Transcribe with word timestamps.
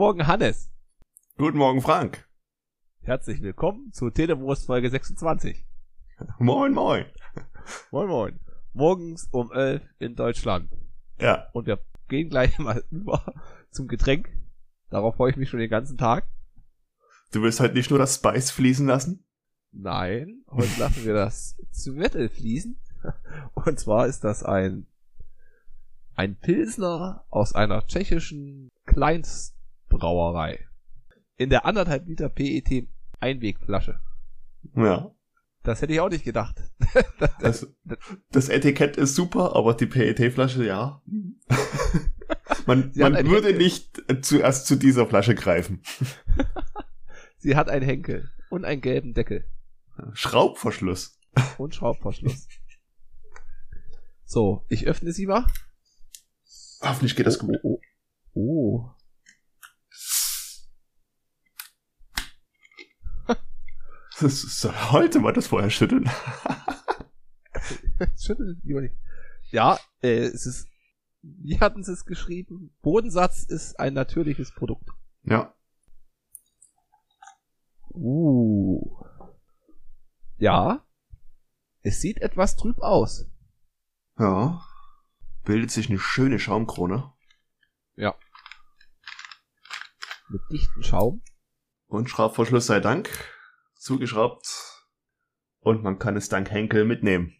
Guten 0.00 0.16
Morgen, 0.16 0.26
Hannes. 0.26 0.70
Guten 1.36 1.58
Morgen, 1.58 1.82
Frank. 1.82 2.26
Herzlich 3.02 3.42
willkommen 3.42 3.92
zu 3.92 4.08
Telewurst 4.08 4.64
Folge 4.64 4.88
26. 4.88 5.66
Moin, 6.38 6.72
moin. 6.72 7.04
Moin, 7.90 8.08
moin. 8.08 8.40
Morgens 8.72 9.28
um 9.30 9.52
11 9.52 9.82
in 9.98 10.16
Deutschland. 10.16 10.70
Ja. 11.18 11.50
Und 11.52 11.66
wir 11.66 11.84
gehen 12.08 12.30
gleich 12.30 12.58
mal 12.58 12.82
über 12.90 13.34
zum 13.70 13.88
Getränk. 13.88 14.30
Darauf 14.88 15.16
freue 15.16 15.32
ich 15.32 15.36
mich 15.36 15.50
schon 15.50 15.60
den 15.60 15.68
ganzen 15.68 15.98
Tag. 15.98 16.26
Du 17.32 17.42
willst 17.42 17.60
heute 17.60 17.74
nicht 17.74 17.90
nur 17.90 17.98
das 17.98 18.14
Spice 18.14 18.52
fließen 18.52 18.86
lassen? 18.86 19.26
Nein, 19.70 20.44
heute 20.48 20.80
lassen 20.80 21.04
wir 21.04 21.12
das 21.12 21.56
Zwettel 21.72 22.30
fließen. 22.30 22.80
Und 23.52 23.78
zwar 23.78 24.06
ist 24.06 24.24
das 24.24 24.44
ein, 24.44 24.86
ein 26.14 26.36
Pilsner 26.36 27.26
aus 27.28 27.54
einer 27.54 27.86
tschechischen 27.86 28.70
Kleinstbrauerei. 29.90 30.66
In 31.36 31.50
der 31.50 31.64
anderthalb 31.64 32.06
Liter 32.06 32.28
PET 32.28 32.88
Einwegflasche. 33.18 34.00
Ja. 34.74 35.14
Das 35.62 35.82
hätte 35.82 35.92
ich 35.92 36.00
auch 36.00 36.08
nicht 36.08 36.24
gedacht. 36.24 36.62
Das, 37.40 37.66
das 38.30 38.48
Etikett 38.48 38.96
ist 38.96 39.14
super, 39.14 39.54
aber 39.54 39.74
die 39.74 39.86
PET-Flasche, 39.86 40.64
ja. 40.64 41.02
man 42.66 42.92
man 42.94 43.26
würde 43.28 43.52
nicht 43.54 44.02
zuerst 44.22 44.66
zu 44.66 44.76
dieser 44.76 45.06
Flasche 45.06 45.34
greifen. 45.34 45.82
Sie 47.38 47.56
hat 47.56 47.68
einen 47.68 47.84
Henkel 47.84 48.30
und 48.50 48.64
einen 48.64 48.80
gelben 48.80 49.14
Deckel 49.14 49.44
Schraubverschluss. 50.12 51.18
und 51.58 51.74
Schraubverschluss. 51.74 52.48
So, 54.24 54.64
ich 54.68 54.86
öffne 54.86 55.12
sie 55.12 55.26
mal. 55.26 55.46
Hoffentlich 56.82 57.16
geht 57.16 57.26
das 57.26 57.38
gut. 57.38 57.56
Oh, 57.62 57.80
oh, 58.34 58.90
heute 64.90 65.20
mal 65.20 65.32
das 65.32 65.46
vorher 65.46 65.70
schütteln. 65.70 66.08
Schüttel 68.18 68.58
lieber 68.62 68.80
nicht. 68.82 68.94
Ja, 69.50 69.78
äh, 70.02 70.18
es 70.18 70.46
ist, 70.46 70.68
wie 71.22 71.60
hatten 71.60 71.82
sie 71.82 71.92
es 71.92 72.04
geschrieben? 72.04 72.74
Bodensatz 72.82 73.44
ist 73.44 73.78
ein 73.78 73.94
natürliches 73.94 74.54
Produkt. 74.54 74.90
Ja. 75.22 75.54
Uh. 77.90 79.04
Ja. 80.38 80.86
Es 81.82 82.00
sieht 82.00 82.18
etwas 82.18 82.56
trüb 82.56 82.78
aus. 82.80 83.26
Ja. 84.18 84.62
Bildet 85.44 85.70
sich 85.70 85.88
eine 85.88 85.98
schöne 85.98 86.38
Schaumkrone. 86.38 87.12
Ja. 87.96 88.14
Mit 90.28 90.42
dichtem 90.52 90.82
Schaum. 90.82 91.22
Und 91.86 92.08
Schraubverschluss 92.08 92.66
sei 92.66 92.80
Dank. 92.80 93.08
Zugeschraubt. 93.80 94.86
Und 95.60 95.82
man 95.82 95.98
kann 95.98 96.16
es 96.16 96.28
dank 96.28 96.50
Henkel 96.50 96.84
mitnehmen. 96.84 97.34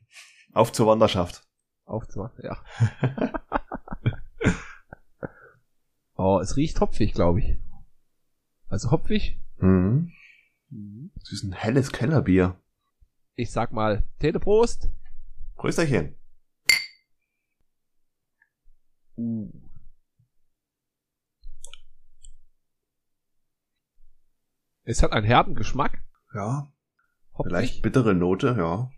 Auf 0.52 0.72
zur 0.72 0.86
Wanderschaft. 0.86 1.46
Auf 1.84 2.08
zwei, 2.08 2.30
ja. 2.42 2.62
oh, 6.16 6.40
es 6.40 6.56
riecht 6.56 6.80
hopfig, 6.80 7.12
glaube 7.12 7.40
ich. 7.40 7.58
Also 8.68 8.90
hopfig. 8.90 9.38
Mhm. 9.58 10.12
Das 11.16 11.32
ist 11.32 11.42
ein 11.42 11.52
helles 11.52 11.92
Kellerbier. 11.92 12.60
Ich 13.34 13.50
sag 13.50 13.72
mal, 13.72 14.04
Teleprost. 14.18 14.88
Größerchen. 15.56 16.14
Uh. 19.16 19.50
Es 24.84 25.02
hat 25.02 25.12
einen 25.12 25.26
herben 25.26 25.54
Geschmack. 25.54 26.02
Ja. 26.34 26.72
Hopfig. 27.34 27.52
Leicht 27.52 27.82
bittere 27.82 28.14
Note, 28.14 28.54
ja. 28.58 28.90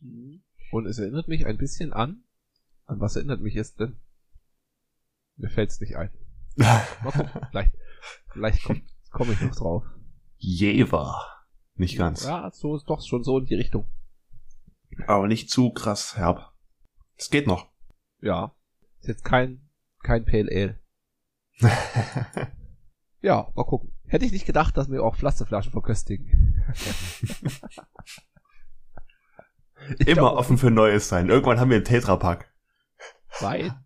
Mhm. 0.00 0.42
Und 0.70 0.86
es 0.86 0.98
erinnert 0.98 1.28
mich 1.28 1.46
ein 1.46 1.58
bisschen 1.58 1.92
an. 1.92 2.24
An 2.86 3.00
was 3.00 3.16
erinnert 3.16 3.40
mich 3.40 3.56
es 3.56 3.74
denn? 3.74 3.96
Mir 5.36 5.50
fällt's 5.50 5.80
nicht 5.80 5.96
ein. 5.96 6.10
Mal 6.56 6.84
gucken. 7.02 7.30
Vielleicht, 7.50 7.72
vielleicht 8.32 8.62
komme 8.64 8.82
komm 9.10 9.32
ich 9.32 9.40
noch 9.40 9.54
drauf. 9.54 9.84
Jever. 10.36 11.46
Nicht 11.74 11.96
ganz. 11.96 12.24
Ja, 12.24 12.50
so 12.52 12.76
ist 12.76 12.86
doch 12.86 13.02
schon 13.02 13.24
so 13.24 13.38
in 13.38 13.46
die 13.46 13.54
Richtung. 13.54 13.88
Aber 15.06 15.28
nicht 15.28 15.50
zu 15.50 15.70
krass 15.70 16.16
herb. 16.16 16.52
Es 17.16 17.30
geht 17.30 17.46
noch. 17.46 17.70
Ja. 18.20 18.54
Ist 19.00 19.08
jetzt 19.08 19.24
kein, 19.24 19.68
kein 20.02 20.24
Pale 20.24 20.50
Ale. 20.50 20.78
Ja, 23.22 23.52
mal 23.54 23.64
gucken. 23.64 23.92
Hätte 24.06 24.24
ich 24.24 24.32
nicht 24.32 24.46
gedacht, 24.46 24.76
dass 24.76 24.90
wir 24.90 25.04
auch 25.04 25.16
Plastikflaschen 25.16 25.72
verköstigen. 25.72 26.49
Immer 29.98 30.14
glaub, 30.14 30.36
offen 30.36 30.58
für 30.58 30.70
Neues 30.70 31.08
sein. 31.08 31.28
Irgendwann 31.28 31.58
haben 31.58 31.70
wir 31.70 31.76
einen 31.76 31.84
Tetrapack. 31.84 32.52
Zwei. 33.30 33.72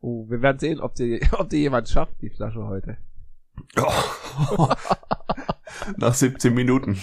Oh, 0.00 0.28
wir 0.30 0.40
werden 0.40 0.58
sehen, 0.58 0.80
ob 0.80 0.94
die, 0.98 1.20
ob 1.32 1.52
jemand 1.52 1.88
schafft, 1.88 2.20
die 2.20 2.30
Flasche 2.30 2.64
heute. 2.64 2.96
Nach 5.96 6.14
17 6.14 6.54
Minuten. 6.54 7.00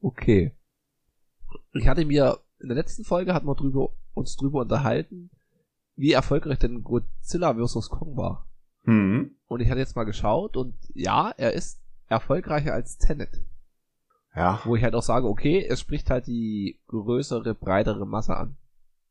okay. 0.00 0.56
Ich 1.74 1.88
hatte 1.88 2.04
mir, 2.04 2.38
in 2.60 2.68
der 2.68 2.76
letzten 2.76 3.04
Folge 3.04 3.34
hatten 3.34 3.46
wir 3.46 3.54
drüber, 3.54 3.90
uns 4.14 4.36
drüber 4.36 4.60
unterhalten, 4.60 5.30
wie 5.96 6.12
erfolgreich 6.12 6.58
denn 6.58 6.82
Godzilla 6.82 7.54
vs. 7.54 7.88
Kong 7.90 8.16
war. 8.16 8.48
Mhm. 8.84 9.36
Und 9.46 9.60
ich 9.60 9.70
hatte 9.70 9.80
jetzt 9.80 9.96
mal 9.96 10.04
geschaut 10.04 10.56
und 10.56 10.74
ja, 10.94 11.32
er 11.36 11.52
ist 11.52 11.80
erfolgreicher 12.08 12.72
als 12.72 12.98
Tenet. 12.98 13.40
Ja. 14.34 14.60
Wo 14.64 14.76
ich 14.76 14.82
halt 14.82 14.94
auch 14.94 15.02
sage, 15.02 15.26
okay, 15.26 15.64
es 15.64 15.80
spricht 15.80 16.10
halt 16.10 16.26
die 16.26 16.80
größere, 16.86 17.54
breitere 17.54 18.06
Masse 18.06 18.36
an. 18.36 18.56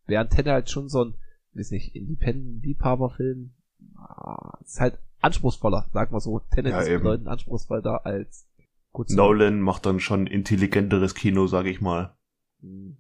Während 0.06 0.32
Tenet 0.32 0.54
halt 0.54 0.70
schon 0.70 0.90
so 0.90 1.06
ein, 1.06 1.14
weiß 1.54 1.72
nicht, 1.72 1.96
Independent-Liebhaberfilm, 1.96 3.54
ah, 3.98 4.58
ist 4.64 4.80
halt 4.80 4.98
anspruchsvoller, 5.22 5.90
sag 5.94 6.12
mal 6.12 6.20
so. 6.20 6.40
Tenet 6.40 6.74
Ja, 6.74 6.80
ist 6.82 6.88
eben. 6.88 7.04
bedeutend 7.04 7.28
anspruchsvoller 7.28 8.06
als 8.06 8.48
Godzilla. 8.92 9.24
Nolan 9.24 9.62
macht 9.62 9.86
dann 9.86 10.00
schon 10.00 10.26
intelligenteres 10.26 11.14
Kino, 11.14 11.46
sag 11.48 11.66
ich 11.68 11.82
mal. 11.82 12.16
Mhm. 12.60 12.98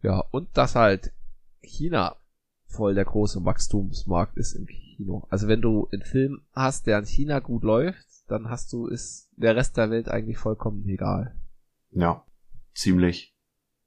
Ja, 0.00 0.24
und 0.30 0.56
dass 0.56 0.74
halt 0.74 1.12
China 1.60 2.16
voll 2.72 2.94
der 2.94 3.04
große 3.04 3.44
Wachstumsmarkt 3.44 4.36
ist 4.36 4.54
im 4.54 4.66
Kino. 4.66 5.26
Also 5.30 5.48
wenn 5.48 5.60
du 5.62 5.88
einen 5.92 6.02
Film 6.02 6.42
hast, 6.52 6.86
der 6.86 6.98
in 6.98 7.06
China 7.06 7.38
gut 7.40 7.62
läuft, 7.62 8.06
dann 8.28 8.48
hast 8.48 8.72
du, 8.72 8.86
ist 8.86 9.30
der 9.36 9.56
Rest 9.56 9.76
der 9.76 9.90
Welt 9.90 10.08
eigentlich 10.08 10.38
vollkommen 10.38 10.86
egal. 10.88 11.36
Ja. 11.90 12.24
Ziemlich. 12.74 13.36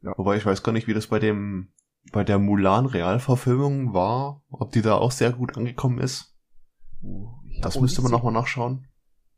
Ja. 0.01 0.13
Wobei 0.17 0.37
ich 0.37 0.45
weiß 0.45 0.61
gar 0.61 0.71
nicht, 0.71 0.87
wie 0.87 0.93
das 0.93 1.07
bei 1.07 1.17
dem, 1.19 1.69
bei 2.11 2.23
der 2.23 2.37
Mulan 2.37 2.85
Realverfilmung 2.85 3.93
war, 3.93 4.43
ob 4.49 4.71
die 4.71 4.81
da 4.83 4.95
auch 4.95 5.11
sehr 5.11 5.31
gut 5.31 5.57
angekommen 5.57 5.99
ist. 5.99 6.35
Uh, 7.01 7.29
Das 7.61 7.79
müsste 7.79 8.01
man 8.01 8.11
nochmal 8.11 8.33
nachschauen. 8.33 8.87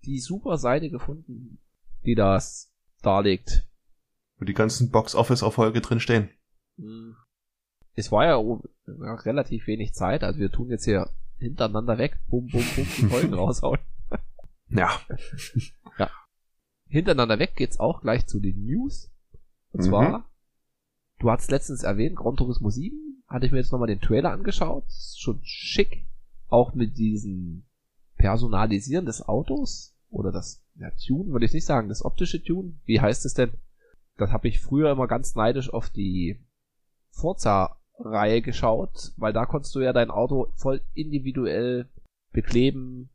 die 0.04 0.20
super 0.20 0.58
Seite 0.58 0.90
gefunden, 0.90 1.60
die 2.06 2.16
das 2.16 2.74
darlegt. 3.02 3.68
Wo 4.38 4.46
die 4.46 4.54
ganzen 4.54 4.92
Box-Office-Erfolge 4.92 5.80
drin 5.82 6.00
stehen. 6.00 6.30
Hm. 6.78 7.16
Es 7.98 8.12
war 8.12 8.26
ja 8.26 8.38
ja, 8.88 9.16
relativ 9.16 9.68
wenig 9.68 9.94
Zeit, 9.94 10.24
also 10.24 10.40
wir 10.40 10.52
tun 10.52 10.70
jetzt 10.70 10.86
hier 10.86 11.10
hintereinander 11.40 11.98
weg, 11.98 12.20
bum, 12.28 12.48
bum, 12.48 12.64
bum, 12.76 12.88
die 12.98 13.06
Folgen 13.10 13.34
raushauen. 13.34 13.80
Ja. 14.70 15.00
Hintereinander 16.88 17.40
weg 17.40 17.56
geht's 17.56 17.80
auch 17.80 18.02
gleich 18.02 18.26
zu 18.28 18.40
den 18.40 18.64
News. 18.66 19.12
Und 19.72 19.82
Mhm. 19.82 19.86
zwar, 19.90 20.30
du 21.20 21.30
hast 21.32 21.52
letztens 21.52 21.84
erwähnt, 21.84 22.16
Gran 22.16 22.38
Turismo 22.38 22.70
7, 22.70 23.24
hatte 23.28 23.46
ich 23.46 23.52
mir 23.52 23.58
jetzt 23.58 23.72
nochmal 23.72 23.88
den 23.88 24.00
Trailer 24.00 24.32
angeschaut, 24.32 24.86
ist 24.88 25.20
schon 25.20 25.40
schick, 25.44 26.06
auch 26.50 26.74
mit 26.76 26.98
diesem 26.98 27.66
Personalisieren 28.18 29.06
des 29.06 29.22
Autos, 29.28 29.96
oder 30.10 30.32
das, 30.32 30.64
ja, 30.76 30.92
Tune, 30.92 31.32
würde 31.32 31.46
ich 31.46 31.54
nicht 31.54 31.66
sagen, 31.66 31.90
das 31.90 32.06
optische 32.06 32.42
Tune, 32.44 32.74
wie 32.86 33.02
heißt 33.02 33.26
es 33.26 33.34
denn? 33.34 33.52
Das 34.18 34.32
habe 34.32 34.48
ich 34.48 34.62
früher 34.62 34.92
immer 34.92 35.08
ganz 35.08 35.36
neidisch 35.36 35.72
auf 35.74 35.90
die 35.90 36.40
Forza-Reihe 37.98 38.42
geschaut, 38.42 39.14
weil 39.18 39.34
da 39.34 39.46
konntest 39.46 39.74
du 39.76 39.80
ja 39.80 39.94
dein 39.94 40.12
Auto 40.12 40.48
voll 40.56 40.82
individuell 40.94 41.90
bekleben, 42.32 43.10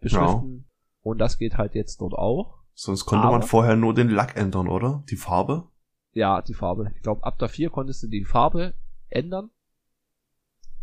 beschriften. 0.00 0.66
Und 1.02 1.18
das 1.18 1.38
geht 1.38 1.56
halt 1.56 1.74
jetzt 1.74 2.00
dort 2.00 2.14
auch. 2.14 2.58
Sonst 2.74 3.04
konnte 3.04 3.26
Aber- 3.26 3.38
man 3.38 3.46
vorher 3.46 3.76
nur 3.76 3.94
den 3.94 4.08
Lack 4.08 4.36
ändern, 4.36 4.68
oder? 4.68 5.04
Die 5.10 5.16
Farbe? 5.16 5.68
Ja, 6.12 6.42
die 6.42 6.54
Farbe. 6.54 6.90
Ich 6.96 7.02
glaube, 7.02 7.24
ab 7.24 7.38
der 7.38 7.48
4 7.48 7.70
konntest 7.70 8.02
du 8.02 8.08
die 8.08 8.24
Farbe 8.24 8.74
ändern 9.10 9.50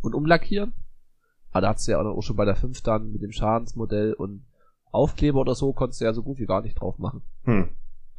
und 0.02 0.14
umlackieren. 0.14 0.74
Aber 1.52 1.62
da 1.62 1.70
hattest 1.70 1.88
du 1.88 1.92
ja 1.94 2.02
auch 2.02 2.22
schon 2.22 2.36
bei 2.36 2.46
der 2.46 2.56
5 2.56 2.82
dann 2.82 3.12
mit 3.12 3.22
dem 3.22 3.32
Schadensmodell 3.32 4.14
und 4.14 4.46
Aufkleber 4.92 5.40
oder 5.40 5.56
so 5.56 5.74
konntest 5.74 6.02
du 6.02 6.06
ja 6.06 6.14
so 6.14 6.24
gut 6.24 6.38
wie 6.38 6.46
gar 6.46 6.62
nicht 6.62 6.80
drauf 6.80 6.98
machen. 6.98 7.22
Hm. 7.44 7.70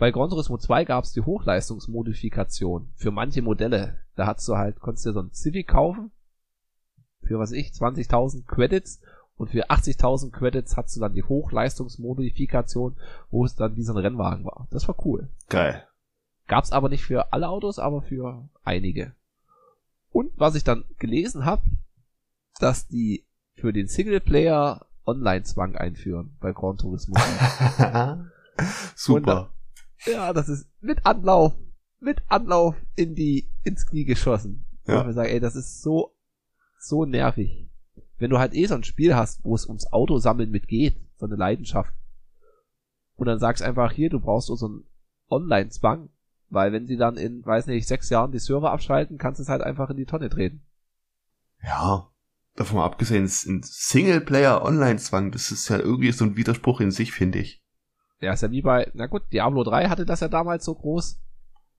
Bei 0.02 0.10
Gran 0.10 0.30
Turismo 0.30 0.58
2 0.58 0.84
gab 0.84 1.04
es 1.04 1.12
die 1.12 1.20
Hochleistungsmodifikation 1.20 2.92
für 2.96 3.12
manche 3.12 3.40
Modelle. 3.40 4.00
Da 4.16 4.26
hast 4.26 4.48
du 4.48 4.56
halt, 4.56 4.80
konntest 4.80 5.06
du 5.06 5.12
so 5.12 5.20
einen 5.20 5.32
Civic 5.32 5.68
kaufen 5.68 6.10
für 7.22 7.38
was 7.38 7.52
ich, 7.52 7.68
20.000 7.68 8.44
Credits 8.48 9.00
und 9.36 9.52
für 9.52 9.70
80.000 9.70 10.32
Credits 10.32 10.76
hast 10.76 10.96
du 10.96 11.00
dann 11.00 11.14
die 11.14 11.22
Hochleistungsmodifikation, 11.22 12.96
wo 13.30 13.44
es 13.44 13.54
dann 13.54 13.76
dieser 13.76 13.94
Rennwagen 13.94 14.44
war. 14.44 14.66
Das 14.72 14.88
war 14.88 14.96
cool. 15.06 15.28
Geil. 15.48 15.86
Gab's 16.48 16.72
aber 16.72 16.88
nicht 16.88 17.04
für 17.04 17.32
alle 17.32 17.48
Autos, 17.48 17.78
aber 17.78 18.02
für 18.02 18.48
einige. 18.64 19.14
Und 20.10 20.32
was 20.34 20.56
ich 20.56 20.64
dann 20.64 20.84
gelesen 20.98 21.44
habe, 21.44 21.62
dass 22.58 22.88
die 22.88 23.24
für 23.54 23.72
den 23.72 23.86
Singleplayer 23.86 24.84
Online-Zwang 25.06 25.76
einführen 25.76 26.36
bei 26.40 26.50
Gran 26.50 26.76
Turismo. 26.76 27.14
Super. 28.96 29.51
Ja, 30.06 30.32
das 30.32 30.48
ist 30.48 30.68
mit 30.80 31.06
Anlauf, 31.06 31.54
mit 32.00 32.22
Anlauf 32.28 32.76
in 32.96 33.14
die, 33.14 33.48
ins 33.62 33.86
Knie 33.86 34.04
geschossen. 34.04 34.66
Ja. 34.86 35.06
Wir 35.06 35.12
sagen, 35.12 35.30
ey, 35.30 35.40
das 35.40 35.56
ist 35.56 35.82
so, 35.82 36.16
so 36.80 37.04
nervig. 37.04 37.70
Wenn 38.18 38.30
du 38.30 38.38
halt 38.38 38.54
eh 38.54 38.66
so 38.66 38.74
ein 38.74 38.84
Spiel 38.84 39.14
hast, 39.14 39.44
wo 39.44 39.54
es 39.54 39.66
ums 39.66 39.92
Autosammeln 39.92 40.50
mitgeht, 40.50 41.00
so 41.16 41.26
eine 41.26 41.36
Leidenschaft. 41.36 41.94
Und 43.14 43.26
dann 43.26 43.38
sagst 43.38 43.62
einfach 43.62 43.92
hier, 43.92 44.10
du 44.10 44.20
brauchst 44.20 44.48
so 44.48 44.66
einen 44.66 44.84
Online-Zwang. 45.28 46.08
Weil 46.48 46.72
wenn 46.72 46.86
sie 46.86 46.98
dann 46.98 47.16
in, 47.16 47.44
weiß 47.46 47.66
nicht, 47.66 47.88
sechs 47.88 48.10
Jahren 48.10 48.30
die 48.30 48.38
Server 48.38 48.72
abschalten, 48.72 49.16
kannst 49.16 49.38
du 49.38 49.42
es 49.42 49.48
halt 49.48 49.62
einfach 49.62 49.88
in 49.88 49.96
die 49.96 50.04
Tonne 50.04 50.28
treten. 50.28 50.62
Ja, 51.62 52.10
davon 52.56 52.76
mal 52.76 52.84
abgesehen, 52.84 53.24
ein 53.24 53.62
Singleplayer-Online-Zwang, 53.62 55.30
das 55.30 55.50
ist 55.50 55.68
ja 55.68 55.78
irgendwie 55.78 56.12
so 56.12 56.26
ein 56.26 56.36
Widerspruch 56.36 56.80
in 56.80 56.90
sich, 56.90 57.12
finde 57.12 57.38
ich. 57.38 57.61
Ja, 58.22 58.32
ist 58.32 58.42
ja 58.42 58.52
wie 58.52 58.62
bei, 58.62 58.88
na 58.94 59.06
gut, 59.06 59.22
Diablo 59.32 59.64
3 59.64 59.88
hatte 59.88 60.06
das 60.06 60.20
ja 60.20 60.28
damals 60.28 60.64
so 60.64 60.76
groß. 60.76 61.20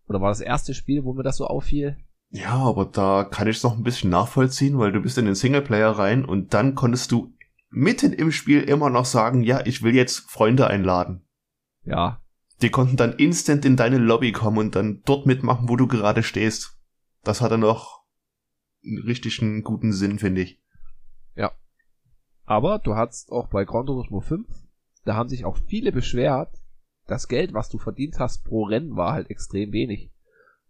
Oder 0.07 0.19
war 0.19 0.29
das 0.29 0.41
erste 0.41 0.73
Spiel, 0.73 1.05
wo 1.05 1.13
mir 1.13 1.23
das 1.23 1.37
so 1.37 1.47
auffiel? 1.47 1.97
Ja, 2.29 2.55
aber 2.55 2.85
da 2.85 3.23
kann 3.23 3.47
ich 3.47 3.57
es 3.57 3.63
noch 3.63 3.77
ein 3.77 3.83
bisschen 3.83 4.09
nachvollziehen, 4.09 4.77
weil 4.77 4.91
du 4.91 4.99
bist 4.99 5.17
in 5.17 5.25
den 5.25 5.35
Singleplayer 5.35 5.91
rein 5.91 6.25
und 6.25 6.53
dann 6.53 6.75
konntest 6.75 7.13
du 7.13 7.33
mitten 7.69 8.11
im 8.11 8.31
Spiel 8.31 8.61
immer 8.61 8.89
noch 8.89 9.05
sagen, 9.05 9.41
ja, 9.43 9.65
ich 9.65 9.83
will 9.83 9.95
jetzt 9.95 10.29
Freunde 10.29 10.67
einladen. 10.67 11.25
Ja. 11.85 12.21
Die 12.61 12.69
konnten 12.69 12.97
dann 12.97 13.13
instant 13.13 13.63
in 13.63 13.77
deine 13.77 13.97
Lobby 13.97 14.33
kommen 14.33 14.57
und 14.57 14.75
dann 14.75 15.01
dort 15.05 15.25
mitmachen, 15.25 15.69
wo 15.69 15.77
du 15.77 15.87
gerade 15.87 16.23
stehst. 16.23 16.77
Das 17.23 17.39
hat 17.39 17.51
dann 17.51 17.61
noch 17.61 18.03
einen 18.85 19.01
richtigen 19.03 19.63
guten 19.63 19.93
Sinn, 19.93 20.19
finde 20.19 20.41
ich. 20.41 20.61
Ja. 21.35 21.53
Aber 22.45 22.79
du 22.79 22.95
hattest 22.95 23.31
auch 23.31 23.47
bei 23.47 23.63
Gran 23.63 23.85
Turismo 23.85 24.19
5, 24.19 24.45
da 25.05 25.15
haben 25.15 25.29
sich 25.29 25.45
auch 25.45 25.57
viele 25.67 25.91
beschwert, 25.91 26.49
das 27.07 27.27
Geld, 27.27 27.53
was 27.53 27.69
du 27.69 27.77
verdient 27.77 28.19
hast 28.19 28.45
pro 28.45 28.63
Rennen, 28.63 28.95
war 28.95 29.13
halt 29.13 29.29
extrem 29.29 29.71
wenig. 29.73 30.11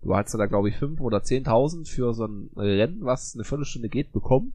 Du 0.01 0.15
hast 0.15 0.33
da, 0.33 0.45
glaube 0.47 0.69
ich, 0.69 0.77
5 0.77 0.99
oder 0.99 1.19
10.000 1.19 1.89
für 1.89 2.13
so 2.13 2.25
ein 2.25 2.49
Rennen, 2.55 3.05
was 3.05 3.35
eine 3.35 3.43
Viertelstunde 3.43 3.87
geht, 3.89 4.11
bekommen. 4.11 4.53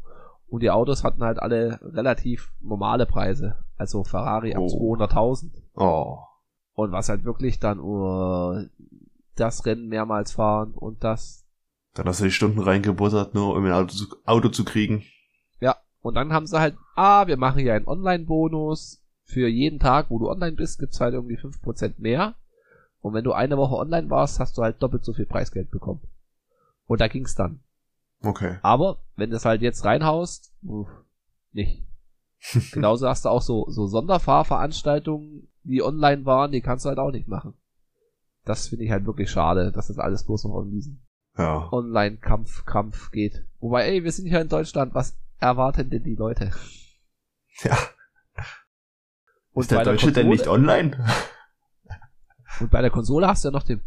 Und 0.49 0.63
die 0.63 0.71
Autos 0.71 1.05
hatten 1.05 1.23
halt 1.23 1.39
alle 1.39 1.79
relativ 1.83 2.53
normale 2.61 3.07
Preise. 3.07 3.57
Also 3.77 4.05
Ferrari 4.05 4.55
ab 4.55 4.63
Oh. 4.63 4.97
200.000. 4.97 5.51
Oh. 5.75 6.19
Und 6.75 6.93
was 6.93 7.09
halt 7.09 7.25
wirklich 7.25 7.59
dann 7.61 7.81
uh, 7.81 8.67
das 9.37 9.65
Rennen 9.67 9.89
mehrmals 9.89 10.33
fahren 10.33 10.73
und 10.75 11.05
das. 11.05 11.47
Dann 11.95 12.07
hast 12.07 12.21
du 12.21 12.25
die 12.25 12.31
Stunden 12.31 12.61
reingebuttert, 12.61 13.35
nur 13.35 13.55
um 13.55 13.65
ein 13.65 13.73
Auto 13.73 13.95
zu, 13.95 14.07
Auto 14.25 14.49
zu 14.49 14.65
kriegen. 14.65 15.05
Ja. 15.61 15.77
Und 16.01 16.15
dann 16.15 16.33
haben 16.33 16.47
sie 16.47 16.59
halt, 16.61 16.77
ah, 16.95 17.27
wir 17.27 17.37
machen 17.37 17.61
hier 17.61 17.75
einen 17.75 17.89
Online-Bonus. 17.89 18.98
Für 19.29 19.47
jeden 19.47 19.79
Tag, 19.79 20.07
wo 20.09 20.19
du 20.19 20.31
online 20.31 20.57
bist, 20.57 20.79
gibt's 20.79 21.01
halt 21.01 21.13
irgendwie 21.13 21.37
5% 21.37 21.95
mehr. 21.99 22.35
Und 23.01 23.13
wenn 23.13 23.25
du 23.25 23.33
eine 23.33 23.59
Woche 23.59 23.77
online 23.77 24.09
warst, 24.09 24.41
hast 24.41 24.57
du 24.57 24.63
halt 24.63 24.83
doppelt 24.83 25.05
so 25.05 25.13
viel 25.13 25.27
Preisgeld 25.27 25.71
bekommen. 25.71 26.01
Und 26.87 27.01
da 27.01 27.09
ging's 27.09 27.35
dann. 27.35 27.61
Okay. 28.23 28.59
Aber 28.63 28.99
wenn 29.17 29.31
du 29.31 29.37
es 29.37 29.45
halt 29.45 29.61
jetzt 29.61 29.85
reinhaust, 29.85 30.53
uff, 30.63 30.89
nicht. 31.53 31.85
Genauso 32.73 33.07
hast 33.07 33.27
du 33.27 33.29
auch 33.29 33.43
so, 33.43 33.67
so 33.69 33.87
Sonderfahrveranstaltungen, 33.87 35.49
die 35.63 35.83
online 35.83 36.25
waren, 36.25 36.51
die 36.51 36.63
kannst 36.63 36.87
du 36.87 36.89
halt 36.89 36.99
auch 36.99 37.11
nicht 37.11 37.29
machen. 37.29 37.53
Das 38.47 38.69
finde 38.69 38.87
ich 38.87 38.91
halt 38.91 39.05
wirklich 39.05 39.31
schade, 39.31 39.71
dass 39.73 39.89
das 39.89 39.99
alles 39.99 40.25
bloß 40.25 40.45
noch 40.45 40.55
um 40.55 40.71
diesen 40.71 41.07
Ja. 41.37 41.71
Online-Kampf, 41.71 42.65
Kampf 42.65 43.11
geht. 43.11 43.45
Wobei, 43.61 43.87
ey, 43.89 44.05
wir 44.05 44.13
sind 44.13 44.27
hier 44.27 44.41
in 44.41 44.49
Deutschland, 44.49 44.95
was 44.95 45.19
erwarten 45.39 45.91
denn 45.91 46.03
die 46.03 46.15
Leute? 46.17 46.51
Ja. 47.63 47.77
Und 49.53 49.63
ist 49.63 49.71
der 49.71 49.85
Deutsche 49.85 50.13
denn 50.13 50.27
Konsole- 50.29 50.37
nicht 50.37 50.47
online? 50.49 51.07
Und 52.61 52.71
bei 52.71 52.81
der 52.81 52.91
Konsole 52.91 53.27
hast 53.29 53.45
du 53.45 53.49
ja 53.49 53.53
noch 53.53 53.63
den, 53.63 53.81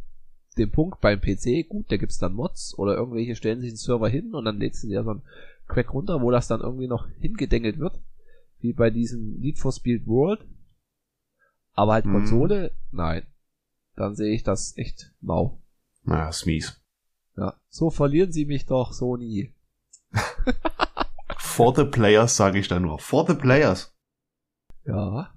den 0.57 0.71
Punkt 0.71 1.01
beim 1.01 1.19
PC, 1.19 1.67
gut, 1.67 1.91
da 1.91 1.97
gibt's 1.97 2.17
dann 2.19 2.33
Mods 2.33 2.77
oder 2.77 2.95
irgendwelche 2.95 3.35
stellen 3.35 3.59
sich 3.61 3.69
einen 3.71 3.77
Server 3.77 4.07
hin 4.09 4.33
und 4.33 4.45
dann 4.45 4.59
lädst 4.59 4.83
du 4.83 4.87
dir 4.87 5.03
so 5.03 5.11
einen 5.11 5.23
Crack 5.67 5.93
runter, 5.93 6.21
wo 6.21 6.31
das 6.31 6.47
dann 6.47 6.61
irgendwie 6.61 6.87
noch 6.87 7.07
hingedengelt 7.19 7.79
wird. 7.79 7.99
Wie 8.59 8.73
bei 8.73 8.89
diesem 8.89 9.39
Need 9.39 9.57
for 9.59 9.71
Speed 9.71 10.05
World. 10.07 10.45
Aber 11.73 11.93
halt 11.93 12.05
Mhm. 12.05 12.13
Konsole, 12.13 12.71
nein. 12.91 13.25
Dann 13.95 14.15
sehe 14.15 14.33
ich 14.33 14.43
das 14.43 14.77
echt 14.77 15.11
mau. 15.21 15.59
Na, 16.03 16.29
ist 16.29 16.45
mies. 16.45 16.79
Ja. 17.37 17.55
So 17.69 17.89
verlieren 17.89 18.31
sie 18.31 18.45
mich 18.45 18.65
doch, 18.65 18.93
Sony. 18.93 19.53
For 21.37 21.75
the 21.75 21.85
players 21.85 22.35
sage 22.37 22.59
ich 22.59 22.67
da 22.67 22.79
nur. 22.79 22.99
For 22.99 23.25
the 23.27 23.33
players. 23.35 23.93
Ja. 24.85 25.33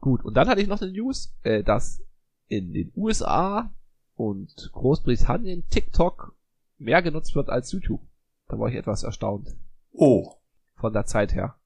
Gut, 0.00 0.24
und 0.24 0.34
dann 0.36 0.48
hatte 0.48 0.60
ich 0.60 0.68
noch 0.68 0.80
eine 0.80 0.92
News, 0.92 1.34
äh, 1.42 1.62
dass 1.62 2.02
in 2.46 2.72
den 2.72 2.92
USA 2.96 3.70
und 4.14 4.70
Großbritannien 4.72 5.64
TikTok 5.68 6.34
mehr 6.78 7.02
genutzt 7.02 7.34
wird 7.34 7.50
als 7.50 7.72
YouTube. 7.72 8.00
Da 8.48 8.58
war 8.58 8.68
ich 8.68 8.76
etwas 8.76 9.02
erstaunt. 9.02 9.56
Oh. 9.92 10.34
Von 10.76 10.92
der 10.92 11.04
Zeit 11.04 11.34
her. 11.34 11.56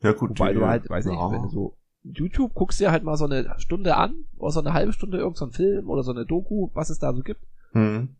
Ja 0.00 0.12
gut. 0.12 0.30
Wobei 0.30 0.52
die- 0.52 0.58
du 0.58 0.66
halt, 0.66 0.88
weiß 0.88 1.04
nicht, 1.06 1.14
ja. 1.14 1.30
wenn 1.30 1.42
du 1.42 1.48
so 1.50 1.76
YouTube 2.02 2.54
guckst 2.54 2.80
dir 2.80 2.90
halt 2.90 3.04
mal 3.04 3.16
so 3.16 3.26
eine 3.26 3.54
Stunde 3.58 3.96
an, 3.96 4.24
oder 4.38 4.52
so 4.52 4.60
eine 4.60 4.72
halbe 4.72 4.92
Stunde 4.92 5.18
irgendein 5.18 5.50
so 5.50 5.56
Film 5.56 5.90
oder 5.90 6.02
so 6.02 6.12
eine 6.12 6.24
Doku, 6.24 6.70
was 6.72 6.88
es 6.90 6.98
da 6.98 7.12
so 7.12 7.22
gibt, 7.22 7.42
Hm. 7.72 8.16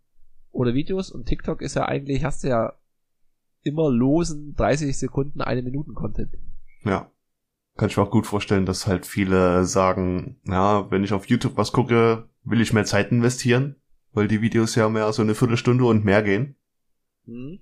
oder 0.51 0.75
Videos 0.75 1.11
und 1.11 1.25
TikTok 1.27 1.63
ist 1.63 1.75
ja 1.75 1.87
eigentlich, 1.87 2.23
hast 2.25 2.45
du 2.45 2.49
ja 2.49 2.75
immer 3.63 3.91
losen 3.91 4.55
30 4.57 4.97
Sekunden, 4.99 5.41
eine 5.41 5.63
Minuten 5.63 5.95
Content. 5.95 6.33
Ja. 6.85 7.11
Kann 7.79 7.89
ich 7.89 7.97
mir 7.97 8.03
auch 8.03 8.11
gut 8.11 8.27
vorstellen, 8.27 8.67
dass 8.67 8.89
halt 8.89 9.07
viele 9.07 9.65
sagen, 9.65 10.41
ja, 10.45 10.91
wenn 10.91 11.05
ich 11.05 11.13
auf 11.13 11.27
YouTube 11.27 11.57
was 11.57 11.71
gucke, 11.71 12.29
will 12.43 12.61
ich 12.61 12.73
mehr 12.73 12.85
Zeit 12.85 13.13
investieren, 13.13 13.77
weil 14.13 14.27
die 14.27 14.43
Videos 14.43 14.75
ja 14.75 14.89
mehr 14.89 15.13
so 15.13 15.23
eine 15.23 15.37
Viertelstunde 15.37 15.85
und 15.85 16.05
mehr 16.05 16.25
gehen. 16.25 16.57
Hm? 17.27 17.61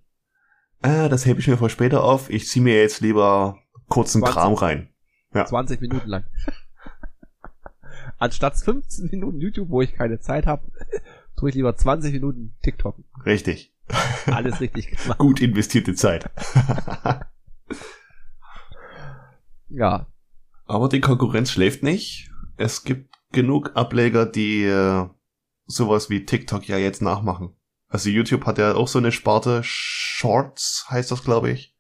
Äh, 0.81 1.11
das 1.11 1.27
hebe 1.27 1.39
ich 1.41 1.49
mir 1.49 1.59
für 1.59 1.69
später 1.69 2.03
auf. 2.03 2.31
Ich 2.31 2.49
ziehe 2.49 2.63
mir 2.63 2.81
jetzt 2.81 3.03
lieber 3.03 3.59
kurzen 3.89 4.23
20. 4.23 4.35
Kram 4.35 4.55
rein. 4.55 4.89
Ja. 5.35 5.45
20 5.45 5.83
Minuten 5.83 6.09
lang. 6.09 6.25
Anstatt 8.19 8.57
15 8.57 9.11
Minuten 9.11 9.39
YouTube, 9.39 9.69
wo 9.69 9.83
ich 9.83 9.93
keine 9.93 10.19
Zeit 10.19 10.47
habe, 10.47 10.63
tue 11.37 11.51
ich 11.51 11.57
lieber 11.57 11.77
20 11.77 12.15
Minuten 12.15 12.55
TikTok. 12.63 12.97
Richtig. 13.27 13.75
Alles 14.25 14.63
richtig 14.63 14.93
gemacht. 14.93 15.19
Gut 15.19 15.43
investierte 15.43 15.95
Zeit. 15.95 16.31
Ja. 19.69 20.07
Aber 20.67 20.89
die 20.89 21.01
Konkurrenz 21.01 21.51
schläft 21.51 21.83
nicht. 21.83 22.31
Es 22.57 22.85
gibt 22.85 23.15
genug 23.33 23.73
Ableger, 23.75 24.27
die 24.27 24.65
äh, 24.65 25.09
sowas 25.67 26.11
wie 26.11 26.25
TikTok 26.25 26.67
ja 26.69 26.79
jetzt 26.79 27.03
nachmachen. 27.03 27.55
Also 27.89 28.11
YouTube 28.11 28.47
hat 28.47 28.59
ja 28.59 28.75
auch 28.75 28.89
so 28.89 28.99
eine 28.99 29.13
Sparte, 29.13 29.61
Shorts 29.63 30.87
heißt 30.91 31.11
das, 31.11 31.23
glaube 31.23 31.51
ich, 31.51 31.77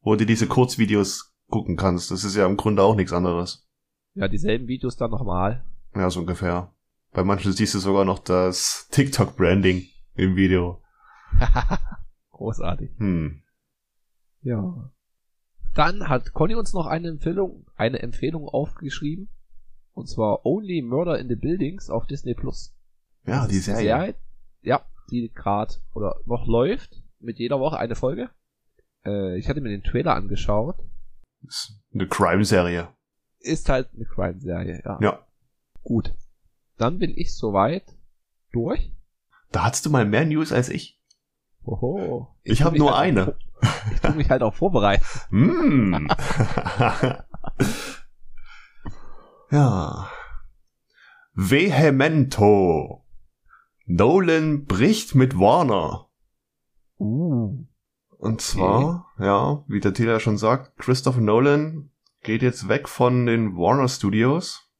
wo 0.00 0.16
du 0.16 0.24
diese 0.24 0.46
Kurzvideos 0.46 1.34
gucken 1.48 1.76
kannst. 1.76 2.10
Das 2.10 2.24
ist 2.24 2.36
ja 2.36 2.46
im 2.46 2.56
Grunde 2.56 2.82
auch 2.82 2.94
nichts 2.94 3.12
anderes. 3.12 3.68
Ja, 4.14 4.28
dieselben 4.28 4.68
Videos 4.68 4.96
dann 4.96 5.10
nochmal. 5.10 5.64
Ja, 5.94 6.08
so 6.10 6.20
ungefähr. 6.20 6.72
Bei 7.12 7.24
manchen 7.24 7.52
siehst 7.52 7.74
du 7.74 7.78
sogar 7.78 8.04
noch 8.04 8.20
das 8.20 8.88
TikTok-Branding 8.92 9.86
im 10.14 10.36
Video. 10.36 10.80
Großartig. 12.30 12.90
Hm. 12.98 13.42
Ja. 14.42 14.90
Dann 15.74 16.08
hat 16.08 16.32
Conny 16.32 16.54
uns 16.54 16.72
noch 16.72 16.86
eine 16.86 17.08
Empfehlung, 17.08 17.66
eine 17.76 18.00
Empfehlung 18.00 18.48
aufgeschrieben. 18.48 19.28
Und 19.92 20.08
zwar 20.08 20.44
Only 20.46 20.82
Murder 20.82 21.18
in 21.18 21.28
the 21.28 21.36
Buildings 21.36 21.90
auf 21.90 22.06
Disney 22.06 22.34
Plus. 22.34 22.74
Ja, 23.26 23.46
die 23.46 23.56
ist 23.56 23.68
eine 23.68 23.78
Serie. 23.78 24.14
Ja, 24.62 24.82
die 25.10 25.30
gerade 25.32 25.74
oder 25.94 26.16
noch 26.26 26.46
läuft. 26.46 27.02
Mit 27.18 27.38
jeder 27.38 27.60
Woche 27.60 27.78
eine 27.78 27.96
Folge. 27.96 28.30
Äh, 29.04 29.38
ich 29.38 29.48
hatte 29.48 29.60
mir 29.60 29.68
den 29.68 29.82
Trailer 29.82 30.14
angeschaut. 30.14 30.76
Ist 31.46 31.78
eine 31.92 32.08
Crime-Serie. 32.08 32.88
Ist 33.40 33.68
halt 33.68 33.88
eine 33.94 34.06
Crime-Serie, 34.06 34.82
ja. 34.84 34.98
Ja. 35.02 35.26
Gut. 35.82 36.14
Dann 36.76 36.98
bin 36.98 37.12
ich 37.14 37.34
soweit 37.34 37.84
durch. 38.52 38.92
Da 39.52 39.64
hattest 39.64 39.84
du 39.84 39.90
mal 39.90 40.06
mehr 40.06 40.24
News 40.24 40.52
als 40.52 40.68
ich. 40.68 40.98
Hoho. 41.66 42.28
Ich 42.42 42.60
tu 42.60 42.64
hab 42.64 42.72
mich 42.72 42.80
nur 42.80 42.96
halt 42.96 43.18
eine. 43.18 43.36
Ich 43.92 44.00
tu 44.00 44.12
mich 44.12 44.30
halt 44.30 44.42
auch 44.42 44.54
vorbereiten. 44.54 45.04
Mm. 45.30 46.08
ja. 49.50 50.08
Vehemento. 51.34 53.04
Nolan 53.86 54.66
bricht 54.66 55.14
mit 55.14 55.38
Warner. 55.38 56.08
Uh. 56.98 57.66
Und 58.18 58.42
zwar, 58.42 59.06
ja, 59.18 59.64
wie 59.66 59.80
der 59.80 59.94
Titel 59.94 60.10
ja 60.10 60.20
schon 60.20 60.36
sagt, 60.36 60.76
Christopher 60.76 61.22
Nolan 61.22 61.90
geht 62.22 62.42
jetzt 62.42 62.68
weg 62.68 62.86
von 62.88 63.24
den 63.24 63.56
Warner 63.56 63.88
Studios, 63.88 64.70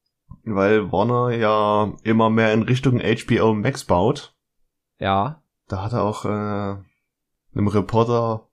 weil 0.45 0.93
Warner 0.93 1.31
ja 1.35 1.95
immer 2.03 2.29
mehr 2.29 2.53
in 2.53 2.63
Richtung 2.63 3.01
HBO 3.01 3.55
Max 3.55 3.85
baut. 3.85 4.37
Ja. 4.99 5.43
Da 5.69 5.83
hat 5.83 5.95
er 5.95 6.03
auch 6.03 6.27
äh, 6.27 6.29
einem 6.29 7.69
Reporter 7.69 8.50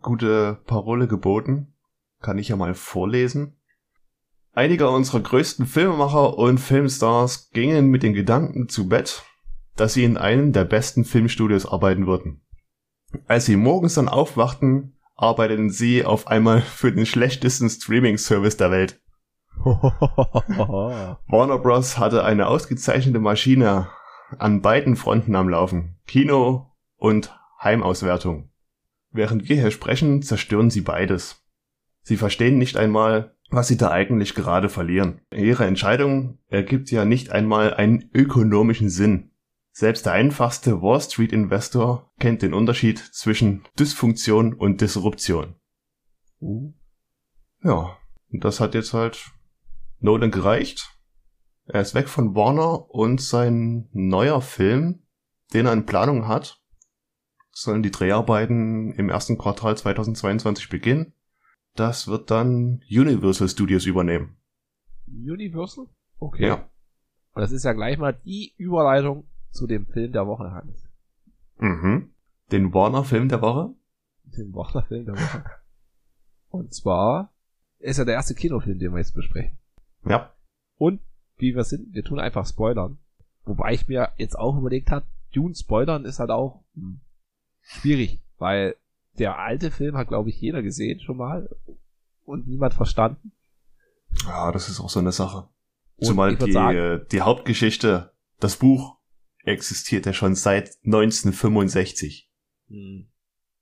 gute 0.00 0.60
Parole 0.66 1.08
geboten. 1.08 1.74
Kann 2.20 2.38
ich 2.38 2.48
ja 2.48 2.56
mal 2.56 2.74
vorlesen. 2.74 3.56
Einige 4.52 4.90
unserer 4.90 5.20
größten 5.20 5.66
Filmemacher 5.66 6.36
und 6.36 6.58
Filmstars 6.58 7.50
gingen 7.50 7.86
mit 7.86 8.02
den 8.02 8.14
Gedanken 8.14 8.68
zu 8.68 8.88
Bett, 8.88 9.22
dass 9.76 9.94
sie 9.94 10.04
in 10.04 10.16
einem 10.16 10.52
der 10.52 10.64
besten 10.64 11.04
Filmstudios 11.04 11.66
arbeiten 11.66 12.06
würden. 12.06 12.42
Als 13.26 13.46
sie 13.46 13.56
morgens 13.56 13.94
dann 13.94 14.08
aufwachten, 14.08 14.96
arbeiteten 15.16 15.70
sie 15.70 16.04
auf 16.04 16.26
einmal 16.26 16.62
für 16.62 16.92
den 16.92 17.06
schlechtesten 17.06 17.70
Streaming-Service 17.70 18.56
der 18.56 18.70
Welt. 18.70 19.00
Warner 19.64 21.58
Bros. 21.58 21.98
hatte 21.98 22.24
eine 22.24 22.46
ausgezeichnete 22.46 23.18
Maschine 23.18 23.88
an 24.38 24.62
beiden 24.62 24.96
Fronten 24.96 25.34
am 25.36 25.48
Laufen. 25.48 25.96
Kino 26.06 26.72
und 26.96 27.34
Heimauswertung. 27.62 28.49
Während 29.12 29.48
wir 29.48 29.56
hier 29.56 29.70
sprechen, 29.70 30.22
zerstören 30.22 30.70
sie 30.70 30.82
beides. 30.82 31.44
Sie 32.02 32.16
verstehen 32.16 32.58
nicht 32.58 32.76
einmal, 32.76 33.36
was 33.50 33.68
sie 33.68 33.76
da 33.76 33.90
eigentlich 33.90 34.34
gerade 34.34 34.68
verlieren. 34.68 35.20
Ihre 35.32 35.66
Entscheidung 35.66 36.38
ergibt 36.48 36.90
ja 36.90 37.04
nicht 37.04 37.30
einmal 37.30 37.74
einen 37.74 38.08
ökonomischen 38.14 38.88
Sinn. 38.88 39.32
Selbst 39.72 40.06
der 40.06 40.12
einfachste 40.12 40.82
Wall 40.82 41.00
Street 41.00 41.32
Investor 41.32 42.12
kennt 42.18 42.42
den 42.42 42.54
Unterschied 42.54 42.98
zwischen 42.98 43.64
Dysfunktion 43.78 44.54
und 44.54 44.80
Disruption. 44.80 45.56
Uh. 46.40 46.72
Ja, 47.62 47.96
und 48.32 48.44
das 48.44 48.60
hat 48.60 48.74
jetzt 48.74 48.92
halt 48.92 49.30
Nolan 49.98 50.30
gereicht. 50.30 50.90
Er 51.66 51.80
ist 51.80 51.94
weg 51.94 52.08
von 52.08 52.34
Warner 52.34 52.90
und 52.90 53.20
sein 53.20 53.88
neuer 53.92 54.40
Film, 54.40 55.02
den 55.52 55.66
er 55.66 55.72
in 55.72 55.86
Planung 55.86 56.26
hat, 56.26 56.59
sollen 57.50 57.82
die 57.82 57.90
Dreharbeiten 57.90 58.92
im 58.92 59.08
ersten 59.08 59.38
Quartal 59.38 59.76
2022 59.76 60.68
beginnen. 60.68 61.12
Das 61.74 62.08
wird 62.08 62.30
dann 62.30 62.82
Universal 62.90 63.48
Studios 63.48 63.86
übernehmen. 63.86 64.36
Universal? 65.06 65.86
Okay. 66.18 66.48
Ja. 66.48 66.68
Und 67.34 67.42
das 67.42 67.52
ist 67.52 67.64
ja 67.64 67.72
gleich 67.72 67.98
mal 67.98 68.12
die 68.12 68.54
Überleitung 68.56 69.28
zu 69.50 69.66
dem 69.66 69.86
Film 69.86 70.12
der 70.12 70.26
Woche, 70.26 70.50
Hans. 70.50 70.88
Mhm. 71.58 72.10
Den 72.50 72.74
Warner-Film 72.74 73.28
der 73.28 73.42
Woche? 73.42 73.74
Den 74.24 74.54
Warner-Film 74.54 75.06
der 75.06 75.14
Woche. 75.14 75.44
Und 76.48 76.74
zwar 76.74 77.32
ist 77.78 77.98
ja 77.98 78.04
der 78.04 78.14
erste 78.14 78.34
Kinofilm, 78.34 78.78
den 78.78 78.92
wir 78.92 78.98
jetzt 78.98 79.14
besprechen. 79.14 79.58
Ja. 80.04 80.32
Und 80.76 81.00
wie 81.36 81.54
wir 81.54 81.64
sind, 81.64 81.94
wir 81.94 82.04
tun 82.04 82.18
einfach 82.18 82.46
spoilern. 82.46 82.98
Wobei 83.44 83.72
ich 83.72 83.88
mir 83.88 84.10
jetzt 84.18 84.38
auch 84.38 84.58
überlegt 84.58 84.90
habe, 84.90 85.06
Dune 85.32 85.54
spoilern 85.54 86.04
ist 86.04 86.18
halt 86.18 86.30
auch 86.30 86.64
hm, 86.74 87.00
schwierig, 87.70 88.20
weil 88.38 88.76
der 89.18 89.38
alte 89.38 89.70
Film 89.70 89.96
hat, 89.96 90.08
glaube 90.08 90.30
ich, 90.30 90.40
jeder 90.40 90.62
gesehen 90.62 91.00
schon 91.00 91.16
mal 91.16 91.48
und 92.24 92.46
niemand 92.46 92.74
verstanden. 92.74 93.32
Ja, 94.26 94.50
das 94.52 94.68
ist 94.68 94.80
auch 94.80 94.90
so 94.90 95.00
eine 95.00 95.12
Sache. 95.12 95.48
Und 95.96 96.06
Zumal 96.06 96.36
die, 96.36 96.52
sagen- 96.52 96.76
äh, 96.78 97.00
die 97.12 97.20
Hauptgeschichte, 97.20 98.12
das 98.38 98.56
Buch, 98.56 98.96
existiert 99.44 100.06
ja 100.06 100.12
schon 100.12 100.34
seit 100.34 100.76
1965. 100.84 102.30
Hm. 102.68 103.08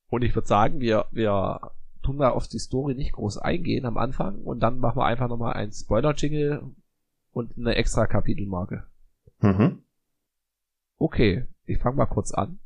Und 0.09 0.23
ich 0.23 0.35
würde 0.35 0.49
sagen, 0.49 0.81
wir, 0.81 1.07
wir 1.11 1.73
tun 2.03 2.19
da 2.19 2.31
auf 2.31 2.49
die 2.49 2.59
Story 2.59 2.95
nicht 2.95 3.13
groß 3.13 3.39
eingehen 3.39 3.85
am 3.85 3.99
Anfang 3.99 4.43
und 4.43 4.61
dann 4.61 4.79
machen 4.79 4.99
wir 4.99 5.05
einfach 5.05 5.29
nochmal 5.29 5.53
einen 5.55 5.73
Spoiler-Jingle 5.73 6.63
und 7.33 7.59
eine 7.59 7.75
extra 7.75 8.07
Kapitelmarke. 8.07 8.87
Mhm. 9.41 9.83
Okay, 10.97 11.47
ich 11.65 11.79
fange 11.79 11.97
mal 11.97 12.07
kurz 12.07 12.33
an. 12.33 12.59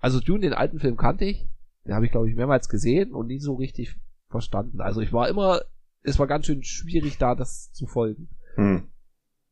Also 0.00 0.20
Dune, 0.20 0.40
den 0.40 0.52
alten 0.54 0.78
Film 0.80 0.96
kannte 0.96 1.24
ich. 1.24 1.48
Den 1.86 1.94
habe 1.94 2.04
ich, 2.06 2.10
glaube 2.12 2.28
ich, 2.28 2.36
mehrmals 2.36 2.68
gesehen 2.68 3.12
und 3.14 3.26
nie 3.28 3.40
so 3.40 3.54
richtig 3.54 3.96
verstanden. 4.28 4.80
Also 4.80 5.00
ich 5.00 5.12
war 5.12 5.28
immer, 5.28 5.60
es 6.02 6.18
war 6.18 6.26
ganz 6.26 6.46
schön 6.46 6.62
schwierig, 6.62 7.18
da 7.18 7.34
das 7.34 7.72
zu 7.72 7.86
folgen. 7.86 8.28
Hm. 8.54 8.88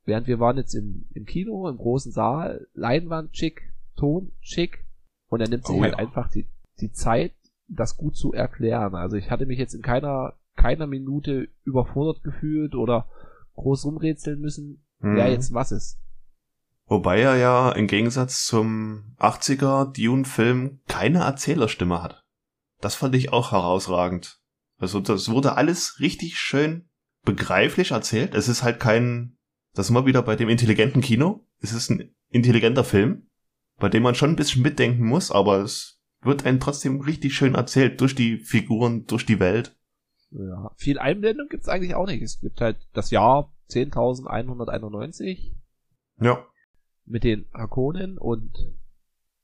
Während 0.05 0.27
wir 0.27 0.39
waren 0.41 0.57
jetzt 0.57 0.75
im, 0.75 1.07
im 1.15 1.25
Kino, 1.27 1.69
im 1.69 1.77
großen 1.77 2.13
Saal, 2.13 2.67
Leinwand 2.75 3.37
schick, 3.37 3.73
Ton 3.97 4.33
schick 4.41 4.85
und 5.29 5.41
er 5.41 5.49
nimmt 5.49 5.67
sich 5.67 5.77
Oh 5.77 5.83
halt 5.83 5.93
ja. 5.93 5.99
einfach 5.99 6.31
die, 6.31 6.49
die 6.81 6.93
Zeit, 6.93 7.33
das 7.69 7.97
gut 7.97 8.17
zu 8.17 8.33
erklären. 8.33 8.95
Also 8.95 9.17
ich 9.17 9.31
hatte 9.31 9.45
mich 9.47 9.59
jetzt 9.59 9.75
in 9.75 9.83
keiner, 9.83 10.35
keiner 10.57 10.87
Minute 10.87 11.49
überfordert 11.65 12.23
gefühlt 12.23 12.75
oder 12.75 13.09
groß 13.55 13.85
rumrätseln 13.85 14.41
müssen, 14.41 14.87
wer 15.01 15.27
Mhm. 15.27 15.33
jetzt 15.33 15.53
was 15.53 15.73
ist. 15.73 15.99
Wobei 16.89 17.21
er 17.21 17.37
ja 17.37 17.71
im 17.73 17.87
Gegensatz 17.87 18.47
zum 18.47 19.15
80er 19.19 19.93
Dune-Film 19.93 20.81
keine 20.89 21.21
Erzählerstimme 21.21 22.03
hat. 22.03 22.25
Das 22.81 22.95
fand 22.95 23.15
ich 23.15 23.33
auch 23.33 23.53
herausragend. 23.53 24.41
Also 24.79 25.01
das 25.01 25.29
wurde 25.29 25.57
alles 25.57 26.01
richtig 26.01 26.39
schön 26.39 26.89
begreiflich 27.25 27.91
erzählt. 27.91 28.35
Es 28.35 28.49
ist 28.49 28.63
halt 28.63 28.81
kein, 28.81 29.37
das 29.75 29.89
sind 29.89 29.97
wir 29.97 30.07
wieder 30.07 30.23
bei 30.23 30.35
dem 30.35 30.49
intelligenten 30.49 31.03
Kino. 31.03 31.47
Es 31.61 31.73
ist 31.73 31.91
ein 31.91 32.15
intelligenter 32.31 32.85
Film, 32.85 33.29
bei 33.79 33.91
dem 33.91 34.03
man 34.03 34.15
schon 34.15 34.31
ein 34.31 34.37
bisschen 34.37 34.63
mitdenken 34.63 35.05
muss, 35.05 35.31
aber 35.31 35.59
es 35.59 36.01
wird 36.23 36.47
einem 36.47 36.61
trotzdem 36.61 37.01
richtig 37.01 37.35
schön 37.35 37.55
erzählt 37.55 38.01
durch 38.01 38.15
die 38.15 38.39
Figuren, 38.39 39.05
durch 39.05 39.27
die 39.27 39.41
Welt. 39.41 39.77
Ja, 40.31 40.71
viel 40.77 40.99
Einblendung 40.99 41.49
gibt's 41.49 41.69
eigentlich 41.69 41.95
auch 41.95 42.07
nicht. 42.07 42.23
Es 42.23 42.41
gibt 42.41 42.61
halt 42.61 42.77
das 42.93 43.11
Jahr 43.11 43.53
10.191 43.71 45.53
Ja. 46.21 46.47
Mit 47.09 47.25
den 47.25 47.47
Hakonen 47.53 48.19
und 48.19 48.53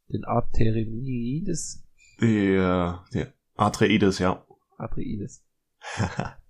den 0.09 0.25
Arteremides. 0.25 1.85
Die, 2.21 2.55
äh, 2.55 2.95
die 3.13 3.27
Atreides, 3.57 4.19
ja. 4.19 4.47
Atreides. 4.79 5.45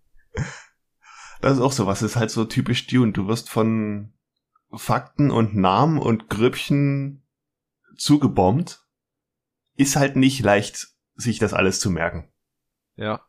Das 1.41 1.59
ist 1.59 1.61
auch 1.61 1.73
so 1.73 1.85
was, 1.85 2.01
ist 2.01 2.17
halt 2.17 2.31
so 2.31 2.47
typisch 2.47 2.87
Dune. 2.87 3.13
Du 3.13 3.29
wirst 3.29 3.51
von 3.51 4.15
Fakten 4.73 5.31
und 5.31 5.55
Namen 5.55 5.99
und 5.99 6.31
Grüppchen 6.31 7.23
zugebombt. 7.99 8.83
Ist 9.77 9.97
halt 9.97 10.17
nicht 10.17 10.41
leicht, 10.41 10.89
sich 11.17 11.39
das 11.39 11.53
alles 11.53 11.81
zu 11.81 11.91
merken. 11.91 12.33
Ja. 12.97 13.21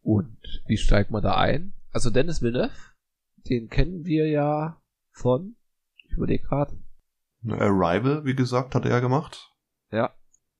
Und 0.00 0.38
wie 0.66 0.78
steigt 0.78 1.10
man 1.10 1.22
da 1.22 1.36
ein? 1.36 1.74
Also 1.90 2.08
Dennis 2.08 2.40
Villeneuve, 2.40 2.72
den 3.50 3.68
kennen 3.68 4.06
wir 4.06 4.26
ja 4.28 4.80
von, 5.10 5.56
ich 6.06 6.12
überlege 6.12 6.42
gerade, 6.42 6.78
Arrival, 7.52 8.24
wie 8.24 8.34
gesagt, 8.34 8.74
hat 8.74 8.84
er 8.84 8.90
ja 8.92 9.00
gemacht. 9.00 9.52
ja, 9.90 10.12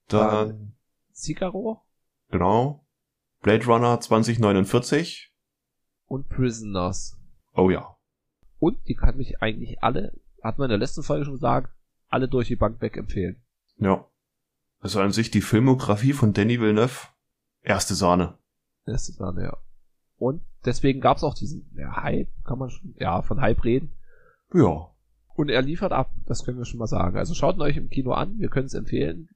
Dann, 0.08 0.74
Cicero 1.12 1.82
genau, 2.30 2.84
Blade 3.42 3.64
Runner 3.66 4.00
2049. 4.00 5.32
und 6.06 6.28
Prisoners. 6.28 7.16
Oh 7.54 7.70
ja. 7.70 7.96
Und 8.58 8.78
die 8.88 8.94
kann 8.94 9.16
mich 9.16 9.42
eigentlich 9.42 9.82
alle, 9.82 10.12
hat 10.42 10.58
man 10.58 10.66
in 10.66 10.70
der 10.70 10.78
letzten 10.78 11.02
Folge 11.02 11.24
schon 11.24 11.34
gesagt, 11.34 11.72
alle 12.08 12.28
durch 12.28 12.48
die 12.48 12.56
Bank 12.56 12.80
weg 12.80 12.96
empfehlen. 12.96 13.42
Ja. 13.78 14.04
Also 14.80 15.00
an 15.00 15.12
sich 15.12 15.30
die 15.30 15.40
Filmografie 15.40 16.12
von 16.12 16.32
Danny 16.32 16.60
Villeneuve, 16.60 17.08
erste 17.62 17.94
Sahne. 17.94 18.38
Ist 18.84 19.20
dann, 19.20 19.38
ja. 19.40 19.56
Und 20.18 20.42
deswegen 20.64 21.00
gab's 21.00 21.24
auch 21.24 21.34
diesen 21.34 21.70
ja, 21.76 22.02
Hype, 22.02 22.28
kann 22.44 22.58
man 22.58 22.70
schon, 22.70 22.94
ja, 22.98 23.22
von 23.22 23.40
Hype 23.40 23.64
reden. 23.64 23.92
Ja. 24.54 24.90
Und 25.36 25.50
er 25.50 25.62
liefert 25.62 25.92
ab, 25.92 26.10
das 26.26 26.44
können 26.44 26.58
wir 26.58 26.64
schon 26.64 26.78
mal 26.78 26.86
sagen. 26.86 27.16
Also 27.18 27.34
schaut 27.34 27.56
ihn 27.56 27.62
euch 27.62 27.76
im 27.76 27.90
Kino 27.90 28.12
an, 28.12 28.38
wir 28.38 28.48
können 28.48 28.66
es 28.66 28.74
empfehlen, 28.74 29.28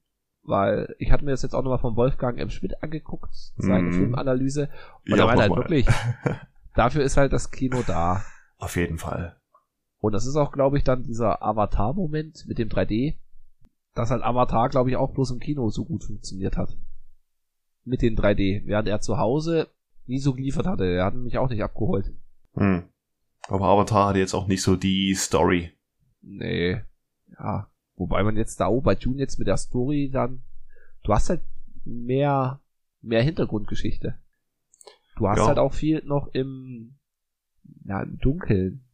weil 0.43 0.95
ich 0.99 1.13
hatte 1.13 1.25
mir 1.25 1.33
das 1.33 1.43
jetzt 1.43 1.55
auch 1.55 1.63
nochmal 1.63 1.79
von 1.79 1.97
Wolfgang 1.97 2.39
M. 2.39 2.49
Schmidt 2.51 2.83
angeguckt, 2.83 3.31
seine 3.57 3.89
Mhm. 3.89 3.93
Filmanalyse. 3.93 4.71
Und 5.07 5.17
Ja, 5.17 5.17
er 5.19 5.27
meinte 5.27 5.43
halt 5.43 5.57
wirklich, 5.57 5.87
dafür 6.75 7.03
ist 7.05 7.17
halt 7.17 7.33
das 7.33 7.51
Kino 7.51 7.83
da. 7.87 8.25
Auf 8.59 8.77
jeden 8.77 8.99
Fall. 8.99 9.37
Und 9.99 10.13
das 10.13 10.27
ist 10.27 10.37
auch, 10.37 10.53
glaube 10.53 10.79
ich, 10.79 10.85
dann 10.85 11.03
dieser 11.03 11.43
Avatar-Moment 11.43 12.47
mit 12.47 12.59
dem 12.59 12.71
3D, 12.71 13.17
dass 13.95 14.11
halt 14.11 14.23
Avatar, 14.23 14.71
glaube 14.71 14.89
ich, 14.89 14.97
auch 14.97 15.13
bloß 15.13 15.33
im 15.33 15.41
Kino 15.41 15.69
so 15.69 15.85
gut 15.85 16.05
funktioniert 16.05 16.57
hat. 16.57 16.77
Mit 17.85 18.01
den 18.01 18.17
3D, 18.17 18.63
während 18.65 18.89
er 18.89 19.01
zu 19.01 19.19
Hause 19.19 19.69
nie 20.07 20.19
so 20.19 20.33
geliefert 20.33 20.67
hatte. 20.67 20.87
Er 20.87 21.05
hat 21.05 21.15
mich 21.15 21.37
auch 21.37 21.51
nicht 21.51 21.63
abgeholt. 21.63 22.13
Hm. 22.55 22.85
Aber 23.49 23.67
Avatar 23.67 24.09
hatte 24.09 24.19
jetzt 24.19 24.35
auch 24.35 24.47
nicht 24.47 24.63
so 24.63 24.77
die 24.77 25.15
Story. 25.15 25.73
Nee. 26.23 26.83
Ja. 27.39 27.69
Wobei 27.97 28.23
man 28.23 28.37
jetzt 28.37 28.61
da 28.61 28.67
auch 28.67 28.81
bei 28.81 28.95
Dune 28.95 29.19
jetzt 29.19 29.39
mit 29.39 29.49
der 29.49 29.57
Story 29.57 30.11
dann, 30.13 30.43
du 31.03 31.13
hast 31.13 31.29
halt 31.29 31.43
mehr, 31.85 32.61
mehr 33.03 33.23
Hintergrundgeschichte. 33.23 34.17
Du 35.17 35.29
hast 35.29 35.39
Ja. 35.39 35.47
halt 35.49 35.59
auch 35.59 35.73
viel 35.75 36.03
noch 36.05 36.29
im, 36.33 36.97
ja, 37.85 38.03
im 38.03 38.19
Dunkeln. 38.19 38.85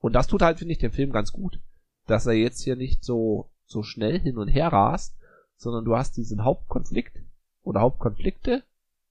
Und 0.00 0.14
das 0.14 0.26
tut 0.26 0.42
halt, 0.42 0.58
finde 0.58 0.72
ich, 0.72 0.78
dem 0.78 0.92
Film 0.92 1.12
ganz 1.12 1.32
gut, 1.32 1.60
dass 2.06 2.26
er 2.26 2.32
jetzt 2.32 2.62
hier 2.62 2.76
nicht 2.76 3.04
so, 3.04 3.50
so 3.66 3.82
schnell 3.82 4.18
hin 4.18 4.38
und 4.38 4.48
her 4.48 4.68
rast, 4.68 5.14
sondern 5.56 5.84
du 5.84 5.96
hast 5.96 6.16
diesen 6.16 6.42
Hauptkonflikt 6.44 7.18
oder 7.62 7.80
Hauptkonflikte 7.80 8.64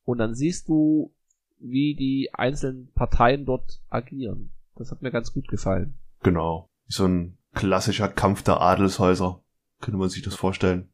und 0.03 0.17
dann 0.17 0.35
siehst 0.35 0.67
du, 0.67 1.13
wie 1.59 1.93
die 1.95 2.31
einzelnen 2.33 2.91
Parteien 2.93 3.45
dort 3.45 3.81
agieren. 3.89 4.51
Das 4.75 4.91
hat 4.91 5.01
mir 5.03 5.11
ganz 5.11 5.31
gut 5.31 5.47
gefallen. 5.47 5.93
Genau. 6.23 6.70
So 6.91 7.05
ein 7.07 7.37
klassischer 7.53 8.07
Kampf 8.09 8.43
der 8.43 8.59
Adelshäuser. 8.61 9.41
Könnte 9.79 9.97
man 9.97 10.09
sich 10.09 10.21
das 10.21 10.35
vorstellen. 10.35 10.89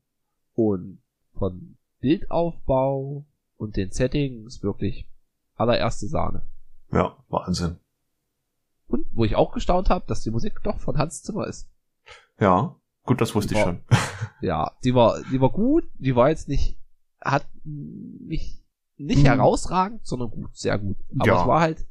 Und 0.53 1.01
von 1.33 1.77
Bildaufbau 1.99 3.25
und 3.57 3.75
den 3.75 3.91
Settings 3.91 4.63
wirklich 4.63 5.09
allererste 5.55 6.07
Sahne. 6.07 6.43
Ja, 6.91 7.17
Wahnsinn. 7.29 7.77
Und 8.87 9.05
wo 9.11 9.25
ich 9.25 9.35
auch 9.35 9.51
gestaunt 9.51 9.89
habe, 9.89 10.05
dass 10.07 10.21
die 10.21 10.31
Musik 10.31 10.61
doch 10.63 10.79
von 10.79 10.97
Hans 10.97 11.23
Zimmer 11.23 11.47
ist. 11.47 11.69
Ja, 12.39 12.75
gut, 13.03 13.19
das 13.19 13.35
wusste 13.35 13.53
Die 13.53 13.59
ich 13.59 13.65
war- 13.65 13.73
schon. 13.73 13.81
Ja, 14.41 14.71
die 14.83 14.93
war, 14.93 15.19
die 15.31 15.41
war 15.41 15.49
gut, 15.49 15.83
die 15.95 16.15
war 16.15 16.29
jetzt 16.29 16.47
nicht, 16.47 16.77
hat 17.19 17.45
mich 17.63 18.63
nicht 18.97 19.23
Mhm. 19.23 19.25
herausragend, 19.25 20.05
sondern 20.05 20.29
gut, 20.29 20.55
sehr 20.55 20.77
gut. 20.77 20.97
Aber 21.17 21.25
Ja. 21.27 21.41
es 21.41 21.47
war 21.47 21.59
halt 21.61 21.85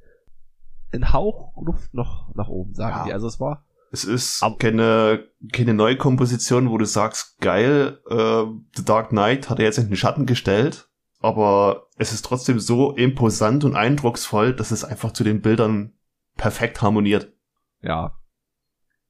ein 0.92 1.12
Hauch 1.12 1.60
Luft 1.60 1.92
noch 1.92 2.32
nach 2.36 2.48
oben, 2.48 2.74
sagen 2.74 2.98
Ja. 2.98 3.04
die. 3.04 3.12
Also 3.12 3.26
es 3.26 3.40
war, 3.40 3.64
Es 3.96 4.04
ist 4.04 4.42
Aber- 4.42 4.58
keine, 4.58 5.26
keine 5.52 5.72
neue 5.72 5.96
Komposition, 5.96 6.68
wo 6.70 6.76
du 6.76 6.84
sagst, 6.84 7.38
geil, 7.40 7.98
äh, 8.10 8.44
The 8.76 8.84
Dark 8.84 9.08
Knight 9.08 9.48
hat 9.48 9.58
er 9.58 9.64
jetzt 9.64 9.78
in 9.78 9.86
den 9.88 9.96
Schatten 9.96 10.26
gestellt, 10.26 10.90
aber 11.20 11.86
es 11.96 12.12
ist 12.12 12.26
trotzdem 12.26 12.60
so 12.60 12.92
imposant 12.94 13.64
und 13.64 13.74
eindrucksvoll, 13.74 14.54
dass 14.54 14.70
es 14.70 14.84
einfach 14.84 15.12
zu 15.12 15.24
den 15.24 15.40
Bildern 15.40 15.94
perfekt 16.36 16.82
harmoniert. 16.82 17.32
ja. 17.80 18.12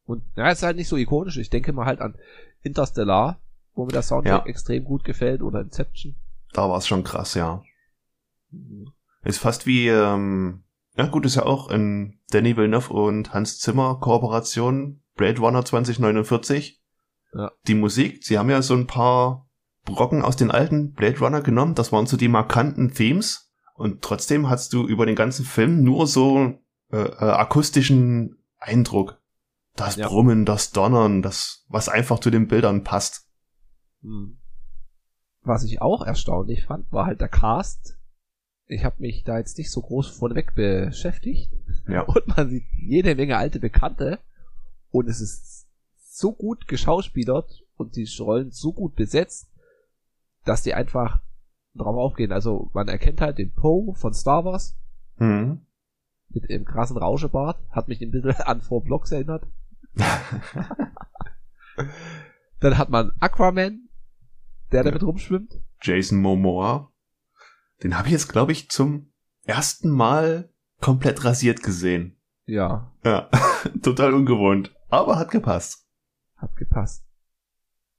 Und 0.05 0.23
ja, 0.37 0.49
es 0.50 0.59
ist 0.59 0.62
halt 0.62 0.76
nicht 0.76 0.87
so 0.87 0.97
ikonisch. 0.97 1.37
Ich 1.37 1.50
denke 1.50 1.73
mal 1.73 1.85
halt 1.85 2.00
an 2.00 2.14
Interstellar, 2.62 3.40
wo 3.75 3.87
mir 3.87 3.90
der 3.93 4.02
Soundtrack 4.02 4.45
Ja. 4.45 4.49
extrem 4.49 4.85
gut 4.85 5.02
gefällt, 5.02 5.43
oder 5.43 5.61
Inception. 5.61 6.14
Da 6.52 6.69
war 6.71 6.78
es 6.78 6.87
schon 6.87 7.02
krass, 7.02 7.35
ja. 7.35 7.61
Ist 9.25 9.38
fast 9.38 9.66
wie, 9.66 9.88
ähm, 9.88 10.62
ja 10.97 11.07
gut, 11.07 11.26
ist 11.26 11.37
ja 11.37 11.45
auch 11.45 11.71
in 11.71 12.19
Danny 12.31 12.57
Villeneuve 12.57 12.93
und 12.93 13.35
Hans 13.35 13.59
Zimmer 13.59 13.99
Kooperation, 14.00 15.03
Blade 15.15 15.41
Runner 15.41 15.65
2049. 15.65 16.83
Ja. 17.35 17.53
Die 17.67 17.75
Musik, 17.75 18.25
sie 18.25 18.38
haben 18.38 18.50
ja 18.50 18.62
so 18.62 18.75
ein 18.75 18.87
paar 18.87 19.49
Brocken 19.85 20.23
aus 20.23 20.37
den 20.37 20.50
alten 20.50 20.93
Blade 20.93 21.19
Runner 21.19 21.43
genommen, 21.43 21.75
das 21.75 21.93
waren 21.93 22.07
so 22.07 22.17
die 22.17 22.29
markanten 22.29 22.93
Themes 22.93 23.53
und 23.75 24.03
trotzdem 24.03 24.49
hast 24.49 24.73
du 24.73 24.87
über 24.87 25.07
den 25.07 25.15
ganzen 25.15 25.45
Film 25.45 25.83
nur 25.83 26.07
so 26.07 26.55
äh, 26.91 26.99
äh, 26.99 27.31
akustischen 27.31 28.38
Eindruck. 28.59 29.21
Das 29.75 29.97
Ja. 29.97 30.09
Brummen, 30.09 30.47
das 30.47 30.71
Donnern, 30.71 31.21
das, 31.21 31.67
was 31.69 31.88
einfach 31.88 32.19
zu 32.19 32.31
den 32.31 32.49
Bildern 32.49 32.83
passt. 32.83 33.29
Hm. 34.00 34.38
Was 35.43 35.62
ich 35.62 35.83
auch 35.83 36.05
erstaunlich 36.05 36.65
fand, 36.65 36.91
war 36.91 37.07
halt 37.07 37.21
der 37.21 37.29
Cast. 37.29 37.96
Ich 38.68 38.85
habe 38.85 38.96
mich 38.99 39.23
da 39.25 39.38
jetzt 39.38 39.58
nicht 39.58 39.70
so 39.70 39.80
groß 39.80 40.08
vorneweg 40.08 40.54
beschäftigt. 40.54 41.52
Ja. 41.88 42.00
Und 42.06 42.26
man 42.37 42.49
sieht 42.50 42.64
jede 42.80 43.14
Menge 43.14 43.37
alte 43.37 43.61
Bekannte. 43.61 44.18
Und 44.90 45.08
es 45.08 45.20
ist 45.20 45.66
so 45.96 46.32
gut 46.32 46.67
geschauspielert 46.67 47.62
und 47.76 47.95
die 47.97 48.08
Rollen 48.19 48.50
so 48.50 48.73
gut 48.73 48.97
besetzt, 48.97 49.49
dass 50.47 50.62
die 50.62 50.73
einfach 50.75 51.21
drauf 51.75 51.97
aufgehen. 51.97 52.32
Also 52.32 52.71
man 52.73 52.88
erkennt 52.88 53.21
halt 53.21 53.36
den 53.38 53.52
Poe 53.52 53.95
von 53.95 54.14
Star 54.14 54.45
Wars 54.45 54.76
Mhm. 55.19 55.60
mit 56.30 56.49
dem 56.50 56.64
krassen 56.64 56.97
Rauschebart. 56.97 57.58
Hat 57.71 57.88
mich 57.88 58.00
ein 58.00 58.10
bisschen 58.10 58.32
an 58.47 58.62
Four 58.62 58.82
Blocks 58.84 59.12
erinnert. 59.12 59.47
Dann 62.60 62.78
hat 62.78 62.88
man 62.88 63.12
Aquaman, 63.21 63.88
der 64.73 64.80
Ja. 64.80 64.84
damit 64.91 65.02
rumschwimmt. 65.02 65.60
Jason 65.82 66.19
Momoa. 66.21 66.91
Den 67.82 67.97
habe 67.99 68.08
ich 68.08 68.12
jetzt, 68.12 68.28
glaube 68.28 68.52
ich, 68.52 68.71
zum 68.71 69.12
ersten 69.45 69.91
Mal 69.91 70.50
komplett 70.80 71.25
rasiert 71.25 71.62
gesehen. 71.62 72.17
Ja, 72.47 72.93
Ja, 73.04 73.28
total 73.82 74.15
ungewohnt. 74.15 74.75
Aber 74.89 75.19
hat 75.19 75.30
gepasst. 75.30 75.86
hat 76.36 76.54
gepasst. 76.56 77.04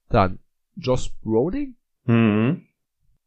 Dann 0.09 0.39
Josh 0.75 1.11
Brolin 1.21 1.75
Mhm. 2.05 2.65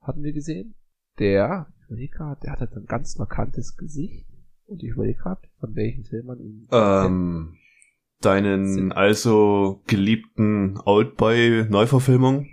hatten 0.00 0.22
wir 0.22 0.32
gesehen. 0.32 0.74
Der, 1.18 1.66
ich 1.78 1.86
überlege 1.88 2.16
gerade, 2.16 2.40
der 2.40 2.52
hat 2.52 2.60
halt 2.60 2.72
ein 2.74 2.86
ganz 2.86 3.18
markantes 3.18 3.76
Gesicht. 3.76 4.26
Und 4.66 4.82
ich 4.82 4.90
überlege 4.90 5.18
gerade, 5.18 5.42
von 5.58 5.74
welchem 5.74 6.04
Film 6.04 6.26
man 6.26 6.38
ihn 6.40 6.66
kennt. 6.70 7.06
Ähm, 7.06 7.58
deinen 8.20 8.92
also 8.92 9.82
geliebten 9.86 10.78
Oldboy-Neuverfilmung, 10.84 12.48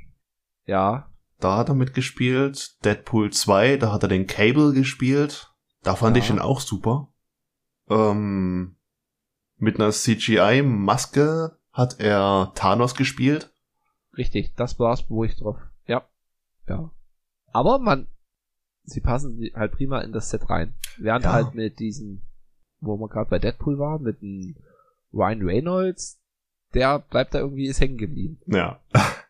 Ja, 0.65 1.09
da 1.39 1.57
hat 1.57 1.69
er 1.69 1.75
mitgespielt. 1.75 2.83
Deadpool 2.83 3.31
2, 3.31 3.77
da 3.77 3.91
hat 3.91 4.03
er 4.03 4.09
den 4.09 4.27
Cable 4.27 4.73
gespielt. 4.73 5.51
Da 5.83 5.95
fand 5.95 6.17
Ja. 6.17 6.23
ich 6.23 6.29
ihn 6.29 6.39
auch 6.39 6.59
super. 6.59 7.09
Ähm, 7.89 8.75
mit 9.57 9.79
einer 9.79 9.91
CGI-Maske 9.91 11.57
hat 11.71 11.99
er 11.99 12.51
Thanos 12.55 12.95
gespielt. 12.95 13.51
richtig, 14.17 14.55
das 14.55 14.79
war's, 14.79 15.05
wo 15.09 15.23
ich 15.23 15.35
drauf. 15.35 15.57
Ja. 15.85 16.03
Ja. 16.67 16.89
Aber 17.53 17.77
man, 17.77 18.07
sie 18.83 18.99
passen 18.99 19.47
halt 19.53 19.73
prima 19.73 20.01
in 20.01 20.11
das 20.11 20.31
Set 20.31 20.49
rein. 20.49 20.73
Während 20.97 21.25
Ja. 21.25 21.33
halt 21.33 21.53
mit 21.53 21.77
diesen, 21.79 22.23
wo 22.79 22.97
wir 22.97 23.07
gerade 23.09 23.29
bei 23.29 23.37
Deadpool 23.39 23.77
waren, 23.77 24.01
mit 24.01 24.21
dem 24.23 24.55
Ryan 25.13 25.43
Reynolds, 25.43 26.19
der 26.73 26.97
bleibt 26.99 27.35
da 27.35 27.39
irgendwie, 27.39 27.67
ist 27.67 27.79
hängen 27.79 27.97
geblieben. 27.97 28.39
Ja. 28.47 28.79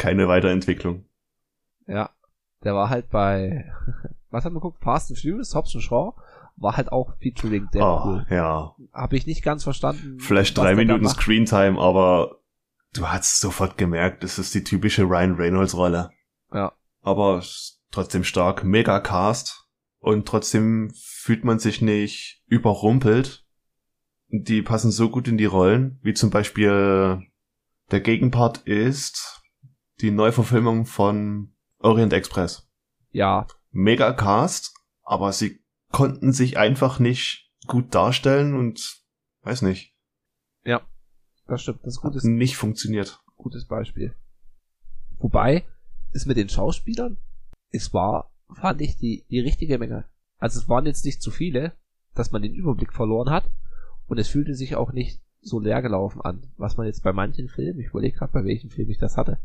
Keine 0.00 0.28
Weiterentwicklung. 0.28 1.04
Ja. 1.86 2.10
Der 2.64 2.74
war 2.74 2.88
halt 2.90 3.10
bei, 3.10 3.70
was 4.30 4.44
haben 4.44 4.54
wir 4.54 4.60
geguckt? 4.60 4.82
Fast 4.82 5.10
and 5.10 5.18
Furious, 5.18 5.54
Hobbs 5.54 5.74
and 5.74 5.84
Shaw, 5.84 6.14
war 6.56 6.76
halt 6.76 6.90
auch 6.92 7.14
featuring 7.18 7.64
Oh, 7.66 7.70
Deadpool. 7.72 8.26
ja. 8.30 8.74
Habe 8.92 9.16
ich 9.16 9.26
nicht 9.26 9.42
ganz 9.42 9.62
verstanden. 9.64 10.18
Vielleicht 10.20 10.56
drei 10.56 10.74
Minuten. 10.74 11.08
Screentime, 11.08 11.78
aber 11.78 12.38
du 12.94 13.08
hast 13.08 13.40
sofort 13.40 13.78
gemerkt, 13.78 14.24
es 14.24 14.38
ist 14.38 14.54
die 14.54 14.64
typische 14.64 15.02
Ryan 15.04 15.34
Reynolds 15.36 15.74
Rolle. 15.76 16.10
Ja. 16.52 16.72
Aber 17.02 17.42
trotzdem 17.90 18.24
stark, 18.24 18.64
mega 18.64 19.00
Cast 19.00 19.66
und 19.98 20.26
trotzdem 20.26 20.92
fühlt 20.94 21.44
man 21.44 21.58
sich 21.58 21.80
nicht 21.82 22.42
überrumpelt. 22.46 23.44
Die 24.28 24.62
passen 24.62 24.90
so 24.92 25.10
gut 25.10 25.28
in 25.28 25.38
die 25.38 25.44
Rollen, 25.46 25.98
wie 26.02 26.14
zum 26.14 26.30
Beispiel 26.30 27.22
der 27.90 28.00
Gegenpart 28.00 28.58
ist 28.58 29.39
die 30.02 30.10
Neuverfilmung 30.10 30.86
von 30.86 31.52
Orient 31.78 32.12
Express. 32.12 32.68
Ja, 33.10 33.46
Mega 33.70 34.12
Cast, 34.12 34.74
aber 35.02 35.32
sie 35.32 35.60
konnten 35.90 36.32
sich 36.32 36.58
einfach 36.58 36.98
nicht 36.98 37.50
gut 37.66 37.94
darstellen 37.94 38.54
und 38.54 39.02
weiß 39.42 39.62
nicht, 39.62 39.94
das 41.50 41.62
stimmt. 41.62 41.80
Das 41.82 41.94
ist 41.94 42.00
gutes, 42.00 42.22
nicht 42.22 42.56
funktioniert. 42.56 43.20
gutes 43.36 43.66
Beispiel. 43.66 44.14
Wobei, 45.18 45.64
ist 46.12 46.26
mit 46.26 46.36
den 46.36 46.48
Schauspielern, 46.48 47.18
es 47.70 47.92
war, 47.92 48.32
fand 48.54 48.80
ich, 48.80 48.96
die, 48.96 49.26
die 49.30 49.40
richtige 49.40 49.78
Menge. 49.78 50.04
Also 50.38 50.60
es 50.60 50.68
waren 50.68 50.86
jetzt 50.86 51.04
nicht 51.04 51.20
zu 51.20 51.32
viele, 51.32 51.72
dass 52.14 52.30
man 52.30 52.42
den 52.42 52.54
Überblick 52.54 52.92
verloren 52.92 53.30
hat 53.30 53.50
und 54.06 54.18
es 54.18 54.28
fühlte 54.28 54.54
sich 54.54 54.76
auch 54.76 54.92
nicht 54.92 55.20
so 55.40 55.58
leer 55.58 55.82
gelaufen 55.82 56.20
an, 56.20 56.52
was 56.56 56.76
man 56.76 56.86
jetzt 56.86 57.02
bei 57.02 57.12
manchen 57.12 57.48
Filmen, 57.48 57.80
ich 57.80 57.88
überlege 57.88 58.16
gerade, 58.16 58.32
bei 58.32 58.44
welchem 58.44 58.70
Film 58.70 58.88
ich 58.88 58.98
das 58.98 59.16
hatte, 59.16 59.38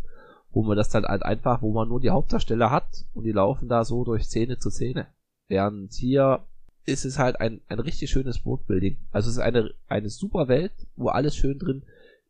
wo 0.56 0.63
man 0.63 0.78
das 0.78 0.88
dann 0.88 1.04
halt 1.04 1.22
einfach, 1.24 1.62
wo 1.62 1.74
man 1.74 1.89
nur 1.89 2.00
die 2.00 2.12
Hauptdarsteller 2.12 2.72
hat 2.72 3.06
und 3.13 3.26
die 3.26 3.34
laufen 3.34 3.68
da 3.68 3.84
so 3.84 4.06
durch 4.06 4.24
Szene 4.24 4.58
zu 4.58 4.70
Szene. 4.70 5.06
Während 5.50 5.94
hier 5.94 6.46
ist 6.86 7.04
es 7.04 7.20
halt 7.20 7.41
ein, 7.41 7.60
ein 7.68 7.80
richtig 7.80 8.10
schönes 8.10 8.46
Worldbuilding. 8.46 8.98
Also 9.12 9.30
es 9.30 9.36
ist 9.36 9.41
eine, 9.41 9.74
eine 9.89 10.10
super 10.10 10.48
Welt, 10.48 10.72
wo 10.96 11.10
alles 11.10 11.36
schön 11.36 11.60
drin 11.60 11.84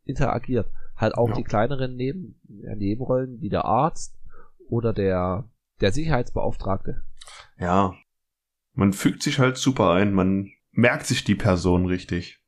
interagiert. 0.06 0.68
Halt 0.98 1.14
auch 1.16 1.30
Ja. 1.30 1.36
die 1.36 1.44
kleineren 1.44 1.96
Neben, 1.96 2.40
Nebenrollen 2.48 3.42
wie 3.42 3.50
der 3.50 3.66
Arzt 3.66 4.16
oder 4.70 4.92
der, 4.92 5.48
der 5.82 5.92
Sicherheitsbeauftragte. 5.92 7.04
Ja. 7.60 7.94
Man 8.74 8.92
fügt 8.92 9.22
sich 9.22 9.38
halt 9.38 9.58
super 9.58 9.92
ein, 9.92 10.14
man 10.14 10.52
merkt 10.72 11.06
sich 11.06 11.24
die 11.24 11.36
Person 11.36 11.86
richtig. 11.86 12.42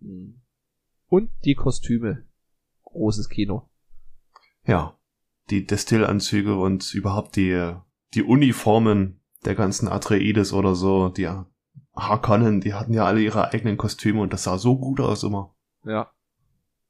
Mhm. 0.00 0.40
Und 1.08 1.30
die 1.44 1.56
Kostüme. 1.56 2.24
Großes 2.84 3.28
Kino. 3.28 3.68
Ja. 4.64 4.96
Die 5.50 5.66
Destillanzüge 5.66 6.56
und 6.56 6.94
überhaupt 6.94 7.36
die, 7.36 7.74
die 8.14 8.22
Uniformen 8.22 9.20
der 9.44 9.54
ganzen 9.54 9.88
Atreides 9.88 10.52
oder 10.52 10.74
so, 10.74 11.08
die 11.08 11.28
Harkonnen, 11.96 12.60
die 12.60 12.74
hatten 12.74 12.92
ja 12.92 13.04
alle 13.04 13.20
ihre 13.20 13.52
eigenen 13.52 13.76
Kostüme 13.76 14.20
und 14.20 14.32
das 14.32 14.44
sah 14.44 14.58
so 14.58 14.78
gut 14.78 15.00
aus 15.00 15.22
immer. 15.22 15.54
Ja. 15.84 16.10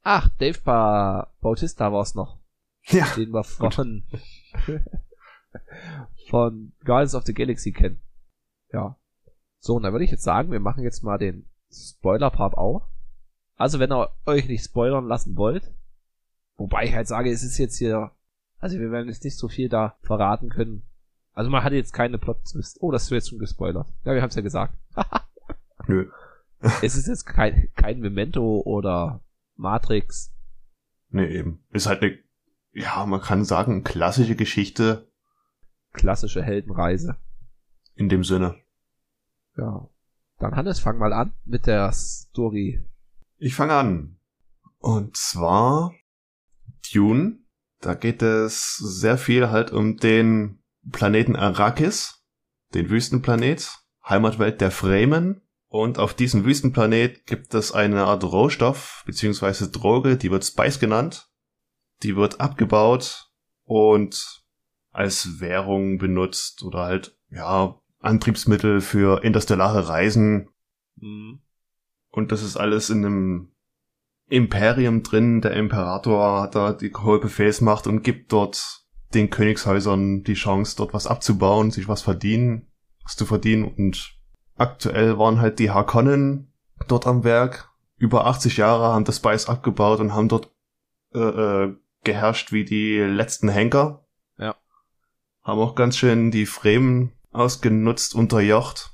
Ach, 0.03 0.29
Dave 0.39 0.59
ba 0.63 1.33
Bautista 1.41 1.91
war's 1.91 2.15
noch. 2.15 2.39
Ja. 2.85 3.05
Den 3.15 3.31
wir 3.31 3.43
von, 3.43 4.03
von 6.29 6.73
Guardians 6.83 7.15
of 7.15 7.25
the 7.25 7.33
Galaxy 7.33 7.71
kennen. 7.71 8.01
Ja. 8.71 8.97
So, 9.59 9.75
und 9.75 9.83
dann 9.83 9.93
würde 9.93 10.05
ich 10.05 10.11
jetzt 10.11 10.23
sagen, 10.23 10.51
wir 10.51 10.59
machen 10.59 10.83
jetzt 10.83 11.03
mal 11.03 11.17
den 11.17 11.45
Spoiler-Part 11.71 12.55
auch. 12.55 12.87
Also 13.55 13.79
wenn 13.79 13.91
ihr 13.91 14.09
euch 14.25 14.47
nicht 14.47 14.65
spoilern 14.65 15.05
lassen 15.05 15.37
wollt, 15.37 15.71
wobei 16.57 16.85
ich 16.85 16.95
halt 16.95 17.07
sage, 17.07 17.31
es 17.31 17.43
ist 17.43 17.59
jetzt 17.59 17.77
hier, 17.77 18.11
also 18.61 18.79
wir 18.79 18.91
werden 18.91 19.09
jetzt 19.09 19.23
nicht 19.23 19.37
so 19.37 19.49
viel 19.49 19.67
da 19.67 19.97
verraten 20.03 20.49
können. 20.49 20.83
Also 21.33 21.49
man 21.49 21.63
hat 21.63 21.73
jetzt 21.73 21.93
keine 21.93 22.17
Plot-Twist. 22.17 22.77
Oh, 22.81 22.91
das 22.91 23.03
ist 23.03 23.09
jetzt 23.09 23.29
schon 23.29 23.39
gespoilert. 23.39 23.87
Ja, 24.05 24.13
wir 24.13 24.21
haben 24.21 24.29
es 24.29 24.35
ja 24.35 24.41
gesagt. 24.41 24.75
Nö. 25.87 26.09
es 26.81 26.95
ist 26.95 27.07
jetzt 27.07 27.25
kein, 27.25 27.69
kein 27.75 27.99
Memento 27.99 28.61
oder 28.63 29.21
Matrix. 29.55 30.31
Nee, 31.09 31.25
eben. 31.25 31.63
Ist 31.71 31.87
halt 31.87 32.03
eine, 32.03 32.19
ja, 32.71 33.05
man 33.05 33.19
kann 33.19 33.43
sagen, 33.43 33.83
klassische 33.83 34.35
Geschichte. 34.35 35.11
Klassische 35.93 36.43
Heldenreise. 36.43 37.17
In 37.95 38.09
dem 38.09 38.23
Sinne. 38.23 38.55
Ja. 39.57 39.89
Dann 40.37 40.55
Hannes, 40.55 40.79
fang 40.79 40.99
mal 40.99 41.13
an 41.13 41.33
mit 41.45 41.65
der 41.65 41.91
Story. 41.91 42.83
Ich 43.37 43.55
fange 43.55 43.73
an. 43.73 44.17
Und 44.77 45.17
zwar 45.17 45.93
Dune. 46.93 47.40
Da 47.81 47.95
geht 47.95 48.21
es 48.21 48.77
sehr 48.77 49.17
viel 49.17 49.49
halt 49.49 49.71
um 49.71 49.97
den 49.97 50.59
Planeten 50.91 51.35
Arrakis, 51.35 52.23
den 52.73 52.89
Wüstenplanet, 52.89 53.71
Heimatwelt 54.07 54.61
der 54.61 54.71
Fremen. 54.71 55.41
Und 55.67 55.99
auf 55.99 56.13
diesem 56.13 56.45
Wüstenplanet 56.45 57.25
gibt 57.25 57.53
es 57.53 57.71
eine 57.71 58.03
Art 58.03 58.23
Rohstoff 58.23 59.03
beziehungsweise 59.05 59.71
Droge, 59.71 60.17
die 60.17 60.29
wird 60.29 60.45
Spice 60.45 60.79
genannt. 60.79 61.29
Die 62.03 62.15
wird 62.15 62.39
abgebaut 62.39 63.31
und 63.63 64.43
als 64.91 65.39
Währung 65.39 65.97
benutzt 65.97 66.63
oder 66.63 66.79
halt, 66.79 67.17
ja, 67.29 67.79
Antriebsmittel 67.99 68.81
für 68.81 69.23
interstellare 69.23 69.87
Reisen. 69.87 70.49
Mhm. 70.97 71.39
Und 72.09 72.31
das 72.31 72.43
ist 72.43 72.57
alles 72.57 72.89
in 72.89 73.05
einem 73.05 73.50
Imperium 74.31 75.03
drin. 75.03 75.41
Der 75.41 75.51
Imperator 75.53 76.41
hat 76.41 76.55
da 76.55 76.71
die 76.73 76.93
hohe 76.93 77.19
Befehlsmacht 77.19 77.85
und 77.85 78.01
gibt 78.01 78.31
dort 78.31 78.85
den 79.13 79.29
Königshäusern 79.29 80.23
die 80.23 80.35
Chance, 80.35 80.75
dort 80.77 80.93
was 80.93 81.05
abzubauen, 81.05 81.69
sich 81.69 81.89
was 81.89 82.01
verdienen, 82.01 82.71
was 83.03 83.17
zu 83.17 83.25
verdienen. 83.25 83.65
Und 83.65 84.15
aktuell 84.55 85.17
waren 85.17 85.41
halt 85.41 85.59
die 85.59 85.69
Harkonnen 85.69 86.53
dort 86.87 87.07
am 87.07 87.25
Werk. 87.25 87.69
Über 87.97 88.25
80 88.25 88.57
Jahre 88.57 88.93
haben 88.93 89.03
das 89.03 89.17
Spice 89.17 89.49
abgebaut 89.49 89.99
und 89.99 90.13
haben 90.13 90.29
dort 90.29 90.49
äh, 91.13 91.19
äh, 91.19 91.75
geherrscht 92.03 92.53
wie 92.53 92.63
die 92.63 92.99
letzten 92.99 93.49
Henker. 93.49 94.05
Ja. 94.37 94.55
Haben 95.43 95.59
auch 95.59 95.75
ganz 95.75 95.97
schön 95.97 96.31
die 96.31 96.45
Fremen 96.45 97.11
ausgenutzt, 97.31 98.15
unterjocht. 98.15 98.91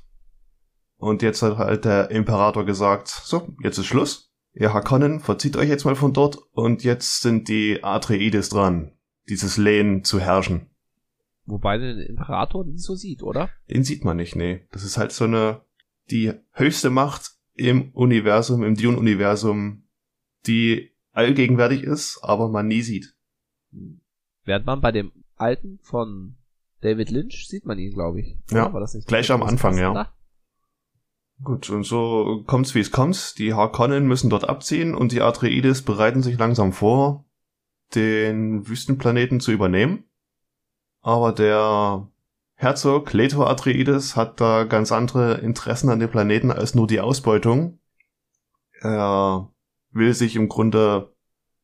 Und 0.96 1.22
jetzt 1.22 1.42
hat 1.42 1.58
halt 1.58 1.84
der 1.84 2.10
Imperator 2.10 2.66
gesagt, 2.66 3.06
so, 3.06 3.54
jetzt 3.62 3.78
ist 3.78 3.86
Schluss. 3.86 4.27
Ihr 4.58 4.74
Hakonnen, 4.74 5.20
verzieht 5.20 5.56
euch 5.56 5.68
jetzt 5.68 5.84
mal 5.84 5.94
von 5.94 6.12
dort 6.12 6.38
und 6.52 6.82
jetzt 6.82 7.22
sind 7.22 7.48
die 7.48 7.84
Atreides 7.84 8.48
dran, 8.48 8.90
dieses 9.28 9.56
Lehen 9.56 10.02
zu 10.02 10.18
herrschen. 10.18 10.68
Wobei 11.46 11.78
den 11.78 12.00
Imperator 12.00 12.64
nicht 12.64 12.82
so 12.82 12.96
sieht, 12.96 13.22
oder? 13.22 13.50
Den 13.70 13.84
sieht 13.84 14.04
man 14.04 14.16
nicht, 14.16 14.34
nee. 14.34 14.66
Das 14.72 14.82
ist 14.82 14.98
halt 14.98 15.12
so 15.12 15.24
eine, 15.24 15.60
die 16.10 16.32
höchste 16.50 16.90
Macht 16.90 17.36
im 17.54 17.92
Universum, 17.92 18.64
im 18.64 18.74
Dune-Universum, 18.74 19.84
die 20.48 20.90
allgegenwärtig 21.12 21.84
ist, 21.84 22.18
aber 22.22 22.48
man 22.48 22.66
nie 22.66 22.82
sieht. 22.82 23.14
Während 24.44 24.66
man 24.66 24.80
bei 24.80 24.90
dem 24.90 25.12
alten 25.36 25.78
von 25.82 26.36
David 26.80 27.10
Lynch 27.10 27.46
sieht 27.48 27.64
man 27.64 27.78
ihn, 27.78 27.92
glaube 27.92 28.20
ich. 28.20 28.36
Ja, 28.50 28.72
war 28.72 28.80
das 28.80 28.94
nicht 28.94 29.06
gleich 29.06 29.30
am 29.30 29.44
Anfang, 29.44 29.78
ja. 29.78 29.94
Da? 29.94 30.12
Gut, 31.42 31.70
und 31.70 31.84
so 31.84 32.42
kommt's 32.46 32.74
wie 32.74 32.80
es 32.80 32.90
kommt. 32.90 33.38
Die 33.38 33.54
Harkonnen 33.54 34.06
müssen 34.06 34.30
dort 34.30 34.48
abziehen 34.48 34.94
und 34.94 35.12
die 35.12 35.22
Atreides 35.22 35.82
bereiten 35.82 36.22
sich 36.22 36.36
langsam 36.38 36.72
vor, 36.72 37.24
den 37.94 38.66
Wüstenplaneten 38.66 39.40
zu 39.40 39.52
übernehmen. 39.52 40.04
Aber 41.00 41.32
der 41.32 42.08
Herzog 42.54 43.12
Leto 43.12 43.44
Atreides 43.46 44.16
hat 44.16 44.40
da 44.40 44.64
ganz 44.64 44.90
andere 44.90 45.34
Interessen 45.34 45.90
an 45.90 46.00
dem 46.00 46.10
Planeten 46.10 46.50
als 46.50 46.74
nur 46.74 46.88
die 46.88 47.00
Ausbeutung. 47.00 47.78
Er 48.80 49.48
will 49.92 50.12
sich 50.12 50.34
im 50.34 50.48
Grunde, 50.48 51.14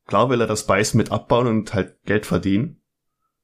klar 0.07 0.31
will 0.31 0.41
er 0.41 0.47
das 0.47 0.67
Beiß 0.67 0.95
mit 0.95 1.11
abbauen 1.11 1.49
und 1.49 1.75
halt 1.75 2.01
Geld 2.05 2.27
verdienen. 2.27 2.81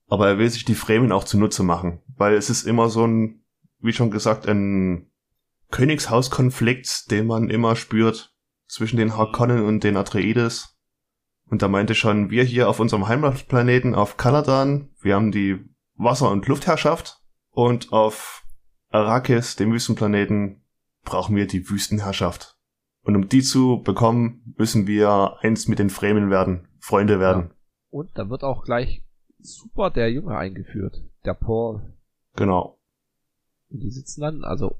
Aber 0.06 0.28
er 0.28 0.38
will 0.38 0.48
sich 0.48 0.64
die 0.64 0.76
Fremen 0.76 1.10
auch 1.10 1.24
zunutze 1.24 1.64
machen, 1.64 2.00
weil 2.16 2.34
es 2.34 2.50
ist 2.50 2.66
immer 2.66 2.88
so 2.88 3.04
ein, 3.04 3.42
wie 3.80 3.92
schon 3.92 4.12
gesagt, 4.12 4.48
ein 4.48 5.09
Königshauskonflikt, 5.70 7.10
den 7.10 7.26
man 7.26 7.48
immer 7.48 7.76
spürt 7.76 8.34
zwischen 8.66 8.96
den 8.96 9.16
Harkonnen 9.16 9.64
und 9.64 9.84
den 9.84 9.96
Atreides. 9.96 10.76
Und 11.46 11.62
da 11.62 11.68
meinte 11.68 11.94
schon, 11.94 12.30
wir 12.30 12.44
hier 12.44 12.68
auf 12.68 12.78
unserem 12.78 13.08
Heimatplaneten 13.08 13.94
auf 13.94 14.16
Kaladan, 14.16 14.90
wir 15.00 15.16
haben 15.16 15.32
die 15.32 15.58
Wasser- 15.94 16.30
und 16.30 16.46
Luftherrschaft 16.46 17.20
und 17.50 17.92
auf 17.92 18.44
Arrakis, 18.90 19.56
dem 19.56 19.72
Wüstenplaneten, 19.72 20.62
brauchen 21.04 21.34
wir 21.36 21.46
die 21.46 21.68
Wüstenherrschaft. 21.68 22.56
Und 23.02 23.16
um 23.16 23.28
die 23.28 23.42
zu 23.42 23.82
bekommen, 23.82 24.54
müssen 24.56 24.86
wir 24.86 25.38
eins 25.40 25.68
mit 25.68 25.78
den 25.78 25.90
Fremen 25.90 26.30
werden, 26.30 26.68
Freunde 26.78 27.18
werden. 27.18 27.48
Ja. 27.48 27.54
Und 27.90 28.10
da 28.14 28.28
wird 28.30 28.44
auch 28.44 28.64
gleich 28.64 29.02
super 29.38 29.90
der 29.90 30.12
Junge 30.12 30.36
eingeführt, 30.36 31.02
der 31.24 31.34
Paul. 31.34 31.94
Genau. 32.36 32.78
Und 33.70 33.80
die 33.80 33.90
sitzen 33.90 34.20
dann, 34.20 34.44
also, 34.44 34.78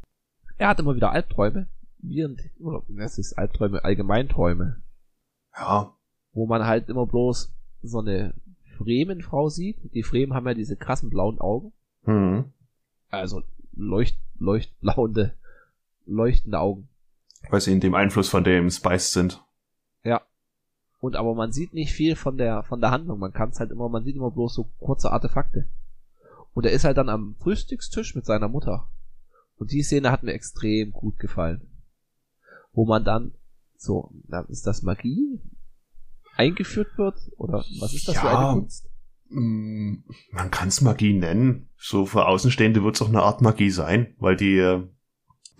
er 0.60 0.68
hat 0.68 0.78
immer 0.78 0.94
wieder 0.94 1.10
Albträume, 1.10 1.68
während, 1.98 2.42
oder, 2.60 2.82
es 2.98 3.16
ist 3.16 3.32
Albträume, 3.38 3.82
Allgemeinträume. 3.82 4.82
Ja. 5.56 5.94
Wo 6.32 6.46
man 6.46 6.66
halt 6.66 6.90
immer 6.90 7.06
bloß 7.06 7.52
so 7.82 7.98
eine 7.98 8.34
Fremenfrau 8.76 9.48
sieht. 9.48 9.78
Die 9.94 10.02
Fremen 10.02 10.34
haben 10.34 10.46
ja 10.46 10.52
diese 10.52 10.76
krassen 10.76 11.08
blauen 11.08 11.40
Augen. 11.40 11.72
Mhm. 12.04 12.52
Also, 13.08 13.42
leucht, 13.72 14.18
leuchtblauende, 14.38 15.34
leuchtende 16.04 16.60
Augen. 16.60 16.88
Weil 17.48 17.62
sie 17.62 17.72
in 17.72 17.80
dem 17.80 17.94
Einfluss 17.94 18.28
von 18.28 18.44
dem 18.44 18.68
Spice 18.70 19.14
sind. 19.14 19.42
Ja. 20.04 20.20
Und 21.00 21.16
aber 21.16 21.34
man 21.34 21.52
sieht 21.52 21.72
nicht 21.72 21.94
viel 21.94 22.16
von 22.16 22.36
der 22.36 22.64
von 22.64 22.82
der 22.82 22.90
Handlung. 22.90 23.18
Man 23.18 23.32
kann 23.32 23.48
es 23.48 23.60
halt 23.60 23.70
immer, 23.70 23.88
man 23.88 24.04
sieht 24.04 24.16
immer 24.16 24.30
bloß 24.30 24.54
so 24.54 24.68
kurze 24.78 25.10
Artefakte. 25.10 25.66
Und 26.52 26.66
er 26.66 26.72
ist 26.72 26.84
halt 26.84 26.98
dann 26.98 27.08
am 27.08 27.34
Frühstückstisch 27.38 28.14
mit 28.14 28.26
seiner 28.26 28.48
Mutter. 28.48 28.86
Und 29.60 29.72
die 29.72 29.82
Szene 29.82 30.10
hat 30.10 30.22
mir 30.22 30.32
extrem 30.32 30.90
gut 30.90 31.18
gefallen. 31.18 31.68
Wo 32.72 32.86
man 32.86 33.04
dann 33.04 33.34
so, 33.76 34.12
na, 34.26 34.40
ist 34.48 34.66
das 34.66 34.82
Magie? 34.82 35.40
Eingeführt 36.36 36.96
wird? 36.96 37.18
Oder 37.36 37.64
was 37.78 37.94
ist 37.94 38.08
das 38.08 38.16
ja, 38.16 38.20
für 38.22 38.30
eine 38.30 38.60
Kunst? 38.60 38.90
Mm, 39.28 39.94
man 40.32 40.50
kann 40.50 40.68
es 40.68 40.80
Magie 40.80 41.12
nennen. 41.12 41.68
So 41.76 42.06
für 42.06 42.26
Außenstehende 42.26 42.82
wird 42.82 42.96
es 42.96 43.02
auch 43.02 43.08
eine 43.08 43.22
Art 43.22 43.42
Magie 43.42 43.70
sein, 43.70 44.14
weil 44.18 44.36
die, 44.36 44.56
äh, 44.56 44.82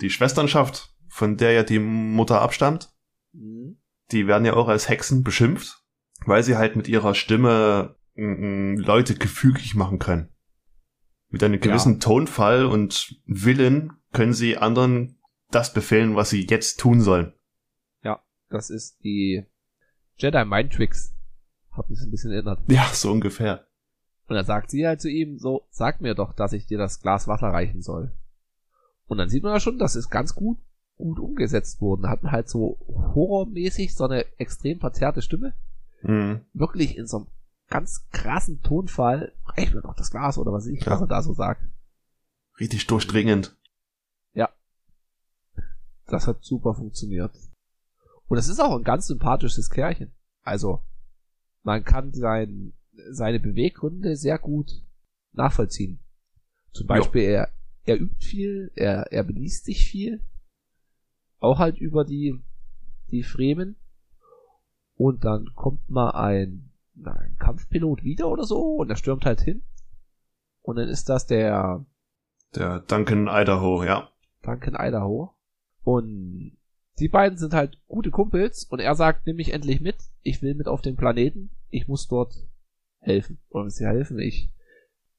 die 0.01 0.11
Schwesternschaft, 0.11 0.95
von 1.09 1.37
der 1.37 1.53
ja 1.53 1.63
die 1.63 1.79
Mutter 1.79 2.41
abstammt, 2.41 2.93
mhm 3.33 3.81
die 4.13 4.27
werden 4.27 4.45
ja 4.45 4.55
auch 4.55 4.69
als 4.69 4.89
Hexen 4.89 5.23
beschimpft, 5.23 5.83
weil 6.25 6.43
sie 6.43 6.57
halt 6.57 6.77
mit 6.77 6.89
ihrer 6.89 7.15
Stimme 7.15 7.97
m, 8.15 8.77
Leute 8.77 9.15
gefügig 9.15 9.75
machen 9.75 9.99
können. 9.99 10.29
Mit 11.31 11.43
einem 11.43 11.61
gewissen 11.61 11.95
ja. 11.95 11.99
Tonfall 12.01 12.67
und 12.67 13.21
Willen 13.27 13.93
können 14.13 14.35
sie 14.35 14.57
anderen 14.57 15.19
das 15.51 15.73
befehlen, 15.73 16.17
was 16.17 16.31
sie 16.31 16.47
jetzt 16.47 16.81
tun 16.81 17.01
sollen. 17.01 17.33
Ja, 18.03 18.21
das 18.49 18.71
ist 18.71 19.03
die 19.05 19.45
Jedi 20.17 20.45
Mind 20.45 20.73
Tricks. 20.73 21.15
Hab 21.73 21.89
mich 21.89 22.01
ein 22.01 22.11
bisschen 22.11 22.33
erinnert. 22.33 22.61
Ja, 22.69 22.89
so 22.93 23.11
ungefähr. 23.13 23.67
Und 24.27 24.37
dann 24.37 24.45
sagt 24.45 24.71
sie 24.71 24.87
halt 24.87 25.01
zu 25.01 25.09
ihm 25.09 25.39
so, 25.39 25.67
sag 25.71 26.01
mir 26.01 26.15
doch, 26.15 26.33
dass 26.33 26.53
ich 26.53 26.67
dir 26.67 26.79
das 26.79 27.01
Glas 27.01 27.29
Wasser 27.29 27.49
reichen 27.49 27.83
soll. 27.83 28.13
Und 29.07 29.19
dann 29.19 29.29
sieht 29.29 29.43
man 29.43 29.53
ja 29.53 29.61
schon, 29.61 29.79
das 29.79 29.97
ist 29.97 30.11
ganz 30.11 30.35
gut 30.35 30.59
gut 31.01 31.19
umgesetzt 31.19 31.81
wurden. 31.81 32.09
Hatten 32.09 32.31
halt 32.31 32.49
so 32.49 32.79
horrormäßig 32.89 33.95
so 33.95 34.05
eine 34.05 34.27
extrem 34.39 34.79
verzerrte 34.79 35.23
Stimme. 35.23 35.55
Mhm. 36.03 36.43
Wirklich 36.53 36.97
in 36.97 37.07
so 37.07 37.19
einem 37.19 37.27
ganz 37.71 38.07
krassen 38.11 38.61
Tonfall. 38.63 39.33
Reich 39.47 39.73
mir 39.73 39.83
doch 39.83 39.95
das 39.95 40.11
Glas 40.11 40.39
oder 40.39 40.53
was 40.53 40.67
ich, 40.67 40.85
ja. 40.85 40.93
was 40.93 41.01
er 41.01 41.07
da 41.07 41.23
so 41.23 41.33
sagt. 41.33 41.63
Richtig 42.59 42.87
durchdringend. 42.87 43.57
Ja. 44.35 44.51
Das 46.07 46.27
hat 46.27 46.45
super 46.45 46.75
funktioniert. 46.75 47.35
Und 48.27 48.39
es 48.39 48.49
ist 48.49 48.61
auch 48.61 48.77
ein 48.77 48.85
ganz 48.85 49.07
sympathisches 49.07 49.71
Kerlchen. 49.71 50.13
Also, 50.43 50.83
man 51.63 51.85
kann 51.85 52.13
sein, 52.13 52.75
seine 53.11 53.41
Beweggründe 53.41 54.17
sehr 54.17 54.39
gut 54.39 54.71
nachvollziehen. 55.33 56.01
Zum 56.73 56.87
Beispiel, 56.87 57.23
er, 57.23 57.49
er 57.85 58.01
übt 58.01 58.25
viel, 58.25 58.71
er, 58.75 59.11
er 59.11 59.25
beliest 59.25 59.65
sich 59.65 59.87
viel 59.87 60.23
auch 61.41 61.59
halt 61.59 61.79
über 61.79 62.05
die, 62.05 62.39
die 63.11 63.23
Fremen. 63.23 63.77
Und 64.95 65.25
dann 65.25 65.47
kommt 65.55 65.89
mal 65.89 66.11
ein, 66.11 66.70
ein 66.97 67.37
Kampfpilot 67.39 68.05
wieder 68.05 68.29
oder 68.29 68.45
so 68.45 68.77
und 68.77 68.91
er 68.91 68.97
stürmt 68.97 69.25
halt 69.25 69.41
hin. 69.41 69.63
Und 70.63 70.77
dann 70.77 70.89
ist 70.89 71.09
das 71.09 71.27
der, 71.27 71.85
der 72.55 72.81
Duncan 72.81 73.29
Idaho, 73.29 73.85
ja. 73.85 74.11
Duncan 74.43 74.77
Idaho. 74.79 75.35
Und 75.83 76.57
die 76.99 77.09
beiden 77.09 77.39
sind 77.39 77.55
halt 77.55 77.81
gute 77.89 78.11
Kumpels 78.11 78.65
und 78.65 78.81
er 78.81 78.95
sagt, 78.95 79.27
nimm 79.27 79.37
mich 79.37 79.53
endlich 79.53 79.81
mit. 79.81 79.97
Ich 80.23 80.43
will 80.43 80.55
mit 80.55 80.69
auf 80.69 80.83
den 80.83 80.97
Planeten. 80.97 81.51
Ich 81.71 81.89
muss 81.89 82.09
dort 82.09 82.35
helfen. 82.99 83.39
Oder 83.49 83.71
sie 83.71 83.87
helfen. 83.87 84.19
Ich, 84.19 84.51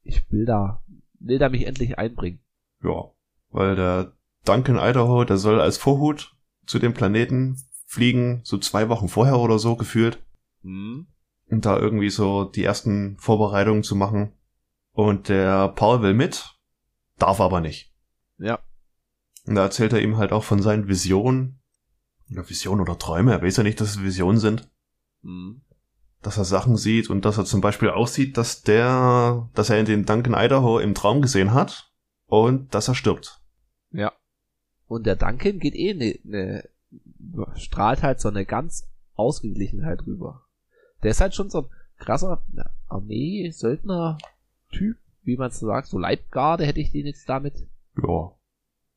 ich 0.03 0.31
will 0.31 0.45
da, 0.45 0.83
will 1.19 1.39
da 1.39 1.49
mich 1.49 1.65
endlich 1.65 1.97
einbringen. 1.97 2.39
Ja, 2.83 3.11
weil 3.49 3.75
der 3.75 4.13
Duncan 4.45 4.77
Idaho, 4.77 5.23
der 5.23 5.37
soll 5.37 5.59
als 5.59 5.77
Vorhut 5.77 6.35
zu 6.65 6.79
dem 6.79 6.93
Planeten 6.93 7.57
fliegen, 7.85 8.41
so 8.43 8.57
zwei 8.57 8.89
Wochen 8.89 9.09
vorher 9.09 9.39
oder 9.39 9.59
so 9.59 9.75
gefühlt. 9.75 10.23
Mhm. 10.61 11.07
Und 11.51 11.65
da 11.65 11.77
irgendwie 11.77 12.09
so 12.09 12.45
die 12.45 12.63
ersten 12.63 13.17
Vorbereitungen 13.17 13.83
zu 13.83 13.95
machen. 13.95 14.31
Und 14.93 15.29
der 15.29 15.67
Paul 15.67 16.01
will 16.01 16.13
mit, 16.13 16.57
darf 17.19 17.39
aber 17.41 17.59
nicht. 17.59 17.93
Ja. 18.37 18.59
Und 19.45 19.55
da 19.55 19.63
erzählt 19.63 19.93
er 19.93 20.01
ihm 20.01 20.17
halt 20.17 20.31
auch 20.31 20.45
von 20.45 20.61
seinen 20.61 20.87
Visionen. 20.87 21.59
Oder 22.31 22.49
Visionen 22.49 22.81
oder 22.81 22.97
Träume, 22.97 23.33
er 23.33 23.41
weiß 23.41 23.57
ja 23.57 23.63
nicht, 23.63 23.81
dass 23.81 23.89
es 23.89 24.01
Visionen 24.01 24.39
sind. 24.39 24.71
Mhm. 25.21 25.61
Dass 26.21 26.37
er 26.37 26.45
Sachen 26.45 26.77
sieht 26.77 27.09
und 27.09 27.25
dass 27.25 27.37
er 27.37 27.43
zum 27.43 27.59
Beispiel 27.59 27.89
aussieht, 27.89 28.37
dass 28.37 28.61
der, 28.61 29.49
dass 29.53 29.69
er 29.69 29.79
in 29.79 29.85
den 29.85 30.05
Duncan 30.05 30.33
Idaho 30.33 30.79
im 30.79 30.95
Traum 30.95 31.21
gesehen 31.21 31.53
hat 31.53 31.91
und 32.27 32.73
dass 32.73 32.87
er 32.87 32.95
stirbt. 32.95 33.41
Ja. 33.91 34.13
Und 34.87 35.05
der 35.05 35.17
Duncan 35.17 35.59
geht 35.59 35.75
eh 35.75 35.93
ne, 35.93 36.19
ne, 36.23 36.69
strahlt 37.55 38.03
halt 38.03 38.21
so 38.21 38.29
eine 38.29 38.45
ganz 38.45 38.87
Ausgeglichenheit 39.15 40.05
rüber. 40.07 40.45
Der 41.03 41.11
ist 41.11 41.21
halt 41.21 41.35
schon 41.35 41.49
so 41.49 41.63
ein 41.63 41.69
krasser 41.97 42.41
Armee-Söldner-Typ, 42.87 44.97
wie 45.23 45.37
man 45.37 45.51
so 45.51 45.67
sagt, 45.67 45.87
so 45.87 45.99
Leibgarde 45.99 46.65
hätte 46.65 46.79
ich 46.79 46.91
den 46.91 47.05
jetzt 47.05 47.27
damit 47.29 47.67
Ja. 48.01 48.31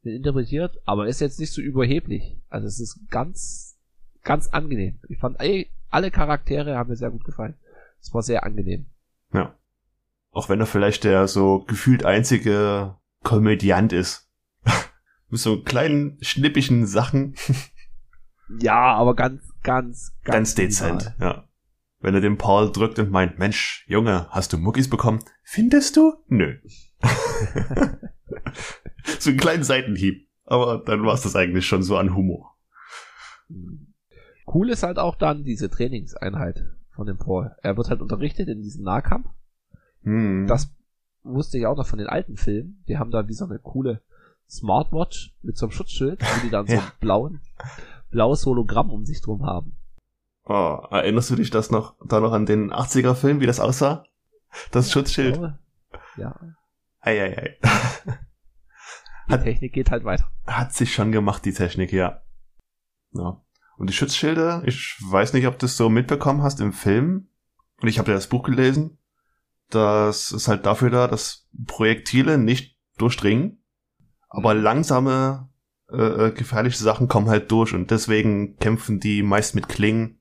interpretiert, 0.02 0.80
aber 0.84 1.06
ist 1.06 1.20
jetzt 1.20 1.40
nicht 1.40 1.52
so 1.52 1.60
überheblich. 1.60 2.36
Also 2.48 2.66
es 2.66 2.80
ist 2.80 3.00
ganz, 3.10 3.78
ganz 4.22 4.48
angenehm. 4.48 4.98
Ich 5.08 5.18
fand, 5.18 5.38
alle 5.90 6.10
Charaktere 6.10 6.76
haben 6.76 6.90
mir 6.90 6.96
sehr 6.96 7.10
gut 7.10 7.24
gefallen. 7.24 7.54
Es 8.00 8.12
war 8.12 8.22
sehr 8.22 8.44
angenehm. 8.44 8.86
Ja. 9.32 9.54
Auch 10.30 10.48
wenn 10.48 10.60
er 10.60 10.66
vielleicht 10.66 11.04
der 11.04 11.28
so 11.28 11.60
gefühlt 11.60 12.04
einzige 12.04 12.96
Komödiant 13.22 13.92
ist. 13.92 14.28
Mit 15.28 15.40
so 15.40 15.62
kleinen, 15.62 16.18
schnippigen 16.22 16.86
Sachen. 16.86 17.34
Ja, 18.60 18.92
aber 18.92 19.16
ganz, 19.16 19.42
ganz, 19.62 20.12
Ganz 20.22 20.54
dezent, 20.54 21.14
ja. 21.18 21.48
Wenn 22.04 22.14
er 22.14 22.20
den 22.20 22.36
Paul 22.36 22.70
drückt 22.70 22.98
und 22.98 23.10
meint, 23.10 23.38
Mensch, 23.38 23.86
Junge, 23.88 24.26
hast 24.28 24.52
du 24.52 24.58
Muckis 24.58 24.90
bekommen? 24.90 25.20
Findest 25.42 25.96
du? 25.96 26.12
Nö. 26.28 26.58
so 29.18 29.30
einen 29.30 29.38
kleinen 29.38 29.64
Seitenhieb. 29.64 30.28
Aber 30.44 30.82
dann 30.84 31.06
war 31.06 31.14
es 31.14 31.22
das 31.22 31.34
eigentlich 31.34 31.66
schon 31.66 31.82
so 31.82 31.96
an 31.96 32.14
Humor. 32.14 32.58
Cool 34.46 34.68
ist 34.68 34.82
halt 34.82 34.98
auch 34.98 35.16
dann 35.16 35.44
diese 35.44 35.70
Trainingseinheit 35.70 36.66
von 36.90 37.06
dem 37.06 37.16
Paul. 37.16 37.56
Er 37.62 37.78
wird 37.78 37.88
halt 37.88 38.02
unterrichtet 38.02 38.48
in 38.48 38.60
diesem 38.60 38.84
Nahkampf. 38.84 39.30
Hm. 40.02 40.46
Das 40.46 40.74
wusste 41.22 41.56
ich 41.56 41.64
auch 41.64 41.78
noch 41.78 41.86
von 41.86 41.98
den 41.98 42.08
alten 42.08 42.36
Filmen. 42.36 42.84
Die 42.86 42.98
haben 42.98 43.12
da 43.12 43.28
wie 43.28 43.32
so 43.32 43.46
eine 43.46 43.58
coole 43.58 44.02
Smartwatch 44.46 45.34
mit 45.40 45.56
so 45.56 45.64
einem 45.64 45.72
Schutzschild, 45.72 46.20
wo 46.20 46.44
die 46.44 46.50
dann 46.50 46.66
so 46.66 46.74
Ja. 46.74 46.80
ein 46.80 46.92
blauen, 47.00 47.40
blaues 48.10 48.44
Hologramm 48.44 48.90
um 48.90 49.06
sich 49.06 49.22
drum 49.22 49.46
haben. 49.46 49.78
Oh, 50.46 50.86
erinnerst 50.90 51.30
du 51.30 51.36
dich 51.36 51.50
das 51.50 51.70
noch, 51.70 51.96
da 52.04 52.20
noch 52.20 52.32
an 52.32 52.44
den 52.46 52.70
80er-Film, 52.72 53.40
wie 53.40 53.46
das 53.46 53.60
aussah? 53.60 54.04
Das 54.72 54.92
Schutzschild. 54.92 55.38
Aber, 55.38 55.58
ja, 56.16 56.38
Eieiei. 57.00 57.58
die 59.28 59.32
Hat- 59.32 59.42
Technik 59.42 59.72
geht 59.72 59.90
halt 59.90 60.04
weiter. 60.04 60.30
Hat 60.46 60.72
sich 60.74 60.92
schon 60.94 61.12
gemacht, 61.12 61.44
die 61.44 61.52
Technik, 61.54 61.92
ja. 61.92 62.22
Ja. 63.12 63.40
Und 63.76 63.88
die 63.90 63.94
Schutzschilde, 63.94 64.62
ich 64.66 64.96
weiß 65.08 65.32
nicht, 65.32 65.46
ob 65.46 65.58
du 65.58 65.66
es 65.66 65.76
so 65.76 65.88
mitbekommen 65.88 66.42
hast 66.42 66.60
im 66.60 66.72
Film. 66.72 67.28
Und 67.80 67.88
ich 67.88 67.98
habe 67.98 68.10
ja 68.10 68.14
das 68.14 68.28
Buch 68.28 68.42
gelesen. 68.44 68.98
Das 69.70 70.30
ist 70.30 70.46
halt 70.46 70.66
dafür 70.66 70.90
da, 70.90 71.08
dass 71.08 71.48
Projektile 71.66 72.38
nicht 72.38 72.78
durchdringen, 72.98 73.64
aber 74.28 74.54
langsame, 74.54 75.48
äh, 75.90 75.96
äh, 76.28 76.32
gefährliche 76.32 76.78
Sachen 76.78 77.08
kommen 77.08 77.28
halt 77.28 77.50
durch 77.50 77.74
und 77.74 77.90
deswegen 77.90 78.56
kämpfen 78.58 79.00
die 79.00 79.22
meist 79.22 79.54
mit 79.54 79.68
Klingen. 79.68 80.20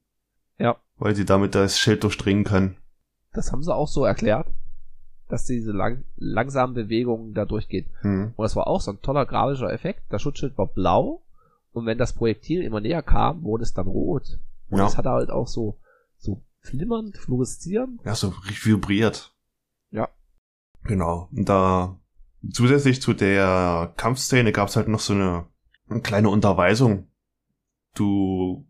Weil 0.98 1.16
sie 1.16 1.26
damit 1.26 1.56
das 1.56 1.80
Schild 1.80 2.04
durchdringen 2.04 2.44
können. 2.44 2.78
Das 3.34 3.52
haben 3.52 3.64
sie 3.64 3.74
auch 3.74 3.88
so 3.88 4.06
erklärt, 4.06 4.48
dass 5.28 5.46
diese 5.46 5.72
lang, 5.72 6.04
langsamen 6.16 6.76
Bewegungen 6.76 7.34
da 7.34 7.46
durchgehen. 7.46 7.90
Hm. 8.02 8.34
Und 8.36 8.44
das 8.44 8.56
war 8.56 8.68
auch 8.68 8.82
so 8.82 8.92
ein 8.92 9.02
toller 9.02 9.26
grafischer 9.26 9.72
Effekt. 9.74 10.04
Das 10.10 10.22
Schutzschild 10.22 10.58
war 10.58 10.68
blau 10.68 11.24
und 11.72 11.86
wenn 11.88 11.98
das 11.98 12.14
Projektil 12.14 12.62
immer 12.62 12.80
näher 12.80 13.02
kam, 13.02 13.44
wurde 13.44 13.64
es 13.64 13.74
dann 13.74 13.88
rot. 13.88 14.40
Und 14.70 14.78
Ja. 14.78 14.84
das 14.86 14.98
hat 14.98 15.06
halt 15.06 15.32
auch 15.32 15.48
so, 15.48 15.80
so 16.18 16.42
flimmernd, 16.62 17.18
fluoreszierend. 17.18 18.02
Ja, 18.06 18.14
so 18.16 18.30
richtig 18.30 18.66
vibriert. 18.66 19.34
Ja. 19.90 20.10
Genau. 20.84 21.28
Und 21.32 21.50
da 21.50 21.98
zusätzlich 22.52 23.02
zu 23.02 23.14
der 23.14 23.94
Kampfszene 23.98 24.52
gab's 24.52 24.76
halt 24.76 24.88
noch 24.88 25.00
so 25.00 25.14
eine, 25.14 25.46
eine 25.90 26.02
kleine 26.02 26.30
Unterweisung. 26.30 27.08
Du 27.96 28.66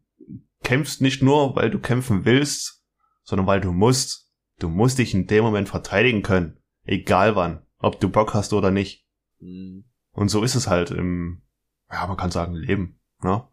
kämpfst 0.64 1.02
nicht 1.02 1.22
nur, 1.22 1.56
weil 1.56 1.70
du 1.70 1.80
kämpfen 1.80 2.26
willst, 2.26 2.84
sondern 3.24 3.48
weil 3.48 3.62
du 3.62 3.72
musst. 3.72 4.32
Du 4.60 4.70
musst 4.70 5.00
dich 5.00 5.14
in 5.14 5.28
dem 5.28 5.44
Moment 5.44 5.70
verteidigen 5.70 6.22
können. 6.22 6.58
Egal 6.86 7.36
wann. 7.36 7.66
Ob 7.80 8.00
du 8.00 8.10
Bock 8.10 8.34
hast 8.34 8.54
oder 8.54 8.72
nicht. 8.72 9.08
Mhm. 9.40 9.86
Und 10.12 10.30
so 10.30 10.44
ist 10.44 10.56
es 10.56 10.68
halt 10.68 10.92
im, 10.92 11.42
ja, 11.92 12.06
man 12.08 12.18
kann 12.18 12.32
sagen, 12.32 12.54
Leben. 12.54 13.00
Ne? 13.22 13.44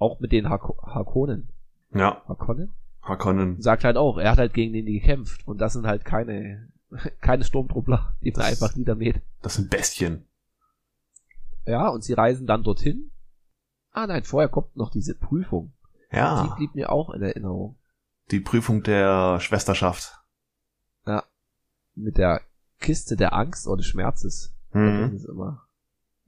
Auch 0.00 0.18
mit 0.18 0.32
den 0.32 0.48
Hako 0.48 0.78
Hakonen. 0.82 1.50
Ja, 1.94 2.22
Hakonen? 2.26 2.72
Harkonnen. 3.02 3.60
Sagt 3.60 3.84
halt 3.84 3.98
auch, 3.98 4.16
er 4.16 4.30
hat 4.30 4.38
halt 4.38 4.54
gegen 4.54 4.72
den 4.72 4.86
gekämpft. 4.86 5.46
Und 5.46 5.60
das 5.60 5.74
sind 5.74 5.86
halt 5.86 6.06
keine, 6.06 6.72
keine 7.20 7.44
Sturmtruppler, 7.44 8.16
die 8.22 8.32
man 8.32 8.42
einfach 8.42 8.74
niedermäht. 8.74 9.20
Das 9.42 9.56
sind 9.56 9.68
Bestien. 9.68 10.26
Ja, 11.66 11.88
und 11.88 12.02
sie 12.02 12.14
reisen 12.14 12.46
dann 12.46 12.62
dorthin. 12.62 13.10
Ah 13.92 14.06
nein, 14.06 14.24
vorher 14.24 14.48
kommt 14.48 14.74
noch 14.74 14.90
diese 14.90 15.14
Prüfung. 15.14 15.74
Die 16.12 16.16
Ja, 16.16 16.54
blieb 16.56 16.74
mir 16.74 16.90
auch 16.90 17.10
in 17.10 17.22
Erinnerung. 17.22 17.76
die 18.30 18.40
Prüfung 18.40 18.82
der 18.82 19.40
Schwesterschaft. 19.40 20.16
Mit 21.96 22.16
der 22.18 22.40
Kiste 22.78 23.16
der 23.16 23.34
Angst 23.34 23.66
oder 23.66 23.78
des 23.78 23.86
Schmerzes. 23.86 24.54
Mhm. 24.72 25.12
ist 25.16 25.24
immer 25.24 25.66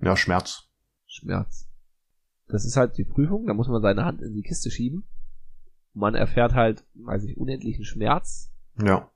Ja, 0.01 0.17
Schmerz. 0.17 0.65
Schmerz. 1.07 1.69
Das 2.49 2.65
ist 2.65 2.77
halt 2.77 2.99
die 2.99 3.05
Prüfung, 3.05 3.47
da 3.47 3.55
muss 3.55 3.69
man 3.69 3.81
seine 3.81 4.05
Hand 4.05 4.21
in 4.21 4.35
die 4.35 4.43
Kiste 4.43 4.71
schieben. 4.71 5.05
Man 5.95 6.15
erfährt 6.15 6.53
halt, 6.55 6.85
weiß 6.95 7.25
ich, 7.25 7.37
unendlichen 7.39 7.85
Schmerz 7.85 8.53
Ja. 8.83 9.09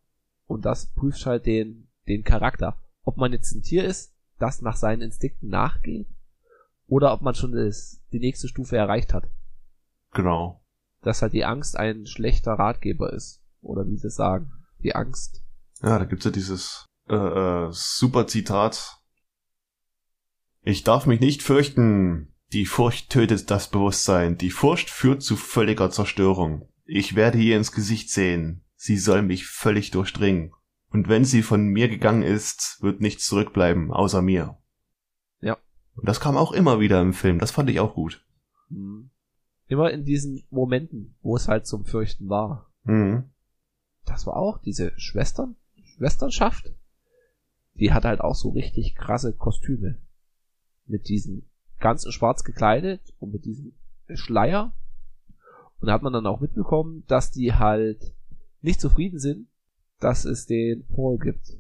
und 0.47 0.65
das 0.65 0.87
prüft 0.87 1.27
halt 1.27 1.45
den, 1.47 1.89
den 2.07 2.23
Charakter. 2.23 2.79
Ob 3.03 3.17
man 3.17 3.33
jetzt 3.33 3.53
ein 3.53 3.63
Tier 3.63 3.85
ist, 3.85 4.15
das 4.39 4.63
nach 4.63 4.77
seinen 4.77 5.03
Instinkten 5.03 5.49
nachgeht, 5.49 6.07
oder 6.87 7.13
ob 7.13 7.21
man 7.23 7.35
schon 7.35 7.53
das, 7.53 8.01
die 8.13 8.21
nächste 8.21 8.47
Stufe 8.49 8.77
erreicht 8.77 9.13
hat. 9.13 9.29
Genau. 10.13 10.65
Dass 11.03 11.23
halt 11.23 11.33
die 11.33 11.45
Angst 11.45 11.77
ein 11.77 12.07
schlechter 12.07 12.53
Ratgeber 12.53 13.13
ist. 13.13 13.43
Oder 13.61 13.87
wie 13.87 13.97
sie 13.97 14.11
sagen. 14.11 14.53
Die 14.83 14.95
Angst. 14.95 15.43
Ja, 15.83 15.99
da 15.99 16.05
gibt's 16.05 16.25
ja 16.25 16.31
dieses 16.31 16.87
äh, 17.09 17.15
äh, 17.15 17.69
super 17.71 18.27
Zitat. 18.27 18.99
Ich 20.63 20.85
darf 20.85 21.07
mich 21.07 21.21
nicht 21.21 21.43
fürchten. 21.43 22.35
Die 22.53 22.67
Furcht 22.67 23.11
tötet 23.11 23.51
das 23.51 23.71
Bewusstsein. 23.71 24.39
Die 24.39 24.51
Furcht 24.51 24.91
führt 24.91 25.23
zu 25.23 25.37
völliger 25.37 25.91
Zerstörung. 25.91 26.69
Ich 26.85 27.17
werde 27.17 27.39
ihr 27.39 27.57
ins 27.57 27.73
Gesicht 27.73 28.11
sehen. 28.11 28.65
Sie 28.77 28.97
soll 28.97 29.23
mich 29.23 29.47
völlig 29.47 29.91
durchdringen. 29.91 30.53
Und 30.91 31.09
wenn 31.09 31.25
sie 31.25 31.43
von 31.43 31.67
mir 31.67 31.89
gegangen 31.89 32.23
ist, 32.23 32.79
wird 32.81 33.01
nichts 33.01 33.27
zurückbleiben, 33.27 33.93
außer 33.93 34.23
mir. 34.23 34.59
Ja. 35.41 35.57
Und 35.95 36.09
das 36.09 36.21
kam 36.21 36.37
auch 36.37 36.53
immer 36.53 36.81
wieder 36.81 37.01
im 37.01 37.13
Film. 37.13 37.39
Das 37.39 37.51
fand 37.51 37.69
ich 37.71 37.81
auch 37.81 37.95
gut. 37.95 38.25
Hm. 38.69 39.11
Immer 39.69 39.91
in 39.91 40.05
diesen 40.05 40.45
Momenten, 40.51 41.17
wo 41.23 41.37
es 41.37 41.49
halt 41.49 41.67
zum 41.67 41.85
Fürchten 41.85 42.29
war. 42.29 42.71
Mhm. 42.85 43.31
das 44.05 44.29
war 44.29 44.37
auch 44.37 44.59
diese 44.59 44.93
Schwestern, 44.97 45.57
Schwesternschaft. 45.97 46.73
Die 47.75 47.93
hat 47.93 48.05
halt 48.05 48.21
auch 48.21 48.37
so 48.37 48.51
richtig 48.51 48.95
krasse 48.95 49.33
Kostüme. 49.33 49.99
Mit 50.87 51.09
diesen 51.09 51.51
ganz 51.81 52.07
in 52.07 52.13
schwarz 52.13 52.45
gekleidet 52.45 53.01
und 53.19 53.33
mit 53.33 53.45
diesem 53.45 53.75
Schleier. 54.15 54.73
Und 55.81 55.89
da 55.89 55.95
hat 55.95 56.03
man 56.03 56.13
dann 56.13 56.27
auch 56.27 56.41
mitbekommen, 56.41 57.05
dass 57.09 57.33
die 57.33 57.55
halt 57.55 58.15
nicht 58.61 58.81
zufrieden 58.81 59.19
sind, 59.19 59.49
dass 59.99 60.25
es 60.25 60.47
den 60.47 60.87
Paul 60.87 61.19
gibt. 61.19 61.59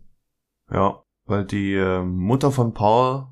Ja, 0.71 1.03
weil 1.25 1.45
die 1.45 1.75
äh, 1.75 2.03
Mutter 2.03 2.53
von 2.53 2.73
Paul 2.73 3.27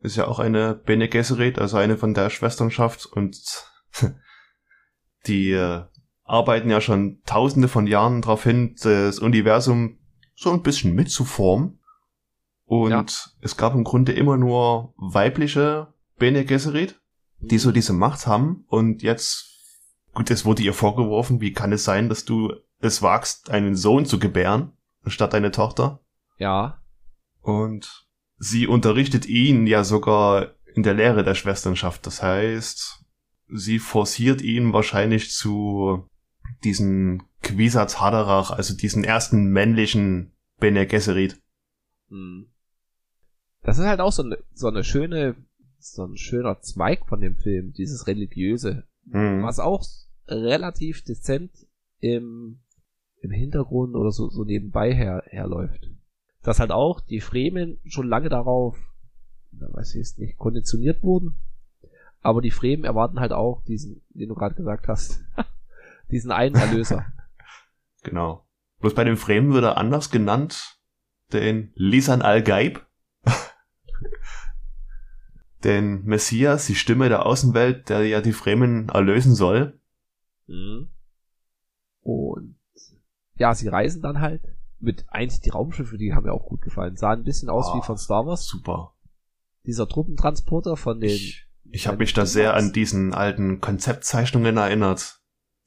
ist 0.00 0.16
ja 0.16 0.26
auch 0.26 0.38
eine 0.38 0.74
Bene 0.74 1.08
Gesserit, 1.08 1.58
also 1.58 1.76
eine 1.76 1.96
von 1.96 2.14
der 2.14 2.30
Schwesternschaft 2.30 3.06
und 3.06 3.71
die 5.26 5.52
äh, 5.52 5.84
arbeiten 6.24 6.70
ja 6.70 6.80
schon 6.80 7.20
tausende 7.26 7.68
von 7.68 7.86
Jahren 7.86 8.22
darauf 8.22 8.44
hin, 8.44 8.76
das 8.82 9.18
Universum 9.18 9.98
so 10.34 10.50
ein 10.50 10.62
bisschen 10.62 10.94
mitzuformen. 10.94 11.78
Und 12.64 12.90
Ja. 12.90 13.04
es 13.40 13.56
gab 13.56 13.74
im 13.74 13.84
Grunde 13.84 14.12
immer 14.12 14.36
nur 14.36 14.94
weibliche 14.96 15.92
Bene 16.18 16.44
Gesserit 16.44 17.02
die 17.42 17.58
so 17.58 17.72
diese 17.72 17.92
Macht 17.92 18.26
haben 18.26 18.64
und 18.68 19.02
jetzt, 19.02 19.48
gut, 20.14 20.30
es 20.30 20.44
wurde 20.44 20.62
ihr 20.62 20.74
vorgeworfen, 20.74 21.40
wie 21.40 21.52
kann 21.52 21.72
es 21.72 21.84
sein, 21.84 22.08
dass 22.08 22.24
du 22.24 22.52
es 22.78 23.02
wagst, 23.02 23.50
einen 23.50 23.76
Sohn 23.76 24.06
zu 24.06 24.18
gebären, 24.18 24.72
anstatt 25.04 25.32
deine 25.32 25.50
Tochter? 25.50 26.00
Ja. 26.38 26.80
Und 27.40 28.06
sie 28.38 28.66
unterrichtet 28.66 29.26
ihn 29.26 29.66
ja 29.66 29.84
sogar 29.84 30.52
in 30.74 30.82
der 30.82 30.94
Lehre 30.94 31.24
der 31.24 31.34
Schwesternschaft. 31.34 32.06
Das 32.06 32.22
heißt, 32.22 33.01
sie 33.52 33.78
forciert 33.78 34.42
ihn 34.42 34.72
wahrscheinlich 34.72 35.30
zu 35.30 36.08
diesen 36.64 37.22
Quisatz 37.42 38.00
Haderach, 38.00 38.50
also 38.50 38.74
diesen 38.76 39.04
ersten 39.04 39.46
männlichen 39.46 40.32
Bene 40.58 40.86
Gesserit. 40.86 41.40
Hm. 42.08 42.46
Das 43.62 43.78
ist 43.78 43.84
halt 43.84 44.00
auch 44.00 44.12
so 44.12 44.22
eine, 44.22 44.38
so 44.54 44.68
eine 44.68 44.84
schöne, 44.84 45.36
so 45.78 46.04
ein 46.04 46.16
schöner 46.16 46.60
Zweig 46.60 47.06
von 47.06 47.20
dem 47.20 47.36
Film, 47.36 47.72
dieses 47.72 48.06
religiöse, 48.06 48.84
Mhm. 49.04 49.42
was 49.42 49.58
auch 49.58 49.84
relativ 50.28 51.02
dezent 51.02 51.50
im, 51.98 52.60
im 53.20 53.30
Hintergrund 53.30 53.96
oder 53.96 54.12
so, 54.12 54.28
so 54.30 54.44
nebenbei 54.44 54.94
her, 54.94 55.24
herläuft. 55.26 55.90
Dass 56.42 56.60
halt 56.60 56.70
auch 56.70 57.00
die 57.00 57.20
Fremen 57.20 57.78
schon 57.84 58.08
lange 58.08 58.28
darauf, 58.28 58.76
weiß 59.50 59.90
ich 59.90 59.98
jetzt 59.98 60.18
nicht, 60.18 60.38
konditioniert 60.38 61.02
wurden. 61.02 61.34
Aber 62.22 62.40
die 62.40 62.50
Fremen 62.50 62.84
erwarten 62.84 63.20
halt 63.20 63.32
auch 63.32 63.62
diesen, 63.64 64.02
den 64.10 64.28
du 64.28 64.34
gerade 64.34 64.54
gesagt 64.54 64.88
hast, 64.88 65.24
diesen 66.10 66.30
einen 66.30 66.56
Erlöser. 66.56 67.06
Genau. 68.04 68.44
Bloß 68.80 68.96
bei 68.96 69.04
den 69.04 69.16
Fremen 69.16 69.52
wird 69.52 69.62
er 69.62 69.76
anders 69.76 70.10
genannt, 70.10 70.80
den 71.32 71.70
Lisan 71.76 72.20
al-Gaib. 72.20 72.84
den 75.62 76.02
Messias, 76.04 76.66
die 76.66 76.74
Stimme 76.74 77.08
der 77.08 77.24
Außenwelt, 77.24 77.90
der 77.90 78.04
ja 78.04 78.20
die 78.20 78.32
Fremen 78.32 78.88
erlösen 78.88 79.36
soll. 79.36 79.78
Mhm. 80.48 80.88
Und 82.00 82.56
ja, 83.36 83.54
sie 83.54 83.68
reisen 83.68 84.02
dann 84.02 84.20
halt 84.20 84.42
mit 84.80 85.06
eigentlich 85.08 85.40
die 85.40 85.50
Raumschiffe, 85.50 85.96
die 85.96 86.12
haben 86.12 86.24
mir 86.24 86.32
auch 86.32 86.46
gut 86.46 86.60
gefallen. 86.60 86.96
Sahen 86.96 87.20
ein 87.20 87.24
bisschen 87.24 87.48
aus 87.48 87.68
Ah, 87.68 87.76
wie 87.76 87.82
von 87.82 87.96
Star 87.96 88.26
Wars. 88.26 88.46
Super. 88.46 88.94
Dieser 89.64 89.88
Truppentransporter 89.88 90.76
von 90.76 91.00
den. 91.00 91.10
Ich, 91.10 91.46
ich 91.72 91.86
habe 91.86 91.98
mich 91.98 92.12
da 92.12 92.26
sehr 92.26 92.54
an 92.54 92.72
diesen 92.72 93.14
alten 93.14 93.60
Konzeptzeichnungen 93.60 94.56
erinnert, 94.56 95.20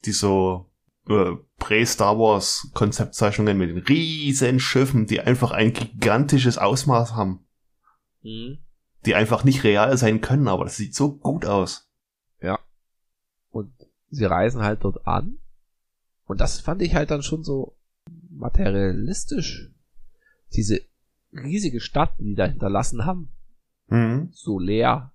die 0.04 0.12
so 0.12 0.70
äh, 1.08 1.32
Prä-Star 1.58 2.18
Wars 2.18 2.70
Konzeptzeichnungen 2.74 3.58
mit 3.58 3.70
den 3.70 3.78
riesen 3.78 4.60
Schiffen, 4.60 5.06
die 5.06 5.20
einfach 5.20 5.50
ein 5.50 5.72
gigantisches 5.72 6.58
Ausmaß 6.58 7.14
haben, 7.14 7.46
Mhm. 8.22 8.58
die 9.04 9.14
einfach 9.14 9.44
nicht 9.44 9.62
real 9.64 9.96
sein 9.98 10.20
können, 10.20 10.48
aber 10.48 10.64
das 10.64 10.76
sieht 10.76 10.94
so 10.94 11.16
gut 11.16 11.44
aus. 11.44 11.82
Und 13.50 13.72
sie 14.10 14.26
reisen 14.26 14.62
halt 14.62 14.84
dort 14.84 15.06
an. 15.06 15.38
Und 16.26 16.40
das 16.42 16.60
fand 16.60 16.82
ich 16.82 16.94
halt 16.94 17.10
dann 17.10 17.22
schon 17.22 17.42
so 17.42 17.78
materialistisch. 18.28 19.70
Diese 20.52 20.80
riesige 21.32 21.80
Stadt, 21.80 22.18
die 22.18 22.24
die 22.24 22.34
da 22.34 22.44
hinterlassen 22.46 23.06
haben, 23.06 23.32
Mhm. 23.88 24.28
so 24.32 24.58
leer. 24.58 25.12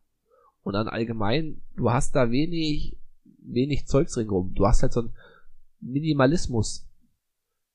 Und 0.63 0.73
dann 0.73 0.87
allgemein, 0.87 1.61
du 1.75 1.91
hast 1.91 2.15
da 2.15 2.31
wenig, 2.31 2.99
wenig 3.23 3.87
Zeugs 3.87 4.15
ringsrum. 4.17 4.53
Du 4.53 4.67
hast 4.67 4.83
halt 4.83 4.93
so 4.93 5.01
einen 5.01 5.15
Minimalismus, 5.79 6.87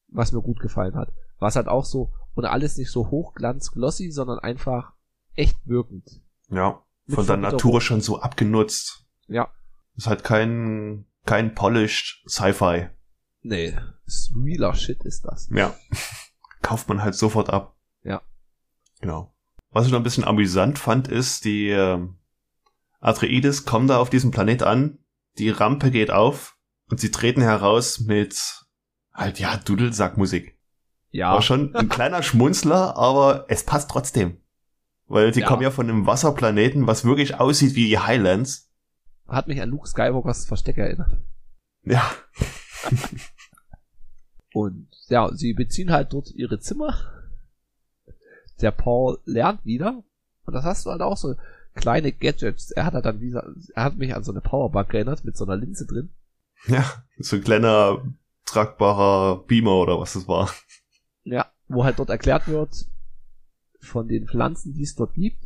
was 0.09 0.33
mir 0.33 0.43
gut 0.43 0.61
gefallen 0.61 0.95
hat. 0.95 1.13
Was 1.39 1.57
halt 1.57 1.69
auch 1.69 1.85
so, 1.85 2.13
und 2.35 2.45
alles 2.45 2.77
nicht 2.77 2.91
so 2.91 3.11
hochglanz-glossy, 3.11 4.11
sondern 4.11 4.39
einfach 4.39 4.93
echt 5.35 5.57
wirkend. 5.65 6.23
Ja, 6.49 6.83
Mit 7.07 7.17
von 7.17 7.27
der. 7.27 7.37
Natur 7.37 7.81
schon 7.81 8.01
so 8.01 8.21
abgenutzt. 8.21 9.05
Ja. 9.27 9.51
Ist 9.97 10.07
halt 10.07 10.23
kein, 10.23 11.07
kein 11.25 11.55
polished 11.55 12.23
Sci-Fi. 12.29 12.89
Nee, 13.43 13.77
ist 14.05 14.33
realer 14.37 14.75
Shit 14.75 15.05
ist 15.05 15.25
das. 15.25 15.49
Ja. 15.51 15.75
Kauft 16.63 16.89
man 16.89 17.03
halt 17.03 17.15
sofort 17.15 17.51
ab. 17.51 17.77
Ja. 18.03 18.23
Genau. 19.01 19.35
Was 19.71 19.87
ich 19.87 19.93
noch 19.93 20.01
ein 20.01 20.05
bisschen 20.05 20.25
amüsant 20.25 20.79
fand, 20.79 21.09
ist, 21.09 21.45
die 21.45 21.69
ähm, 21.69 22.19
Atreides 23.07 23.65
kommen 23.65 23.87
da 23.89 23.99
auf 23.99 24.11
diesem 24.11 24.31
Planet 24.33 24.63
an, 24.65 24.99
die 25.39 25.51
Rampe 25.51 25.91
geht 25.91 26.11
auf 26.11 26.57
und 26.91 26.99
sie 27.01 27.11
treten 27.11 27.41
heraus 27.43 28.01
mit 28.01 28.65
halt, 29.15 29.39
ja, 29.39 29.57
Dudelsackmusik. 29.57 30.59
Ja, 31.11 31.33
War 31.33 31.43
schon 31.43 31.75
ein 31.75 31.89
kleiner 31.89 32.23
Schmunzler, 32.23 32.97
aber 32.97 33.47
es 33.49 33.65
passt 33.65 33.91
trotzdem. 33.91 34.39
Weil 35.07 35.31
die 35.31 35.41
Ja. 35.41 35.47
kommen 35.47 35.63
ja 35.63 35.71
von 35.71 35.89
einem 35.89 36.07
Wasserplaneten, 36.07 36.87
was 36.87 37.05
wirklich 37.05 37.39
aussieht 37.39 37.75
wie 37.77 37.87
die 37.89 37.99
Highlands. 37.99 38.71
hat 39.29 39.47
mich 39.49 39.61
an 39.63 39.71
Luke 39.71 39.89
Skywalkers 39.89 40.45
Versteck 40.47 40.79
erinnert. 40.79 41.17
Ja. 41.85 42.03
Und 44.53 44.89
ja, 45.09 45.31
sie 45.33 45.53
beziehen 45.53 45.91
halt 45.93 46.13
dort 46.13 46.31
ihre 46.33 46.59
Zimmer. 46.61 46.95
Der 48.61 48.71
Paul 48.71 49.19
lernt 49.25 49.65
wieder. 49.65 50.03
Und 50.45 50.55
das 50.55 50.65
hast 50.65 50.87
du 50.87 50.91
halt 50.91 51.03
auch 51.03 51.17
so 51.17 51.35
kleine 51.77 52.13
Gadgets. 52.13 52.73
Er 52.73 52.87
hat 52.87 52.95
halt 52.95 53.05
dann 53.05 53.21
wieder, 53.21 53.55
er 53.75 53.85
hat 53.85 53.97
mich 53.97 54.15
an 54.15 54.25
so 54.25 54.33
eine 54.33 54.41
Powerbank 54.41 54.93
erinnert 54.93 55.25
mit 55.25 55.37
so 55.37 55.45
einer 55.45 55.57
Linse 55.57 55.87
drin. 55.87 56.11
Ja, 56.67 56.85
so 57.19 57.37
ein 57.37 57.45
kleiner 57.45 58.03
tragbarer 58.45 59.45
Beamer 59.45 59.77
oder 59.77 60.01
was 60.01 60.15
das 60.15 60.27
war. 60.27 60.51
Ja, 61.23 61.51
wo 61.69 61.85
halt 61.85 61.99
dort 61.99 62.11
erklärt 62.11 62.49
wird 62.49 62.87
von 63.81 64.09
den 64.09 64.27
Pflanzen, 64.27 64.75
die 64.75 64.83
es 64.83 64.95
dort 64.95 65.15
gibt. 65.15 65.45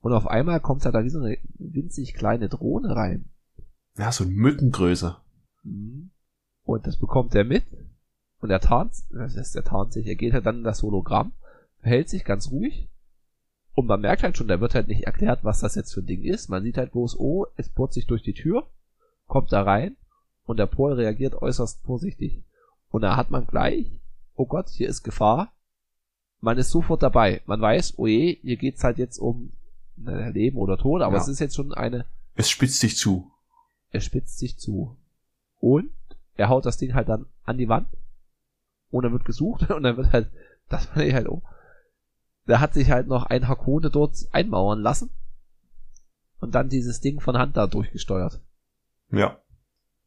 Und 0.00 0.12
auf 0.12 0.26
einmal 0.26 0.60
kommt 0.60 0.84
halt 0.84 0.94
da 0.94 1.04
wie 1.04 1.10
so 1.10 1.20
eine 1.20 1.38
winzig 1.58 2.14
kleine 2.14 2.48
Drohne 2.48 2.94
rein. 2.94 3.30
Ja, 3.96 4.10
so 4.10 4.24
Mückengröße. 4.24 5.16
Mhm. 5.62 6.10
Und 6.64 6.86
das 6.86 6.96
bekommt 6.96 7.34
er 7.34 7.44
mit. 7.44 7.64
Und 8.40 8.50
er 8.50 8.60
tarnt, 8.60 8.94
das 9.10 9.36
ist 9.36 9.54
der 9.54 9.64
tarnt 9.64 9.92
sich, 9.92 10.06
er 10.06 10.16
geht 10.16 10.32
halt 10.32 10.46
dann 10.46 10.58
in 10.58 10.64
das 10.64 10.82
Hologramm, 10.82 11.32
verhält 11.80 12.08
sich 12.08 12.24
ganz 12.24 12.50
ruhig. 12.50 12.90
Und 13.74 13.86
man 13.86 14.00
merkt 14.02 14.22
halt 14.22 14.36
schon, 14.36 14.48
da 14.48 14.60
wird 14.60 14.74
halt 14.74 14.88
nicht 14.88 15.04
erklärt, 15.04 15.44
was 15.44 15.60
das 15.60 15.74
jetzt 15.74 15.94
für 15.94 16.00
ein 16.00 16.06
Ding 16.06 16.22
ist. 16.22 16.48
Man 16.50 16.62
sieht 16.62 16.76
halt 16.76 16.92
bloß, 16.92 17.18
oh, 17.18 17.46
es 17.56 17.68
bohrt 17.70 17.92
sich 17.94 18.06
durch 18.06 18.22
die 18.22 18.34
Tür, 18.34 18.66
kommt 19.26 19.50
da 19.52 19.62
rein 19.62 19.96
und 20.44 20.58
der 20.58 20.66
Paul 20.66 20.92
reagiert 20.92 21.40
äußerst 21.40 21.80
vorsichtig. 21.82 22.42
Und 22.90 23.00
da 23.02 23.16
hat 23.16 23.30
man 23.30 23.46
gleich, 23.46 23.86
oh 24.34 24.44
Gott, 24.46 24.68
hier 24.68 24.88
ist 24.88 25.02
Gefahr. 25.02 25.52
Man 26.40 26.58
ist 26.58 26.70
sofort 26.70 27.02
dabei. 27.02 27.40
Man 27.46 27.60
weiß, 27.60 27.94
oh 27.98 28.06
je, 28.06 28.38
hier 28.42 28.56
geht's 28.56 28.84
halt 28.84 28.98
jetzt 28.98 29.18
um 29.18 29.52
Leben 29.96 30.58
oder 30.58 30.76
Tod, 30.76 31.00
aber 31.00 31.16
Ja. 31.16 31.22
es 31.22 31.28
ist 31.28 31.38
jetzt 31.38 31.54
schon 31.54 31.72
eine, 31.72 32.04
Es 32.34 32.50
spitzt 32.50 32.80
sich 32.80 32.96
zu. 32.96 33.30
er 33.90 34.00
spitzt 34.00 34.38
sich 34.38 34.58
zu. 34.58 34.96
Und 35.60 35.90
er 36.36 36.48
haut 36.48 36.66
das 36.66 36.76
Ding 36.78 36.94
halt 36.94 37.08
dann 37.08 37.26
an 37.44 37.56
die 37.58 37.68
Wand. 37.68 37.88
Und 38.90 39.04
dann 39.04 39.12
wird 39.12 39.24
gesucht 39.24 39.70
und 39.70 39.82
dann 39.84 39.96
wird 39.96 40.12
halt, 40.12 40.30
das 40.68 40.86
fand 40.86 41.06
ich 41.06 41.14
halt 41.14 41.28
um. 41.28 41.40
Da 42.46 42.60
hat 42.60 42.74
sich 42.74 42.90
halt 42.90 43.06
noch 43.06 43.24
ein 43.24 43.48
Hakone 43.48 43.90
dort 43.90 44.16
einmauern 44.32 44.80
lassen. 44.80 45.10
Und 46.40 46.54
dann 46.54 46.68
dieses 46.68 47.00
Ding 47.00 47.20
von 47.20 47.38
Hand 47.38 47.56
da 47.56 47.66
durchgesteuert. 47.66 48.40
Ja. 49.10 49.38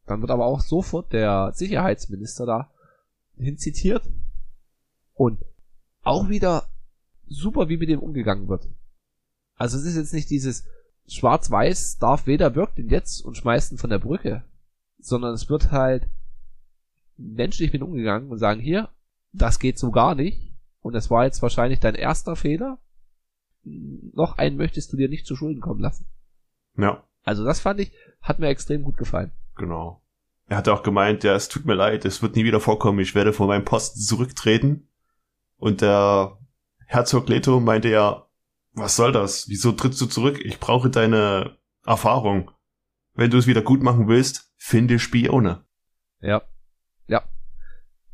Dann 0.04 0.20
wird 0.20 0.30
aber 0.30 0.44
auch 0.44 0.60
sofort 0.60 1.12
der 1.12 1.52
Sicherheitsminister 1.54 2.44
da 2.44 2.70
hinzitiert. 3.36 4.08
Und 5.14 5.42
auch 6.02 6.28
wieder 6.28 6.68
super, 7.26 7.68
wie 7.68 7.78
mit 7.78 7.88
dem 7.88 8.00
umgegangen 8.00 8.48
wird. 8.48 8.68
Also 9.56 9.78
es 9.78 9.84
ist 9.84 9.96
jetzt 9.96 10.12
nicht 10.12 10.30
dieses 10.30 10.64
Schwarz-Weiß, 11.08 11.98
Darth 11.98 12.26
Vader 12.26 12.54
wirkt 12.54 12.78
ihn 12.78 12.90
jetzt 12.90 13.22
und 13.22 13.36
schmeißt 13.36 13.72
ihn 13.72 13.78
von 13.78 13.90
der 13.90 13.98
Brücke. 13.98 14.44
Sondern 14.98 15.34
es 15.34 15.48
wird 15.48 15.70
halt 15.70 16.08
menschlich 17.16 17.72
mit 17.72 17.82
umgegangen 17.82 18.30
und 18.30 18.38
sagen, 18.38 18.60
hier, 18.60 18.90
das 19.32 19.58
geht 19.58 19.78
so 19.78 19.90
gar 19.90 20.14
nicht. 20.14 20.45
Und 20.86 20.92
das 20.92 21.10
war 21.10 21.24
jetzt 21.24 21.42
wahrscheinlich 21.42 21.80
dein 21.80 21.96
erster 21.96 22.36
Fehler. 22.36 22.78
Noch 23.64 24.38
einen 24.38 24.56
möchtest 24.56 24.92
du 24.92 24.96
dir 24.96 25.08
nicht 25.08 25.26
zu 25.26 25.34
Schulden 25.34 25.60
kommen 25.60 25.80
lassen. 25.80 26.06
Ja, 26.78 27.02
Also 27.24 27.44
das 27.44 27.58
fand 27.58 27.80
ich, 27.80 27.90
hat 28.20 28.38
mir 28.38 28.46
extrem 28.46 28.84
gut 28.84 28.96
gefallen. 28.96 29.32
genau. 29.56 30.00
Er 30.48 30.58
hat 30.58 30.68
auch 30.68 30.84
gemeint, 30.84 31.24
ja, 31.24 31.34
es 31.34 31.48
tut 31.48 31.64
mir 31.64 31.74
leid, 31.74 32.04
es 32.04 32.22
wird 32.22 32.36
nie 32.36 32.44
wieder 32.44 32.60
vorkommen, 32.60 33.00
ich 33.00 33.16
werde 33.16 33.32
von 33.32 33.48
meinem 33.48 33.64
Posten 33.64 33.98
zurücktreten. 33.98 34.88
Und 35.56 35.80
der 35.80 36.38
Herzog 36.86 37.28
Leto 37.28 37.58
meinte 37.58 37.88
ja, 37.88 38.28
was 38.72 38.94
soll 38.94 39.10
das? 39.10 39.48
Wieso 39.48 39.72
trittst 39.72 40.00
du 40.00 40.06
zurück? 40.06 40.38
Ich 40.44 40.60
brauche 40.60 40.88
deine 40.88 41.56
Erfahrung. 41.84 42.52
Wenn 43.14 43.32
du 43.32 43.38
es 43.38 43.48
wieder 43.48 43.62
gut 43.62 43.82
machen 43.82 44.06
willst, 44.06 44.52
finde 44.56 45.00
Spione. 45.00 45.64
Ja. 46.20 46.42
Ja. 47.08 47.24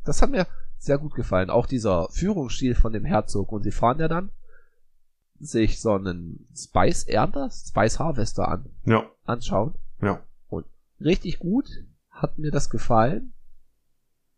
Das 0.04 0.22
hat 0.22 0.30
mir 0.30 0.46
sehr 0.82 0.98
gut 0.98 1.14
gefallen. 1.14 1.50
Auch 1.50 1.66
dieser 1.66 2.08
Führungsstil 2.10 2.74
von 2.74 2.92
dem 2.92 3.04
Herzog. 3.04 3.52
Und 3.52 3.62
sie 3.62 3.70
fahren 3.70 4.00
ja 4.00 4.08
dann 4.08 4.30
sich 5.38 5.80
so 5.80 5.92
einen 5.94 6.46
Spice 6.56 7.04
Ernter, 7.04 7.50
Spice 7.50 7.98
Harvester 7.98 8.48
an, 8.48 8.66
Ja, 8.84 9.04
anschauen. 9.24 9.74
ja. 10.00 10.22
Richtig 11.00 11.40
gut 11.40 11.68
hat 12.10 12.38
mir 12.38 12.52
das 12.52 12.70
gefallen. 12.70 13.32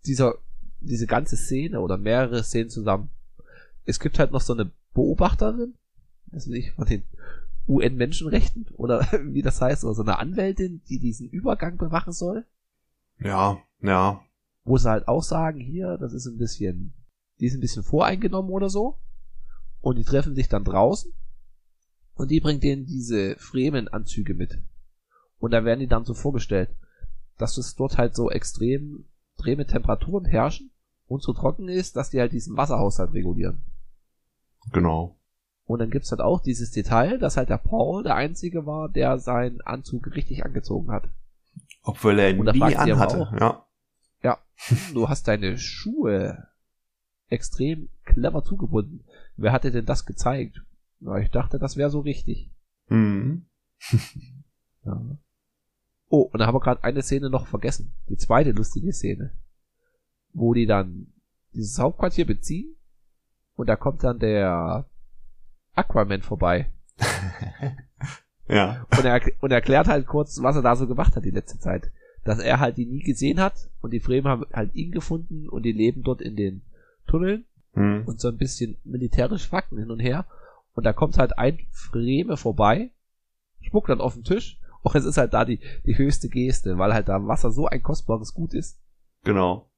Dieser, 0.07 0.37
diese 0.81 1.07
ganze 1.07 1.37
Szene 1.37 1.81
oder 1.81 1.99
mehrere 1.99 2.43
Szenen 2.43 2.71
zusammen. 2.71 3.11
Es 3.85 4.01
gibt 4.01 4.19
halt 4.19 4.33
noch 4.33 4.41
so 4.41 4.55
eine 4.55 4.71
Beobachterin, 4.95 5.75
das 6.27 6.49
will 6.49 6.57
ich 6.57 6.73
von 6.73 6.87
den 6.87 7.03
UN-Menschenrechten 7.69 8.67
oder 8.79 9.07
wie 9.25 9.43
das 9.43 9.61
heißt, 9.61 9.85
oder 9.85 9.93
so 9.95 10.03
eine 10.03 10.19
Anwältin, 10.19 10.81
die 10.89 10.99
diesen 10.99 11.29
Übergang 11.29 11.77
bewachen 11.77 12.15
soll. 12.15 12.47
Ja, 13.19 13.59
ja. 13.83 14.23
Wo 14.65 14.79
sie 14.79 14.89
halt 14.89 15.09
auch 15.09 15.23
sagen, 15.23 15.61
hier, 15.61 15.99
das 15.99 16.13
ist 16.13 16.27
ein 16.27 16.39
bisschen, 16.39 16.95
die 17.39 17.47
ist 17.47 17.55
ein 17.55 17.61
bisschen 17.61 17.83
voreingenommen 17.83 18.51
oder 18.51 18.69
so. 18.69 18.99
Und 19.81 19.97
die 19.97 20.05
treffen 20.05 20.35
sich 20.35 20.49
dann 20.49 20.65
draußen 20.65 21.13
und 22.15 22.31
die 22.31 22.41
bringt 22.41 22.63
denen 22.63 22.87
diese 22.87 23.37
Fremen-Anzüge 23.37 24.35
mit. 24.35 24.63
Und 25.39 25.51
da 25.51 25.65
werden 25.65 25.81
die 25.81 25.87
dann 25.87 26.07
so 26.07 26.15
vorgestellt, 26.15 26.71
dass 27.37 27.59
es 27.59 27.75
dort 27.75 27.99
halt 27.99 28.15
so 28.15 28.31
extrem 28.31 29.05
extreme 29.35 29.67
Temperaturen 29.67 30.25
herrschen 30.25 30.71
und 31.07 31.23
so 31.23 31.33
trocken 31.33 31.69
ist, 31.69 31.97
dass 31.97 32.11
die 32.11 32.21
halt 32.21 32.33
diesen 32.33 32.57
Wasserhaushalt 32.57 33.13
regulieren. 33.13 33.63
Genau. 34.73 35.17
Und 35.67 35.81
dann 35.81 35.91
gibt's 35.91 36.11
halt 36.11 36.21
auch 36.21 36.41
dieses 36.41 36.71
Detail, 36.71 37.19
dass 37.19 37.37
halt 37.37 37.49
der 37.49 37.59
Paul 37.59 38.03
der 38.03 38.15
Einzige 38.15 38.65
war, 38.67 38.89
der 38.89 39.19
seinen 39.19 39.61
Anzug 39.63 40.15
richtig 40.15 40.45
angezogen 40.45 40.91
hat. 40.91 41.09
Obwohl 41.83 42.19
er 42.19 42.31
ihn 42.31 42.45
nie 42.45 42.77
anhatte. 42.77 43.21
auch. 43.21 43.33
Ja. 43.33 43.64
Du 44.93 45.09
hast 45.09 45.29
deine 45.29 45.59
Schuhe 45.59 46.49
extrem 47.29 47.89
clever 48.05 48.45
zugebunden. 48.45 49.05
Wer 49.37 49.53
hatte 49.53 49.71
denn 49.71 49.87
das 49.87 50.07
gezeigt? 50.07 50.63
Na, 51.01 51.19
ich 51.19 51.31
dachte, 51.31 51.59
das 51.59 51.77
wäre 51.77 51.91
so 51.91 52.01
richtig. 52.01 52.51
Mhm. 52.89 53.47
Ja. 54.87 55.01
Oh, 56.11 56.21
und 56.31 56.39
da 56.41 56.47
haben 56.47 56.55
wir 56.55 56.61
gerade 56.61 56.85
eine 56.85 57.01
Szene 57.01 57.31
noch 57.31 57.47
vergessen. 57.47 57.95
Die 58.11 58.19
zweite 58.19 58.51
lustige 58.51 58.93
Szene. 58.93 59.33
Wo 60.35 60.53
die 60.53 60.67
dann 60.67 61.07
dieses 61.55 61.79
Hauptquartier 61.79 62.27
beziehen 62.27 62.77
und 63.57 63.67
da 63.69 63.77
kommt 63.77 64.05
dann 64.05 64.19
der 64.19 64.87
Aquaman 65.75 66.21
vorbei 66.21 66.71
Ja. 68.47 68.87
und 68.91 69.05
er, 69.07 69.23
und 69.41 69.51
erklärt 69.53 69.89
halt 69.89 70.07
kurz, 70.07 70.43
was 70.43 70.57
er 70.57 70.63
da 70.63 70.77
so 70.77 70.87
gemacht 70.87 71.17
hat 71.17 71.25
die 71.25 71.31
letzte 71.31 71.59
Zeit. 71.59 71.91
Dass 72.25 72.39
er 72.39 72.59
halt 72.61 72.77
die 72.79 72.87
nie 72.87 73.03
gesehen 73.03 73.39
hat 73.41 73.69
und 73.83 73.93
die 73.93 74.01
Fremen 74.01 74.29
haben 74.29 74.45
halt 74.53 74.75
ihn 74.75 74.91
gefunden 74.93 75.49
und 75.49 75.63
die 75.63 75.73
leben 75.73 76.03
dort 76.03 76.21
in 76.23 76.37
den 76.37 76.63
Tunneln 77.07 77.45
Mhm. 77.75 78.05
und 78.07 78.21
so 78.21 78.29
ein 78.29 78.37
bisschen 78.37 78.77
militärisch 78.85 79.51
wacken 79.51 79.79
hin 79.79 79.91
und 79.91 79.99
her. 80.01 80.27
Und 80.75 80.85
da 80.85 80.93
kommt 80.93 81.19
halt 81.19 81.39
ein 81.39 81.59
Freme 81.71 82.37
vorbei, 82.37 82.91
spuckt 83.61 83.89
dann 83.89 84.01
auf 84.01 84.15
den 84.15 84.25
Tisch. 84.25 84.59
Und 84.85 84.95
es 84.97 85.07
ist 85.07 85.17
halt 85.17 85.33
da 85.33 85.47
die, 85.47 85.61
die 85.87 85.97
höchste 85.97 86.29
Geste, 86.29 86.77
weil 86.77 86.93
halt 86.93 87.09
da 87.09 87.27
Wasser 87.27 87.51
so 87.51 87.67
ein 87.67 87.83
kostbares 87.83 88.35
Gut 88.35 88.53
ist. 88.53 88.79
Genau. 89.23 89.71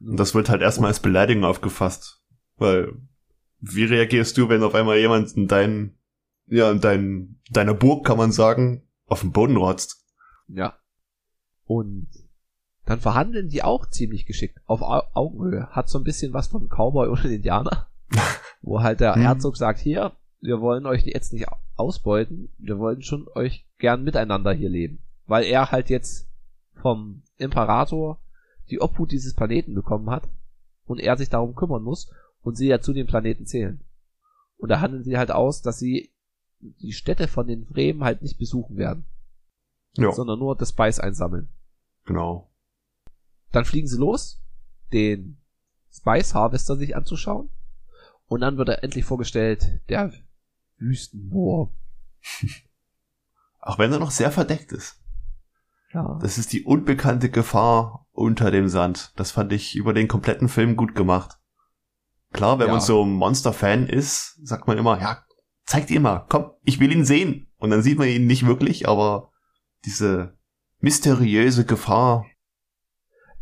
Und 0.00 0.16
das 0.18 0.34
wird 0.34 0.48
halt 0.48 0.60
erstmal 0.60 0.88
als 0.88 0.98
Beleidigung 1.00 1.44
aufgefasst. 1.44 2.20
Weil, 2.56 2.94
wie 3.60 3.84
reagierst 3.84 4.36
du, 4.36 4.48
wenn 4.48 4.64
auf 4.64 4.74
einmal 4.74 4.98
jemand 4.98 5.36
in 5.36 5.46
dein, 5.46 5.94
ja, 6.46 6.68
in 6.72 6.80
dein, 6.80 7.38
deiner 7.50 7.74
Burg, 7.74 8.04
kann 8.04 8.18
man 8.18 8.32
sagen, 8.32 8.82
auf 9.06 9.20
den 9.20 9.30
Boden 9.30 9.56
rotzt? 9.56 10.04
Ja. 10.48 10.76
Und 11.68 12.08
dann 12.86 12.98
verhandeln 12.98 13.50
die 13.50 13.62
auch 13.62 13.86
ziemlich 13.90 14.24
geschickt. 14.24 14.58
Auf 14.64 14.80
Au 14.80 15.02
Augenhöhe. 15.12 15.68
Hat 15.68 15.90
so 15.90 15.98
ein 15.98 16.04
bisschen 16.04 16.32
was 16.32 16.48
von 16.48 16.68
Cowboy 16.68 17.08
oder 17.12 17.26
Indianer. 17.26 17.86
Wo 18.62 18.80
halt 18.80 19.00
der 19.00 19.14
Hm. 19.14 19.22
Herzog 19.22 19.56
sagt, 19.56 19.78
hier, 19.78 20.12
wir 20.40 20.60
wollen 20.60 20.86
euch 20.86 21.04
jetzt 21.04 21.32
nicht 21.34 21.46
ausbeuten. 21.76 22.48
Wir 22.58 22.78
wollen 22.78 23.02
schon 23.02 23.28
euch 23.34 23.66
gern 23.78 24.02
miteinander 24.02 24.52
hier 24.52 24.70
leben. 24.70 25.00
Weil 25.26 25.44
er 25.44 25.70
halt 25.70 25.90
jetzt 25.90 26.26
vom 26.80 27.22
Imperator 27.36 28.18
die 28.70 28.80
Obhut 28.80 29.12
dieses 29.12 29.34
Planeten 29.34 29.74
bekommen 29.74 30.08
hat. 30.08 30.26
Und 30.86 30.98
er 31.00 31.18
sich 31.18 31.28
darum 31.28 31.54
kümmern 31.54 31.82
muss. 31.82 32.10
Und 32.40 32.56
sie 32.56 32.68
ja 32.68 32.80
zu 32.80 32.94
dem 32.94 33.06
Planeten 33.06 33.44
zählen. 33.44 33.84
Und 34.56 34.70
da 34.70 34.80
handeln 34.80 35.04
sie 35.04 35.18
halt 35.18 35.30
aus, 35.30 35.60
dass 35.60 35.78
sie 35.78 36.10
die 36.60 36.92
Städte 36.92 37.28
von 37.28 37.46
den 37.46 37.66
Fremen 37.66 38.02
halt 38.02 38.22
nicht 38.22 38.38
besuchen 38.38 38.78
werden. 38.78 39.04
Ja, 39.98 40.12
Sondern 40.12 40.38
nur 40.38 40.56
das 40.56 40.70
Spice 40.70 41.00
einsammeln. 41.00 41.48
Genau. 42.08 42.50
Dann 43.52 43.64
fliegen 43.64 43.86
sie 43.86 43.96
los, 43.98 44.42
den 44.92 45.40
Spice 45.92 46.34
Harvester 46.34 46.76
sich 46.76 46.96
anzuschauen. 46.96 47.50
Und 48.26 48.40
dann 48.40 48.58
wird 48.58 48.68
er 48.68 48.82
endlich 48.82 49.04
vorgestellt, 49.04 49.80
der 49.88 50.12
Wüstenwurm. 50.78 51.72
Auch 53.60 53.78
wenn 53.78 53.92
er 53.92 53.98
noch 53.98 54.10
sehr 54.10 54.30
verdeckt 54.32 54.72
ist. 54.72 55.00
Ja. 55.92 56.18
Das 56.20 56.36
ist 56.36 56.52
die 56.52 56.64
unbekannte 56.64 57.30
Gefahr 57.30 58.06
unter 58.12 58.50
dem 58.50 58.68
Sand. 58.68 59.12
Das 59.16 59.30
fand 59.30 59.52
ich 59.52 59.74
über 59.76 59.94
den 59.94 60.08
kompletten 60.08 60.48
Film 60.48 60.76
gut 60.76 60.94
gemacht. 60.94 61.38
Klar, 62.32 62.58
wenn 62.58 62.66
Ja. 62.66 62.72
man 62.74 62.82
so 62.82 63.02
ein 63.04 63.12
Monster-Fan 63.12 63.86
ist, 63.86 64.38
sagt 64.46 64.66
man 64.66 64.76
immer, 64.76 65.00
ja, 65.00 65.24
zeigt 65.64 65.90
ihn 65.90 66.02
mal, 66.02 66.26
komm, 66.28 66.50
ich 66.64 66.78
will 66.80 66.92
ihn 66.92 67.06
sehen. 67.06 67.50
Und 67.56 67.70
dann 67.70 67.82
sieht 67.82 67.98
man 67.98 68.08
ihn 68.08 68.26
nicht 68.26 68.46
wirklich, 68.46 68.86
aber 68.86 69.32
diese 69.86 70.37
mysteriöse 70.80 71.64
Gefahr, 71.64 72.26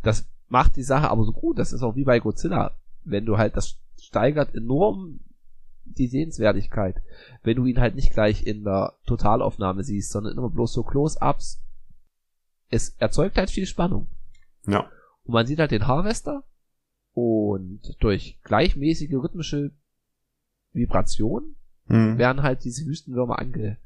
Das 0.03 0.25
macht 0.47 0.75
die 0.75 0.83
Sache 0.83 1.09
aber 1.09 1.23
so 1.23 1.33
gut. 1.33 1.59
Das 1.59 1.73
ist 1.73 1.83
auch 1.83 1.95
wie 1.95 2.03
bei 2.05 2.19
Godzilla. 2.19 2.77
Wenn 3.03 3.25
du 3.25 3.37
halt, 3.37 3.55
das 3.57 3.77
steigert 3.99 4.55
enorm 4.55 5.19
die 5.83 6.07
Sehenswertigkeit. 6.07 7.01
Wenn 7.43 7.57
du 7.57 7.65
ihn 7.65 7.79
halt 7.79 7.95
nicht 7.95 8.11
gleich 8.11 8.45
in 8.45 8.63
der 8.63 8.93
Totalaufnahme 9.05 9.83
siehst, 9.83 10.11
sondern 10.11 10.37
immer 10.37 10.49
bloß 10.49 10.73
so 10.73 10.83
Close-Ups. 10.83 11.61
Es 12.69 12.89
erzeugt 12.97 13.37
halt 13.37 13.49
viel 13.49 13.65
Spannung. 13.65 14.07
ja, 14.65 14.89
Und 15.23 15.33
man 15.33 15.45
sieht 15.47 15.59
halt 15.59 15.71
den 15.71 15.87
Harvester 15.87 16.43
und 17.13 17.95
durch 17.99 18.37
gleichmäßige 18.43 19.13
rhythmische 19.13 19.71
Vibrationen 20.73 21.55
hm, 21.87 22.17
werden 22.17 22.43
halt 22.43 22.63
diese 22.63 22.85
Wüstenwürmer 22.85 23.39
ange, 23.39 23.77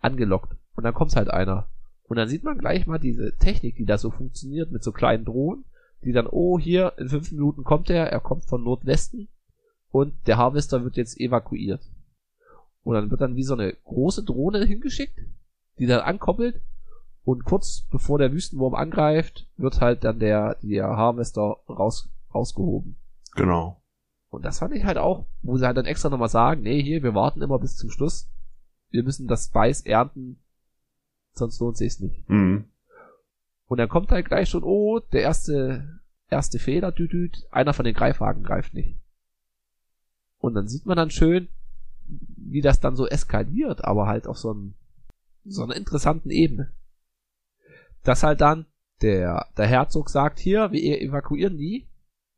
angelockt. 0.00 0.56
Und 0.74 0.84
dann 0.84 0.94
kommt 0.94 1.14
halt 1.16 1.30
einer. 1.30 1.68
Und 2.08 2.16
dann 2.16 2.28
sieht 2.28 2.44
man 2.44 2.58
gleich 2.58 2.86
mal 2.86 2.98
diese 2.98 3.36
Technik, 3.36 3.76
die 3.76 3.84
da 3.84 3.98
so 3.98 4.10
funktioniert 4.10 4.70
mit 4.70 4.82
so 4.82 4.92
kleinen 4.92 5.24
Drohnen, 5.24 5.64
die 6.04 6.12
dann, 6.12 6.26
oh, 6.26 6.58
hier, 6.58 6.92
in 6.98 7.08
fünf 7.08 7.32
Minuten 7.32 7.64
kommt 7.64 7.90
er, 7.90 8.06
er 8.06 8.20
kommt 8.20 8.44
von 8.44 8.62
Nordwesten 8.62 9.28
und 9.90 10.14
der 10.26 10.36
Harvester 10.36 10.84
wird 10.84 10.96
jetzt 10.96 11.18
evakuiert. 11.18 11.82
Und 12.84 12.94
dann 12.94 13.10
wird 13.10 13.20
dann 13.20 13.34
wie 13.34 13.42
so 13.42 13.54
eine 13.54 13.72
große 13.72 14.22
Drohne 14.22 14.64
hingeschickt, 14.64 15.18
die 15.78 15.86
dann 15.86 16.00
ankoppelt 16.00 16.60
und 17.24 17.44
kurz 17.44 17.88
bevor 17.90 18.18
der 18.18 18.32
Wüstenwurm 18.32 18.74
angreift, 18.74 19.48
wird 19.56 19.80
halt 19.80 20.04
dann 20.04 20.20
der, 20.20 20.58
der 20.62 20.86
Harvester 20.86 21.56
raus, 21.68 22.08
rausgehoben. 22.32 22.96
genau. 23.34 23.82
Und 24.28 24.44
das 24.44 24.58
fand 24.58 24.74
ich 24.74 24.84
halt 24.84 24.98
auch, 24.98 25.26
wo 25.42 25.56
sie 25.56 25.66
halt 25.66 25.76
dann 25.76 25.86
extra 25.86 26.10
nochmal 26.10 26.28
sagen, 26.28 26.62
nee, 26.62 26.82
hier, 26.82 27.02
wir 27.02 27.14
warten 27.14 27.42
immer 27.42 27.58
bis 27.58 27.76
zum 27.76 27.90
Schluss. 27.90 28.28
Wir 28.90 29.02
müssen 29.02 29.28
das 29.28 29.46
Spice 29.46 29.80
ernten, 29.82 30.42
sonst 31.38 31.60
lohnt 31.60 31.76
sich's 31.76 32.00
nicht. 32.00 32.28
Hm, 32.28 32.64
Und 33.66 33.78
dann 33.78 33.88
kommt 33.88 34.10
halt 34.10 34.26
gleich 34.26 34.48
schon, 34.48 34.62
oh, 34.62 35.00
der 35.12 35.22
erste, 35.22 36.00
erste 36.28 36.58
Fehler, 36.58 36.92
düdüt, 36.92 37.46
einer 37.50 37.74
von 37.74 37.84
den 37.84 37.94
Greifhaken 37.94 38.42
greift 38.42 38.74
nicht. 38.74 38.98
Und 40.38 40.54
dann 40.54 40.68
sieht 40.68 40.86
man 40.86 40.96
dann 40.96 41.10
schön, 41.10 41.48
wie 42.06 42.60
das 42.60 42.80
dann 42.80 42.96
so 42.96 43.06
eskaliert, 43.06 43.84
aber 43.84 44.06
halt 44.06 44.26
auf 44.26 44.38
so, 44.38 44.50
einem, 44.50 44.74
so 45.44 45.62
einer 45.62 45.76
interessanten 45.76 46.30
Ebene. 46.30 46.72
Dass 48.04 48.22
halt 48.22 48.40
dann 48.40 48.66
der, 49.02 49.46
der 49.56 49.66
Herzog 49.66 50.08
sagt, 50.10 50.38
hier, 50.38 50.70
wir 50.70 51.00
evakuieren 51.00 51.58
die, 51.58 51.88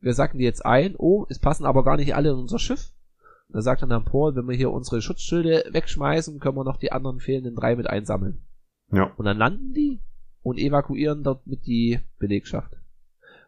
wir 0.01 0.14
sacken 0.14 0.38
die 0.38 0.44
jetzt 0.44 0.64
ein, 0.64 0.94
oh, 0.96 1.26
es 1.28 1.38
passen 1.38 1.66
aber 1.66 1.84
gar 1.84 1.96
nicht 1.96 2.14
alle 2.14 2.30
in 2.30 2.36
unser 2.36 2.59
Schiff. 2.59 2.92
Dann 3.51 3.62
sagt 3.62 3.82
dann 3.82 4.05
Paul, 4.05 4.36
wenn 4.36 4.46
wir 4.46 4.57
hier 4.57 4.70
unsere 4.70 5.01
Schutzschilde 5.01 5.64
wegschmeißen, 5.70 6.38
können 6.38 6.57
wir 6.57 6.64
noch 6.64 6.76
die 6.76 6.92
anderen 6.92 7.18
fehlenden 7.18 7.57
drei 7.57 7.76
mit 7.76 7.86
einsammeln. 7.86 8.42
Ja, 8.93 9.12
Und 9.16 9.24
dann 9.24 9.39
landen 9.39 9.74
die 9.74 10.01
und 10.43 10.59
evakuieren 10.59 11.22
dort 11.22 11.47
mit 11.47 11.66
die 11.66 12.01
Belegschaft. 12.18 12.72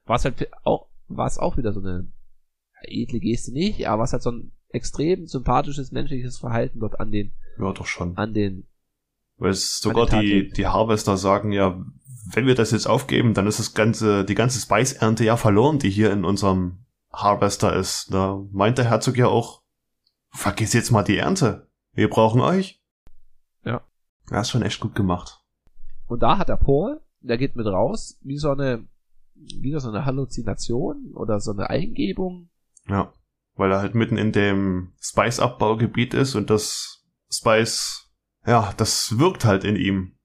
Was 0.04 0.24
halt 0.24 0.48
auch, 0.64 0.88
was 1.08 1.38
auch 1.38 1.56
wieder 1.56 1.72
so 1.72 1.80
eine 1.80 2.10
edle 2.82 3.20
Geste 3.20 3.52
nicht, 3.52 3.86
aber 3.88 4.02
was 4.02 4.12
halt 4.12 4.22
so 4.22 4.30
ein 4.30 4.52
extrem 4.68 5.26
sympathisches 5.26 5.92
menschliches 5.92 6.38
Verhalten 6.38 6.80
dort 6.80 7.00
an 7.00 7.10
den, 7.10 7.32
ja, 7.58 7.72
doch 7.72 7.86
schon. 7.86 8.16
an 8.16 8.34
den, 8.34 8.66
Weil 9.36 9.54
sogar 9.54 10.06
die, 10.06 10.50
die 10.50 10.66
Harvester 10.66 11.16
sagen 11.16 11.52
ja, 11.52 11.84
wenn 12.32 12.46
wir 12.46 12.54
das 12.54 12.70
jetzt 12.70 12.86
aufgeben, 12.86 13.34
dann 13.34 13.46
ist 13.46 13.58
das 13.58 13.74
ganze, 13.74 14.24
die 14.24 14.34
ganze 14.34 14.60
Spice-Ernte 14.60 15.24
ja 15.24 15.36
verloren, 15.36 15.78
die 15.78 15.90
hier 15.90 16.12
in 16.12 16.24
unserem 16.24 16.84
Harvester 17.12 17.74
ist. 17.74 18.12
Da 18.12 18.40
meint 18.52 18.78
der 18.78 18.88
Herzog 18.88 19.16
ja 19.16 19.26
auch, 19.26 19.62
vergiss 20.30 20.72
jetzt 20.72 20.90
mal 20.90 21.02
die 21.02 21.16
Ernte. 21.16 21.68
Wir 21.92 22.08
brauchen 22.08 22.40
euch. 22.40 22.79
Ja. 24.30 24.40
Ist 24.40 24.50
schon 24.50 24.62
echt 24.62 24.80
gut 24.80 24.94
gemacht. 24.94 25.40
und 26.06 26.22
da 26.22 26.38
hat 26.38 26.48
der 26.48 26.56
Paul, 26.56 27.00
der 27.20 27.38
geht 27.38 27.56
mit 27.56 27.66
raus, 27.66 28.18
wie 28.22 28.38
so 28.38 28.50
eine, 28.50 28.86
wieder 29.34 29.80
so 29.80 29.88
eine 29.88 30.04
Halluzination 30.04 31.12
oder 31.14 31.40
so 31.40 31.52
eine 31.52 31.70
Eingebung. 31.70 32.48
Ja. 32.88 33.12
Weil 33.54 33.72
er 33.72 33.80
halt 33.80 33.94
mitten 33.94 34.16
in 34.16 34.32
dem 34.32 34.92
Spice-Abbaugebiet 35.00 36.14
ist 36.14 36.34
und 36.34 36.48
das 36.50 37.04
Spice, 37.30 38.10
ja, 38.46 38.72
das 38.76 39.18
wirkt 39.18 39.44
halt 39.44 39.64
in 39.64 39.76
ihm. 39.76 40.16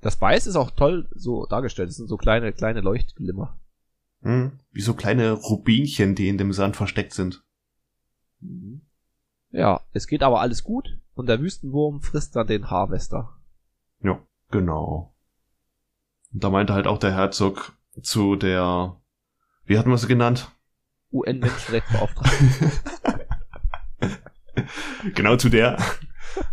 Das 0.00 0.14
Spice 0.14 0.46
ist 0.46 0.56
auch 0.56 0.70
toll 0.70 1.08
so 1.14 1.46
dargestellt. 1.46 1.88
Das 1.88 1.96
sind 1.96 2.06
so 2.08 2.16
kleine, 2.16 2.52
kleine 2.52 2.80
Leuchtglimmer. 2.80 3.58
Hm? 4.22 4.60
Wie 4.70 4.80
so 4.80 4.94
kleine 4.94 5.32
Rubinchen, 5.32 6.14
die 6.14 6.28
in 6.28 6.38
dem 6.38 6.52
Sand 6.52 6.76
versteckt 6.76 7.12
sind. 7.14 7.44
Mhm. 8.40 8.85
Ja, 9.50 9.80
es 9.92 10.06
geht 10.06 10.22
aber 10.22 10.40
alles 10.40 10.64
gut 10.64 10.98
und 11.14 11.28
der 11.28 11.40
Wüstenwurm 11.40 12.02
frisst 12.02 12.36
dann 12.36 12.46
den 12.46 12.70
Harvester. 12.70 13.36
Ja, 14.02 14.20
genau. 14.50 15.14
Und 16.32 16.44
da 16.44 16.50
meinte 16.50 16.74
halt 16.74 16.86
auch 16.86 16.98
der 16.98 17.14
Herzog 17.14 17.72
zu 18.02 18.36
der, 18.36 19.00
wie 19.64 19.78
hatten 19.78 19.90
wir 19.90 19.98
sie 19.98 20.06
genannt? 20.06 20.50
UN-Menschenrechtsbeauftragten. 21.12 22.72
genau 25.14 25.36
zu 25.36 25.48
der, 25.48 25.78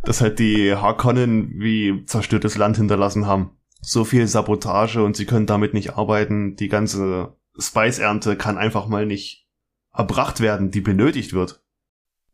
dass 0.03 0.21
halt 0.21 0.39
die 0.39 0.75
Harkonnen 0.75 1.59
wie 1.59 2.05
zerstörtes 2.05 2.57
Land 2.57 2.77
hinterlassen 2.77 3.27
haben. 3.27 3.57
So 3.81 4.05
viel 4.05 4.27
Sabotage 4.27 5.03
und 5.03 5.17
sie 5.17 5.25
können 5.25 5.45
damit 5.45 5.73
nicht 5.73 5.97
arbeiten. 5.97 6.55
Die 6.55 6.69
ganze 6.69 7.35
Spice-Ernte 7.57 8.37
kann 8.37 8.57
einfach 8.57 8.87
mal 8.87 9.05
nicht 9.05 9.49
erbracht 9.91 10.39
werden, 10.39 10.71
die 10.71 10.81
benötigt 10.81 11.33
wird. 11.33 11.61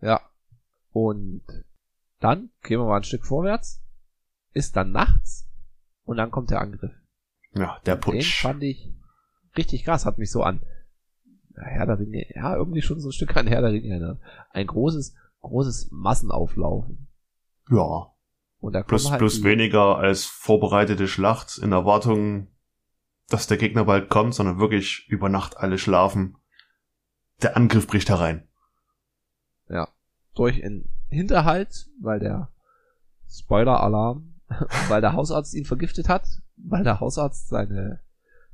Ja. 0.02 0.22
Und 1.02 1.44
dann 2.20 2.50
gehen 2.64 2.80
wir 2.80 2.86
mal 2.86 2.98
ein 2.98 3.04
Stück 3.04 3.26
vorwärts. 3.26 3.82
Ist 4.54 4.76
dann 4.76 4.92
nachts 4.92 5.48
und 6.04 6.18
dann 6.18 6.32
kommt 6.32 6.50
der 6.52 6.62
Angriff. 6.62 6.92
Ja, 7.54 7.80
der 7.86 7.96
Den 7.96 8.02
Putsch. 8.02 8.42
fand 8.42 8.64
ich 8.64 8.94
richtig 9.56 9.86
krass, 9.86 10.06
hat 10.06 10.18
mich 10.18 10.32
so 10.32 10.44
an 10.44 10.62
Herr 11.56 11.86
der 11.86 12.00
Ringe, 12.00 12.26
ja, 12.36 12.56
irgendwie 12.56 12.82
schon 12.82 13.00
so 13.00 13.10
ein 13.10 13.14
Stück 13.14 13.36
an 13.36 13.48
Herr 13.48 13.62
der 13.62 13.72
Ringe 13.72 13.90
erinnert. 13.90 14.20
Ein 14.52 14.68
großes, 14.68 15.16
großes 15.42 15.90
Massenauflaufen. 15.92 17.08
Ja, 17.70 18.14
Und 18.60 18.74
da 18.74 18.82
plus, 18.84 19.10
halt 19.10 19.20
plus 19.20 19.44
weniger 19.44 19.98
als 19.98 20.26
vorbereitete 20.26 21.08
Schlacht 21.08 21.58
in 21.58 21.72
Erwartung, 21.72 22.48
dass 23.28 23.48
der 23.48 23.58
Gegner 23.58 23.86
bald 23.86 24.10
kommt, 24.10 24.34
sondern 24.36 24.60
wirklich 24.60 25.08
über 25.10 25.30
Nacht 25.30 25.58
alle 25.58 25.78
schlafen. 25.78 26.38
Der 27.42 27.56
Angriff 27.56 27.88
bricht 27.88 28.10
herein. 28.10 28.48
ja, 29.70 29.88
durch 30.40 30.64
einen 30.64 30.90
Hinterhalt, 31.10 31.90
weil 32.00 32.20
der 32.20 32.50
Spoiler-Alarm, 33.30 34.36
weil 34.88 35.02
der 35.02 35.14
Hausarzt 35.14 35.54
ihn 35.54 35.66
vergiftet 35.66 36.08
hat, 36.08 36.28
weil 36.56 36.84
der 36.84 37.00
Hausarzt 37.00 37.50
seine, 37.50 38.00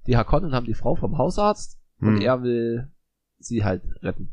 die 0.08 0.18
Hakonnen 0.18 0.54
haben 0.54 0.66
die 0.66 0.74
Frau 0.74 0.96
vom 0.96 1.18
Hausarzt 1.18 1.80
und 2.00 2.16
Hm. 2.16 2.22
er 2.22 2.44
will 2.44 2.92
sie 3.40 3.64
halt 3.64 3.84
retten. 4.02 4.32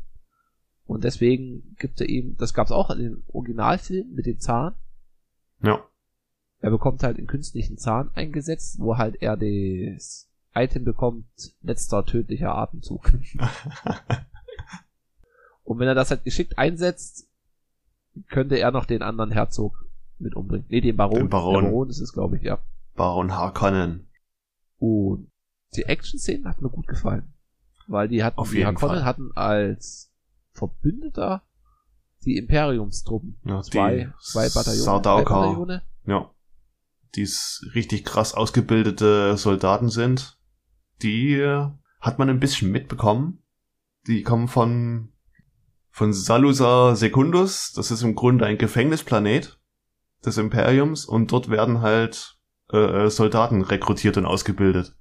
Und 0.85 1.03
deswegen 1.03 1.75
gibt 1.77 2.01
er 2.01 2.09
ihm, 2.09 2.35
das 2.37 2.53
gab's 2.53 2.71
auch 2.71 2.89
in 2.89 2.99
dem 2.99 3.23
Originalfilm 3.27 4.13
mit 4.13 4.25
dem 4.25 4.39
Zahn, 4.39 4.73
Ja, 5.61 5.85
er 6.59 6.71
bekommt 6.71 7.03
halt 7.03 7.17
einen 7.17 7.27
künstlichen 7.27 7.77
Zahn 7.77 8.09
eingesetzt, 8.15 8.79
wo 8.79 8.97
halt 8.97 9.21
er 9.21 9.35
das 9.37 10.29
Item 10.55 10.85
bekommt, 10.85 11.25
letzter 11.61 12.05
tödlicher 12.05 12.55
Atemzug. 12.55 13.11
Und 15.63 15.79
wenn 15.79 15.87
er 15.89 15.95
das 15.95 16.09
halt 16.09 16.23
geschickt 16.23 16.57
einsetzt, 16.57 17.29
könnte 18.29 18.57
er 18.57 18.71
noch 18.71 18.85
den 18.85 19.01
anderen 19.01 19.31
Herzog 19.31 19.85
mit 20.19 20.35
umbringen. 20.35 20.65
Nee, 20.69 20.81
den 20.81 20.95
Baron. 20.95 21.15
Den 21.17 21.29
Baron. 21.29 21.63
Der 21.63 21.69
Baron 21.71 21.89
ist 21.89 21.99
es, 21.99 22.13
glaube 22.13 22.37
ich, 22.37 22.43
ja. 22.43 22.59
Baron 22.95 23.33
Harkonnen. 23.33 24.09
Und 24.77 25.31
die 25.75 25.83
Action-Szenen 25.83 26.47
hat 26.47 26.61
mir 26.61 26.69
gut 26.69 26.87
gefallen. 26.87 27.33
Weil 27.87 28.07
die 28.07 28.23
hatten, 28.23 28.37
Auf 28.37 28.51
die 28.51 28.65
Harkonnen 28.65 28.97
Fall. 28.97 29.05
hatten 29.05 29.31
als 29.35 30.11
Verbündeter 30.51 31.43
die 32.23 32.37
Imperiumstruppen. 32.37 33.37
Ja, 33.45 33.61
Zwei, 33.61 34.05
die 34.05 34.09
zwei 34.21 34.49
Bataillone. 34.49 34.83
Sardaukar. 34.83 35.41
Bataillone. 35.41 35.81
Ja. 36.05 36.29
Die 37.15 37.27
richtig 37.75 38.05
krass 38.05 38.33
ausgebildete 38.33 39.37
Soldaten 39.37 39.89
sind. 39.89 40.37
Die 41.01 41.33
äh, 41.33 41.69
hat 41.99 42.19
man 42.19 42.29
ein 42.29 42.39
bisschen 42.39 42.71
mitbekommen. 42.71 43.43
Die 44.07 44.23
kommen 44.23 44.47
von, 44.47 45.12
von 45.93 46.11
Salusa 46.11 46.95
Secundus. 46.95 47.71
Das 47.71 47.91
ist 47.91 48.01
im 48.01 48.15
Grunde 48.15 48.47
ein 48.47 48.57
Gefängnisplanet 48.57 49.59
des 50.25 50.39
Imperiums. 50.39 51.05
Und 51.05 51.31
dort 51.31 51.49
werden 51.49 51.81
halt 51.81 52.39
äh, 52.73 53.05
äh, 53.05 53.09
Soldaten 53.11 53.61
rekrutiert 53.61 54.17
und 54.17 54.25
ausgebildet. 54.25 54.95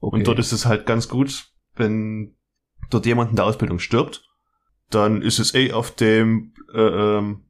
Okay. 0.00 0.16
Und 0.16 0.26
dort 0.26 0.38
ist 0.38 0.52
es 0.52 0.66
halt 0.66 0.86
ganz 0.86 1.08
gut, 1.08 1.48
wenn 1.74 2.36
dort 2.90 3.06
jemand 3.06 3.30
in 3.30 3.36
der 3.36 3.44
Ausbildung 3.44 3.80
stirbt, 3.80 4.24
dann 4.88 5.20
ist 5.20 5.40
es 5.40 5.52
eh 5.52 5.72
auf 5.72 5.90
dem 5.90 6.54
äh, 6.72 6.80
ähm, 6.80 7.46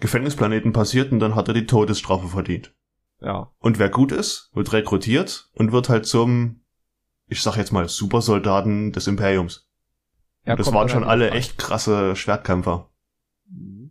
Gefängnisplaneten 0.00 0.72
passiert 0.72 1.12
und 1.12 1.20
dann 1.20 1.34
hat 1.34 1.48
er 1.48 1.54
die 1.54 1.66
Todesstrafe 1.66 2.28
verdient. 2.28 2.74
ja. 3.20 3.52
Und 3.58 3.78
wer 3.78 3.90
gut 3.90 4.12
ist, 4.12 4.50
wird 4.54 4.72
rekrutiert 4.72 5.50
und 5.52 5.72
wird 5.72 5.90
halt 5.90 6.06
zum, 6.06 6.62
ich 7.26 7.42
sag 7.42 7.56
jetzt 7.56 7.72
mal, 7.72 7.86
Supersoldaten 7.88 8.92
des 8.92 9.06
Imperiums. 9.08 9.65
Und 10.46 10.58
das 10.60 10.72
waren 10.72 10.88
schon 10.88 11.04
alle 11.04 11.30
rein. 11.30 11.38
echt 11.38 11.58
krasse 11.58 12.14
Schwertkämpfer. 12.16 12.88
Mhm. 13.48 13.90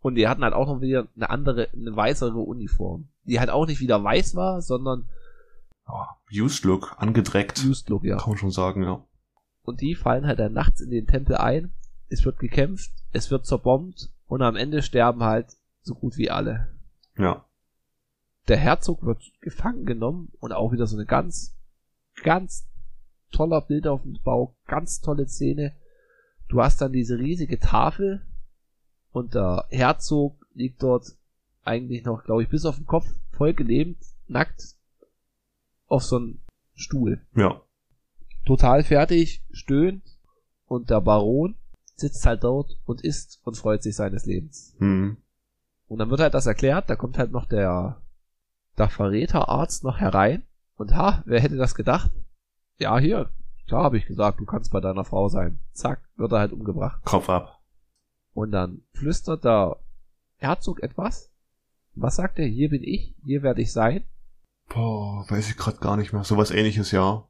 Und 0.00 0.14
die 0.14 0.28
hatten 0.28 0.44
halt 0.44 0.54
auch 0.54 0.66
noch 0.66 0.80
wieder 0.80 1.08
eine 1.16 1.30
andere, 1.30 1.68
eine 1.72 1.94
weißere 1.94 2.38
Uniform. 2.38 3.08
Die 3.24 3.40
halt 3.40 3.50
auch 3.50 3.66
nicht 3.66 3.80
wieder 3.80 4.02
weiß 4.02 4.34
war, 4.34 4.62
sondern 4.62 5.08
Used 6.32 6.64
Look, 6.64 6.94
angedreckt, 6.98 7.64
Used 7.64 7.88
Look, 7.88 8.04
ja. 8.04 8.16
kann 8.16 8.30
man 8.30 8.38
schon 8.38 8.50
sagen, 8.50 8.84
ja. 8.84 9.04
Und 9.62 9.80
die 9.80 9.94
fallen 9.94 10.26
halt 10.26 10.38
dann 10.38 10.52
nachts 10.52 10.80
in 10.80 10.90
den 10.90 11.06
Tempel 11.06 11.36
ein. 11.36 11.72
Es 12.08 12.24
wird 12.24 12.38
gekämpft, 12.38 12.90
es 13.12 13.30
wird 13.30 13.46
zerbombt 13.46 14.10
und 14.26 14.42
am 14.42 14.56
Ende 14.56 14.82
sterben 14.82 15.22
halt 15.22 15.56
so 15.82 15.94
gut 15.94 16.16
wie 16.16 16.30
alle. 16.30 16.68
Ja. 17.16 17.44
Der 18.48 18.56
Herzog 18.56 19.04
wird 19.04 19.22
gefangen 19.40 19.86
genommen 19.86 20.32
und 20.40 20.52
auch 20.52 20.72
wieder 20.72 20.86
so 20.86 20.96
eine 20.96 21.06
ganz, 21.06 21.56
ganz 22.22 22.66
toller 23.32 23.60
Bildaufbau, 23.60 24.56
ganz 24.66 25.00
tolle 25.00 25.28
Szene. 25.28 25.76
Du 26.50 26.60
hast 26.60 26.80
dann 26.80 26.92
diese 26.92 27.16
riesige 27.16 27.60
Tafel 27.60 28.22
und 29.12 29.34
der 29.36 29.66
Herzog 29.70 30.34
liegt 30.52 30.82
dort 30.82 31.16
eigentlich 31.62 32.04
noch, 32.04 32.24
glaube 32.24 32.42
ich, 32.42 32.48
bis 32.48 32.66
auf 32.66 32.74
den 32.74 32.86
Kopf 32.86 33.06
voll 33.30 33.54
gelähmt, 33.54 33.98
nackt 34.26 34.74
auf 35.86 36.02
so 36.02 36.16
einem 36.16 36.40
Stuhl. 36.74 37.24
Ja. 37.36 37.62
Total 38.46 38.82
fertig, 38.82 39.44
stöhnt 39.52 40.02
und 40.66 40.90
der 40.90 41.00
Baron 41.00 41.54
sitzt 41.94 42.26
halt 42.26 42.42
dort 42.42 42.76
und 42.84 43.02
isst 43.02 43.40
und 43.44 43.56
freut 43.56 43.84
sich 43.84 43.94
seines 43.94 44.26
Lebens. 44.26 44.74
Hm. 44.78 45.18
Und 45.86 45.98
dann 45.98 46.10
wird 46.10 46.20
halt 46.20 46.34
das 46.34 46.46
erklärt, 46.46 46.90
da 46.90 46.96
kommt 46.96 47.16
halt 47.16 47.30
noch 47.30 47.46
der, 47.46 48.02
der 48.76 48.88
Verräterarzt 48.88 49.84
noch 49.84 49.98
herein. 49.98 50.42
Und 50.76 50.96
ha, 50.96 51.22
wer 51.26 51.40
hätte 51.40 51.56
das 51.56 51.76
gedacht? 51.76 52.10
Ja, 52.78 52.98
hier, 52.98 53.30
klar 53.70 53.84
habe 53.84 53.98
ich 53.98 54.06
gesagt, 54.06 54.40
du 54.40 54.46
kannst 54.46 54.72
bei 54.72 54.80
deiner 54.80 55.04
Frau 55.04 55.28
sein. 55.28 55.60
Zack, 55.72 56.00
wird 56.16 56.32
er 56.32 56.40
halt 56.40 56.52
umgebracht. 56.52 57.00
Kopf 57.04 57.28
ab. 57.28 57.60
Und 58.34 58.50
dann 58.50 58.82
flüstert 58.94 59.44
der 59.44 59.76
Herzog 60.38 60.82
etwas. 60.82 61.30
Was 61.94 62.16
sagt 62.16 62.40
er? 62.40 62.46
Hier 62.46 62.68
bin 62.70 62.82
ich, 62.82 63.14
hier 63.24 63.44
werde 63.44 63.62
ich 63.62 63.72
sein. 63.72 64.02
Boah, 64.68 65.24
weiß 65.28 65.50
ich 65.50 65.56
gerade 65.56 65.78
gar 65.78 65.96
nicht 65.96 66.12
mehr. 66.12 66.24
Sowas 66.24 66.50
ähnliches, 66.50 66.90
ja. 66.90 67.28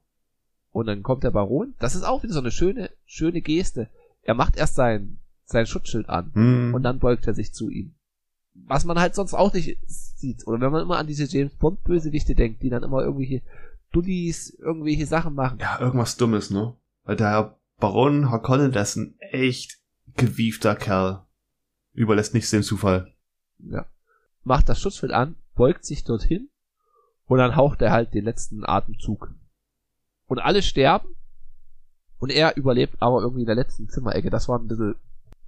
Und 0.70 0.86
dann 0.86 1.02
kommt 1.02 1.24
der 1.24 1.30
Baron. 1.30 1.74
Das 1.78 1.94
ist 1.94 2.04
auch 2.04 2.22
wieder 2.22 2.32
so 2.32 2.40
eine 2.40 2.52
schöne, 2.52 2.90
schöne 3.04 3.42
Geste. 3.42 3.90
Er 4.22 4.32
macht 4.32 4.56
erst 4.56 4.76
sein, 4.76 5.18
sein 5.44 5.66
Schutzschild 5.66 6.08
an. 6.08 6.30
Hm. 6.32 6.72
und 6.72 6.82
dann 6.82 7.00
beugt 7.00 7.26
er 7.26 7.34
sich 7.34 7.52
zu 7.52 7.68
ihm. 7.68 7.94
Was 8.54 8.86
man 8.86 8.98
halt 8.98 9.14
sonst 9.14 9.34
auch 9.34 9.52
nicht 9.52 9.76
sieht. 9.86 10.46
Oder 10.46 10.60
wenn 10.60 10.72
man 10.72 10.82
immer 10.82 10.96
an 10.96 11.06
diese 11.06 11.24
James 11.24 11.54
Bond 11.56 11.84
Bösewichte 11.84 12.34
denkt, 12.34 12.62
die 12.62 12.70
dann 12.70 12.82
immer 12.82 13.02
irgendwelche 13.02 13.42
Dullis, 13.92 14.50
irgendwelche 14.50 15.06
Sachen 15.06 15.34
machen. 15.34 15.58
Ja, 15.58 15.80
irgendwas 15.80 16.16
Dummes, 16.16 16.50
ne? 16.50 16.74
Weil 17.04 17.16
der 17.16 17.58
Baron 17.78 18.30
Harkonnen, 18.30 18.72
der 18.72 18.82
ist 18.82 18.96
ein 18.96 19.18
echt 19.18 19.78
gewiefter 20.16 20.76
Kerl. 20.76 21.24
Überlässt 21.92 22.34
nichts 22.34 22.50
dem 22.50 22.62
Zufall. 22.62 23.12
Ja. 23.58 23.86
Macht 24.44 24.68
das 24.68 24.80
Schutzschild 24.80 25.12
an, 25.12 25.36
beugt 25.54 25.84
sich 25.84 26.04
dorthin 26.04 26.48
und 27.26 27.38
dann 27.38 27.56
haucht 27.56 27.82
er 27.82 27.90
halt 27.90 28.14
den 28.14 28.24
letzten 28.24 28.64
Atemzug. 28.64 29.34
Und 30.26 30.38
alle 30.38 30.62
sterben 30.62 31.16
und 32.18 32.30
er 32.30 32.56
überlebt 32.56 32.96
aber 33.00 33.20
irgendwie 33.20 33.42
in 33.42 33.46
der 33.46 33.56
letzten 33.56 33.88
Zimmerecke. 33.88 34.30
Das 34.30 34.48
war 34.48 34.58
ein 34.58 34.68
bisschen, 34.68 34.94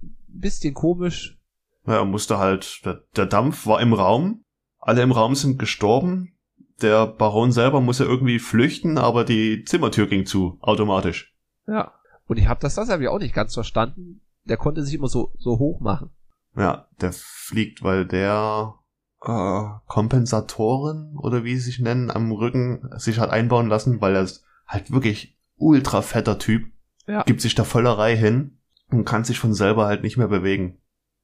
ein 0.01 0.15
bisschen 0.27 0.73
komisch. 0.73 1.39
Ja, 1.85 1.97
er 1.97 2.05
musste 2.05 2.37
halt, 2.37 2.81
der, 2.85 3.03
der 3.15 3.25
Dampf 3.25 3.65
war 3.65 3.81
im 3.81 3.93
Raum, 3.93 4.43
alle 4.79 5.01
im 5.01 5.11
Raum 5.11 5.35
sind 5.35 5.59
gestorben, 5.59 6.32
der 6.81 7.07
Baron 7.07 7.51
selber 7.51 7.81
muss 7.81 7.99
ja 7.99 8.05
irgendwie 8.05 8.39
flüchten, 8.39 8.97
aber 8.97 9.23
die 9.23 9.63
Zimmertür 9.63 10.07
ging 10.07 10.25
zu, 10.25 10.57
automatisch. 10.61 11.35
Ja. 11.67 11.93
Und 12.27 12.37
ich 12.37 12.47
habe 12.47 12.59
das, 12.61 12.75
das 12.75 12.89
ich 12.89 13.07
auch 13.07 13.19
nicht 13.19 13.35
ganz 13.35 13.53
verstanden. 13.53 14.21
Der 14.45 14.57
konnte 14.57 14.83
sich 14.83 14.95
immer 14.95 15.07
so, 15.07 15.33
so 15.37 15.59
hoch 15.59 15.79
machen. 15.79 16.09
Ja, 16.55 16.87
der 17.01 17.11
fliegt, 17.13 17.83
weil 17.83 18.05
der 18.05 18.75
äh, 19.21 19.63
Kompensatoren 19.87 21.17
oder 21.17 21.43
wie 21.43 21.55
sie 21.55 21.61
sich 21.61 21.79
nennen, 21.79 22.11
am 22.11 22.31
Rücken 22.31 22.89
sich 22.97 23.19
hat 23.19 23.29
einbauen 23.29 23.67
lassen, 23.67 24.01
weil 24.01 24.15
er 24.15 24.23
ist 24.23 24.43
halt 24.67 24.91
wirklich 24.91 25.37
ultra 25.55 26.01
fetter 26.01 26.39
Typ, 26.39 26.71
Ja. 27.07 27.23
gibt 27.23 27.41
sich 27.41 27.55
da 27.55 27.63
voller 27.63 27.97
Reihe 27.97 28.15
hin 28.15 28.59
und 28.91 29.05
kann 29.05 29.23
sich 29.23 29.39
von 29.39 29.53
selber 29.53 29.85
halt 29.85 30.03
nicht 30.03 30.17
mehr 30.17 30.27
bewegen. 30.27 30.79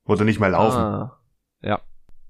Oder 0.05 0.25
nicht 0.25 0.39
mehr 0.39 0.49
laufen. 0.49 0.79
Ah, 0.79 1.19
ja. 1.61 1.79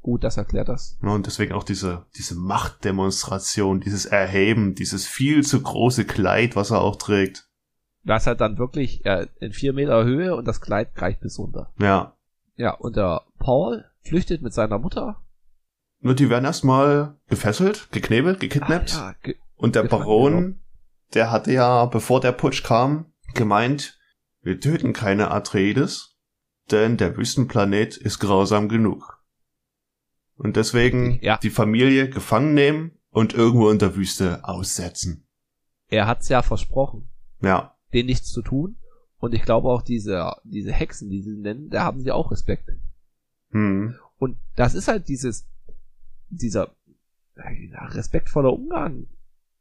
Gut, 0.02 0.24
das 0.24 0.38
erklärt 0.38 0.70
das. 0.70 0.98
Ja, 1.04 1.10
Und 1.10 1.26
deswegen 1.26 1.54
auch 1.54 1.64
diese, 1.64 2.06
diese 2.16 2.36
Machtdemonstration, 2.36 3.82
dieses 3.82 4.06
Erheben, 4.06 4.76
dieses 4.76 5.06
viel 5.06 5.44
zu 5.44 5.62
große 5.62 6.06
Kleid, 6.06 6.56
was 6.56 6.72
er 6.72 6.82
auch 6.82 6.96
trägt. 6.96 7.50
Das 8.04 8.26
halt 8.26 8.40
dann 8.40 8.58
wirklich 8.58 9.06
äh, 9.06 9.28
in 9.40 9.52
vier 9.52 9.74
Meter 9.74 10.06
Höhe 10.06 10.36
und 10.36 10.48
das 10.48 10.62
Kleid 10.62 10.90
reicht 10.96 11.20
bis 11.20 11.38
runter. 11.38 11.74
Ja, 11.80 12.16
Ja, 12.56 12.74
und 12.76 12.96
der 12.96 13.24
Paul 13.40 13.86
flüchtet 14.02 14.42
mit 14.42 14.54
seiner 14.54 14.80
Mutter. 14.80 15.22
Nur 16.00 16.16
die 16.16 16.30
werden 16.30 16.46
erstmal 16.46 17.18
gefesselt, 17.28 17.90
geknebelt, 17.92 18.40
gekidnappt. 18.40 18.96
Ah, 18.96 19.10
ja, 19.10 19.16
ge 19.22 19.36
Und 19.56 19.76
der 19.76 19.84
Baron, 19.84 20.62
der 21.14 21.30
hatte 21.30 21.52
ja, 21.52 21.86
bevor 21.86 22.22
der 22.22 22.32
Putsch 22.32 22.64
kam, 22.64 23.12
gemeint, 23.34 24.00
wir 24.42 24.62
töten 24.62 24.94
keine 24.94 25.32
Atreides, 25.32 26.16
denn 26.72 26.96
der 26.96 27.18
Wüstenplanet 27.18 27.98
ist 27.98 28.20
grausam 28.20 28.70
genug. 28.70 29.19
Und 30.40 30.56
deswegen 30.56 31.20
Ja. 31.22 31.38
die 31.38 31.50
Familie 31.50 32.10
gefangen 32.10 32.54
nehmen 32.54 32.92
und 33.12 33.34
irgendwo 33.34 33.70
in 33.70 33.78
der 33.80 33.96
Wüste 33.96 34.44
aussetzen. 34.46 35.26
er 35.92 36.06
hat's 36.08 36.30
ja 36.30 36.42
versprochen, 36.44 37.10
Ja. 37.42 37.76
denen 37.94 38.06
nichts 38.08 38.32
zu 38.32 38.42
tun. 38.44 38.76
Und 39.18 39.34
ich 39.34 39.42
glaube 39.42 39.68
auch 39.70 39.82
diese, 39.82 40.32
diese 40.44 40.72
Hexen, 40.72 41.10
die 41.10 41.22
sie 41.24 41.36
nennen, 41.36 41.70
da 41.70 41.84
haben 41.84 42.02
sie 42.02 42.12
auch 42.12 42.32
Respekt. 42.32 42.70
Hm. 43.52 43.96
Und 44.18 44.38
das 44.56 44.76
ist 44.76 44.88
halt 44.88 45.08
dieses, 45.08 45.48
dieser 46.30 46.74
respektvoller 47.48 48.54
Umgang, 48.54 49.08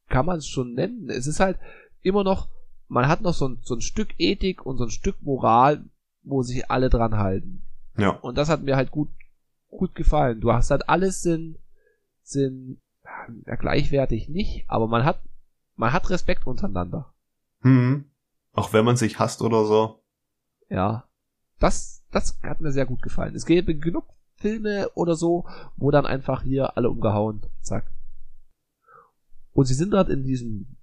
kann 0.09 0.27
man 0.27 0.39
es 0.39 0.47
schon 0.47 0.75
nennen. 0.75 1.09
Es 1.11 1.27
ist 1.27 1.41
halt 1.41 1.59
immer 2.03 2.25
noch, 2.25 2.49
man 2.89 3.09
hat 3.09 3.21
noch 3.23 3.35
so 3.35 3.49
ein, 3.49 3.59
so 3.63 3.75
ein 3.75 3.81
Stück 3.81 4.11
Ethik 4.19 4.65
und 4.65 4.77
so 4.79 4.85
ein 4.85 4.91
Stück 4.91 5.21
Moral, 5.23 5.85
wo 6.23 6.43
sich 6.43 6.71
alle 6.71 6.91
dran 6.91 7.17
halten. 7.17 7.63
Ja. 7.97 8.11
Und 8.11 8.37
das 8.39 8.49
hat 8.49 8.63
mir 8.63 8.77
halt 8.77 8.91
gut, 8.91 9.09
gut 9.69 9.95
gefallen. 9.95 10.41
Du 10.41 10.53
hast 10.53 10.71
halt 10.71 10.89
alles 10.89 11.23
sind, 11.23 11.59
sind 12.23 12.81
ja, 13.47 13.57
gleichwertig 13.57 14.29
nicht, 14.29 14.65
aber 14.69 14.87
man 14.87 15.05
hat, 15.05 15.23
man 15.77 15.93
hat 15.93 16.11
Respekt 16.11 16.47
untereinander. 16.47 17.15
Hm. 17.61 18.05
Auch 18.53 18.73
wenn 18.73 18.85
man 18.85 18.97
sich 18.97 19.19
hasst 19.19 19.43
oder 19.43 19.65
so. 19.65 20.03
Ja. 20.69 21.05
Das, 21.59 22.05
das 22.13 22.39
hat 22.43 22.61
mir 22.61 22.73
sehr 22.73 22.87
gut 22.87 23.03
gefallen. 23.03 23.35
Es 23.35 23.47
gäbe 23.47 23.75
genug 23.77 24.05
Filme 24.37 24.89
oder 24.95 25.17
so, 25.17 25.47
wo 25.77 25.91
dann 25.91 26.07
einfach 26.07 26.43
hier 26.43 26.77
alle 26.77 26.89
umgehauen, 26.91 27.43
zack. 27.63 27.91
Und 29.53 29.65
sie 29.65 29.75
sind 29.75 29.91
dort 29.93 30.09
in 30.09 30.23
diesem 30.23 30.77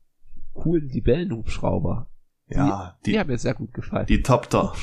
coolen 0.54 0.90
Libellenhubschrauber. 0.90 2.08
Ja, 2.48 2.98
Die, 3.06 3.12
die, 3.12 3.20
haben 3.20 3.28
mir 3.28 3.38
sehr 3.38 3.54
gut 3.54 3.74
gefallen. 3.74 4.06
die 4.08 4.22
Topter. 4.22 4.74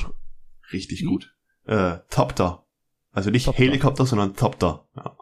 Richtig 0.71 1.01
Wie? 1.01 1.05
gut. 1.05 1.35
Äh, 1.65 1.99
Topter. 2.09 2.62
Also 3.13 3.29
nicht 3.29 3.45
Topter. 3.45 3.63
Helikopter, 3.63 4.05
sondern 4.05 4.35
Topter. 4.35 4.87
Ja. 4.95 5.15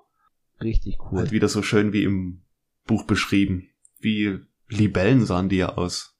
Richtig 0.61 0.97
cool. 0.99 1.19
Halt 1.19 1.31
wieder 1.31 1.49
so 1.49 1.61
schön 1.61 1.93
wie 1.93 2.03
im 2.03 2.41
Buch 2.87 3.03
beschrieben. 3.03 3.67
Wie 3.99 4.39
Libellen 4.69 5.25
sahen 5.25 5.49
die 5.49 5.57
ja 5.57 5.75
aus. 5.75 6.15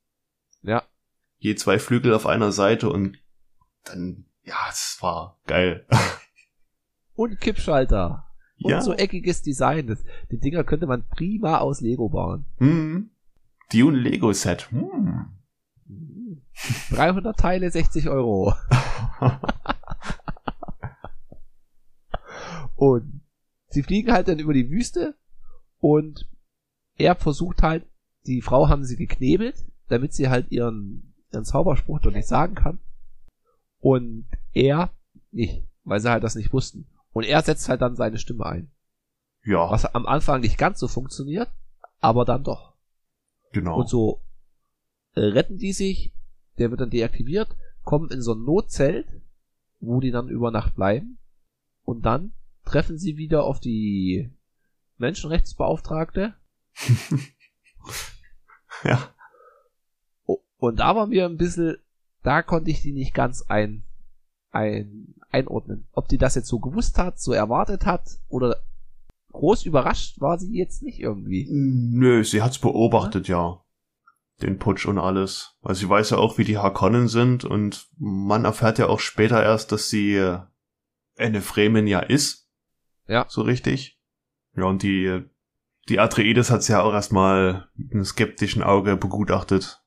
Ja. 0.62 0.84
Je 1.38 1.56
zwei 1.56 1.80
Flügel 1.80 2.14
auf 2.14 2.28
einer 2.28 2.52
Seite 2.52 2.90
und 2.90 3.18
dann, 3.86 4.26
ja, 4.44 4.58
es 4.70 4.98
war 5.02 5.40
geil. 5.48 5.88
Und 7.14 7.40
Kippschalter. 7.40 8.26
Und 8.64 8.72
ja. 8.72 8.82
so 8.82 8.94
eckiges 8.94 9.42
Design. 9.42 9.88
Das, 9.88 10.04
die 10.32 10.40
Dinger 10.40 10.64
könnte 10.64 10.88
man 10.88 11.08
prima 11.08 11.58
aus 11.58 11.82
Lego 11.82 12.10
bauen. 12.10 12.46
Hm. 12.58 13.12
Dune 13.72 13.98
Lego 13.98 14.34
Set. 14.34 14.72
Hm. 14.72 15.32
300 16.92 17.38
Teile, 17.38 17.70
60 17.70 18.10
Euro. 18.10 18.56
Und 22.82 23.22
sie 23.68 23.84
fliegen 23.84 24.12
halt 24.12 24.28
dann 24.28 24.40
über 24.40 24.56
die 24.56 24.72
Wüste 24.72 25.14
und 25.78 26.28
er 26.98 27.14
versucht 27.14 27.62
halt, 27.62 27.86
die 28.26 28.42
Frau 28.42 28.70
haben 28.70 28.86
sie 28.86 28.96
geknebelt, 28.96 29.68
damit 29.88 30.14
sie 30.14 30.30
halt 30.30 30.52
ihren, 30.52 31.14
ihren 31.32 31.46
Zauberspruch 31.46 32.00
doch 32.00 32.12
nicht 32.12 32.28
sagen 32.28 32.56
kann. 32.56 32.80
Und 33.82 34.26
er 34.54 34.90
nicht, 35.30 35.64
weil 35.84 36.00
sie 36.00 36.10
halt 36.10 36.24
das 36.24 36.34
nicht 36.34 36.54
wussten. 36.54 36.88
Und 37.14 37.24
er 37.26 37.44
setzt 37.44 37.70
halt 37.70 37.84
dann 37.84 37.96
seine 37.96 38.18
Stimme 38.18 38.48
ein. 38.48 38.72
ja, 39.46 39.70
Was 39.70 39.86
am 39.86 40.08
Anfang 40.08 40.42
nicht 40.42 40.58
ganz 40.58 40.80
so 40.80 40.88
funktioniert, 40.88 41.52
aber 42.00 42.26
dann 42.26 42.44
doch. 42.44 42.74
genau. 43.52 43.78
Und 43.82 43.90
so 43.90 44.24
äh, 45.14 45.20
retten 45.20 45.60
die 45.60 45.74
sich, 45.74 46.16
der 46.58 46.72
wird 46.72 46.82
dann 46.82 46.90
deaktiviert, 46.90 47.56
kommen 47.84 48.10
in 48.10 48.24
so 48.24 48.34
ein 48.34 48.44
Notzelt, 48.44 49.06
wo 49.80 50.00
die 50.00 50.10
dann 50.10 50.30
über 50.30 50.50
Nacht 50.50 50.74
bleiben. 50.74 51.20
Und 51.84 52.08
dann 52.08 52.34
treffen 52.66 52.98
sie 52.98 53.18
wieder 53.18 53.44
auf 53.44 53.60
die 53.60 54.32
Menschenrechtsbeauftragte. 54.98 56.34
ja. 58.84 59.14
Und 60.58 60.80
da 60.80 60.96
war 60.96 61.08
mir 61.08 61.26
ein 61.26 61.38
bisschen, 61.38 61.78
da 62.24 62.44
konnte 62.44 62.70
ich 62.70 62.82
die 62.82 62.94
nicht 62.94 63.14
ganz 63.14 63.44
ein, 63.48 63.84
ein, 64.52 65.16
einordnen. 65.32 65.88
Ob 65.92 66.08
die 66.08 66.18
das 66.18 66.36
jetzt 66.36 66.48
so 66.48 66.60
gewusst 66.60 66.98
hat, 66.98 67.20
so 67.20 67.34
erwartet 67.34 67.86
hat 67.86 68.20
oder 68.30 68.58
groß 69.32 69.66
überrascht 69.66 70.20
war 70.20 70.38
sie 70.38 70.56
jetzt 70.56 70.84
nicht 70.84 71.00
irgendwie. 71.00 71.48
Nö, 71.50 72.24
sie 72.24 72.42
hat's 72.42 72.60
beobachtet, 72.60 73.28
ja. 73.28 73.64
Den 74.42 74.60
Putsch 74.60 74.86
und 74.86 74.98
alles. 74.98 75.56
Weil 75.62 75.76
sie 75.76 75.88
weiß 75.88 76.12
ja 76.12 76.18
auch, 76.18 76.38
wie 76.38 76.44
die 76.44 76.58
Harkonnen 76.58 77.08
sind 77.08 77.46
und 77.46 77.88
man 77.98 78.46
erfährt 78.46 78.80
ja 78.80 78.88
auch 78.88 79.00
später 79.00 79.42
erst, 79.42 79.72
dass 79.72 79.90
sie 79.90 80.16
äh, 80.16 80.40
eine 81.18 81.42
Fremen 81.42 81.88
ja 81.88 82.00
ist. 82.00 82.41
Ja. 83.12 83.26
So 83.28 83.42
richtig. 83.42 84.00
Ja, 84.56 84.64
und 84.66 84.84
die, 84.84 85.22
die 85.90 86.00
Atreides 86.00 86.50
hat's 86.50 86.68
ja 86.68 86.82
auch 86.82 86.94
erstmal 86.94 87.68
mit 87.76 87.92
einem 87.94 88.06
skeptischen 88.06 88.64
Auge 88.64 88.96
begutachtet. 88.96 89.82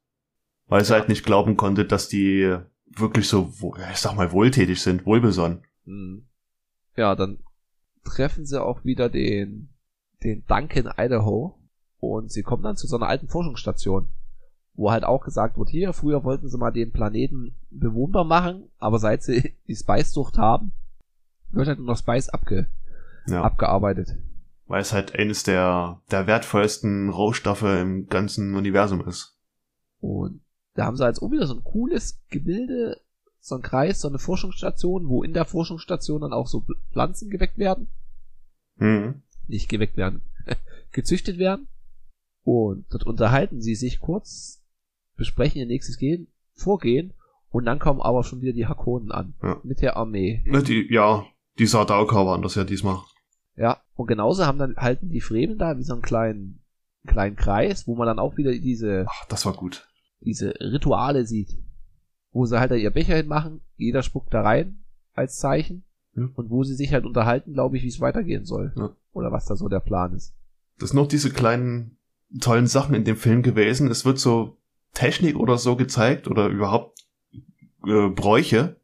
Weil 0.67 0.85
sie 0.85 0.93
Ja. 0.93 0.99
halt 0.99 1.09
nicht 1.09 1.25
glauben 1.25 1.57
konnte, 1.57 1.85
dass 1.85 2.09
die 2.09 2.57
wirklich 2.87 3.29
so, 3.29 3.53
ich 3.91 3.99
sag 3.99 4.15
mal, 4.15 4.33
wohltätig 4.33 4.81
sind, 4.83 5.07
wohlbesonnen. 5.07 5.65
Hm. 5.85 6.27
Ja, 6.97 7.15
dann 7.15 7.39
treffen 8.05 8.45
sie 8.47 8.63
auch 8.63 8.85
wieder 8.85 9.09
den, 9.09 9.71
den 10.23 10.45
Duncan 10.47 10.93
Idaho 10.97 11.59
und 11.99 12.31
sie 12.31 12.43
kommen 12.43 12.63
dann 12.63 12.77
zu 12.77 12.87
so 12.87 12.97
einer 12.97 13.09
alten 13.09 13.29
Forschungsstation, 13.29 14.09
wo 14.75 14.91
halt 14.91 15.05
auch 15.05 15.25
gesagt 15.25 15.57
wird, 15.57 15.71
hier, 15.71 15.93
früher 15.93 16.25
wollten 16.25 16.49
sie 16.49 16.59
mal 16.59 16.71
den 16.71 16.93
Planeten 16.93 17.57
bewohnbar 17.71 18.25
machen, 18.25 18.69
aber 18.79 18.99
seit 18.99 19.23
sie 19.23 19.55
die 19.69 19.77
Spice-Sucht 19.77 20.37
haben, 20.39 20.73
wird 21.51 21.69
halt 21.69 21.79
nur 21.79 21.87
noch 21.89 21.99
Spice 21.99 22.29
abge, 22.29 22.69
Ja. 23.27 23.43
abgearbeitet. 23.43 24.17
Weil 24.67 24.81
es 24.81 24.93
halt 24.93 25.15
eines 25.15 25.43
der, 25.43 26.03
der 26.11 26.27
wertvollsten 26.27 27.11
Rohstoffe 27.11 27.63
im 27.63 28.07
ganzen 28.07 28.55
Universum 28.55 29.07
ist. 29.07 29.39
Und 30.01 30.41
da 30.75 30.87
haben 30.87 30.97
sie 30.97 31.05
als 31.05 31.21
auch 31.21 31.31
wieder 31.31 31.47
so 31.47 31.55
ein 31.55 31.65
cooles 31.65 32.21
Gebilde, 32.31 33.01
so 33.41 33.55
ein 33.55 33.63
Kreis, 33.63 34.01
so 34.01 34.09
eine 34.09 34.19
Forschungsstation, 34.19 35.09
wo 35.09 35.23
in 35.23 35.33
der 35.33 35.45
Forschungsstation 35.45 36.23
dann 36.23 36.33
auch 36.33 36.47
so 36.47 36.67
Pflanzen 36.93 37.31
geweckt 37.31 37.59
werden. 37.59 37.89
Mhm. 38.77 39.23
nicht 39.47 39.69
geweckt 39.69 39.97
werden, 39.97 40.23
gezüchtet 40.91 41.39
werden. 41.39 41.69
Und 42.43 42.87
dort 42.91 43.05
unterhalten 43.05 43.61
sie 43.61 43.75
sich 43.75 44.01
kurz, 44.01 44.63
besprechen 45.17 45.61
ihr 45.61 45.67
nächstes 45.67 45.97
Gehen, 45.97 46.27
Vorgehen 46.55 47.13
und 47.51 47.65
dann 47.67 47.79
kommen 47.79 48.01
aber 48.01 48.25
schon 48.25 48.41
wieder 48.41 48.53
die 48.53 48.67
Hakonen 48.67 49.13
an. 49.13 49.35
Ja. 49.43 49.61
Mit 49.63 49.81
der 49.81 49.97
Armee. 49.97 50.45
Die, 50.67 50.93
ja, 50.93 51.25
die 51.59 51.67
Sardauka 51.67 52.27
waren 52.27 52.43
das 52.43 52.57
ja 52.57 52.65
diesmal. 52.65 53.01
Ja. 53.57 53.81
Und 53.95 54.07
genauso 54.07 54.47
haben 54.47 54.59
dann 54.59 54.77
halten 54.77 55.09
die 55.09 55.21
Fremen 55.21 55.59
da 55.59 55.79
wie 55.79 55.85
so 55.85 55.93
einen 55.93 56.03
kleinen, 56.03 56.61
kleinen 57.07 57.37
Kreis, 57.37 57.87
wo 57.87 57.95
man 57.95 58.07
dann 58.07 58.19
auch 58.19 58.37
wieder 58.37 58.53
diese, 58.53 59.07
Ach, 59.09 59.27
das 59.29 59.47
war 59.47 59.53
gut. 59.55 59.87
diese 60.21 60.55
Rituale 60.61 61.27
sieht. 61.27 61.57
Wo 62.33 62.47
sie 62.47 62.59
halt 62.59 62.73
da 62.73 62.75
ihr 62.75 62.91
Becher 62.91 63.17
hinmachen, 63.17 63.61
jeder 63.77 64.03
spuckt 64.03 64.35
da 64.35 64.43
rein 64.43 64.85
als 65.15 65.39
Zeichen. 65.39 65.85
Ja. 66.17 66.29
Und 66.35 66.51
wo 66.51 66.65
sie 66.65 66.75
sich 66.75 66.93
halt 66.93 67.07
unterhalten, 67.07 67.53
glaube 67.53 67.77
ich, 67.77 67.85
wie 67.85 67.89
es 67.89 68.01
weitergehen 68.01 68.45
soll. 68.45 68.73
Ja. 68.77 68.97
Oder 69.13 69.31
was 69.31 69.47
da 69.47 69.55
so 69.57 69.69
der 69.69 69.81
Plan 69.81 70.15
ist. 70.15 70.35
Das 70.79 70.91
sind 70.91 70.97
noch 70.97 71.07
diese 71.07 71.31
kleinen 71.31 71.99
tollen 72.41 72.67
Sachen 72.67 72.95
in 72.97 73.05
dem 73.05 73.17
Film 73.17 73.43
gewesen. 73.43 73.89
Es 73.89 74.05
wird 74.05 74.19
so 74.19 74.57
Technik 74.93 75.37
oder 75.37 75.59
so 75.59 75.77
gezeigt 75.77 76.27
oder 76.27 76.49
überhaupt 76.49 76.99
äh, 77.87 78.09
Bräuche. 78.09 78.77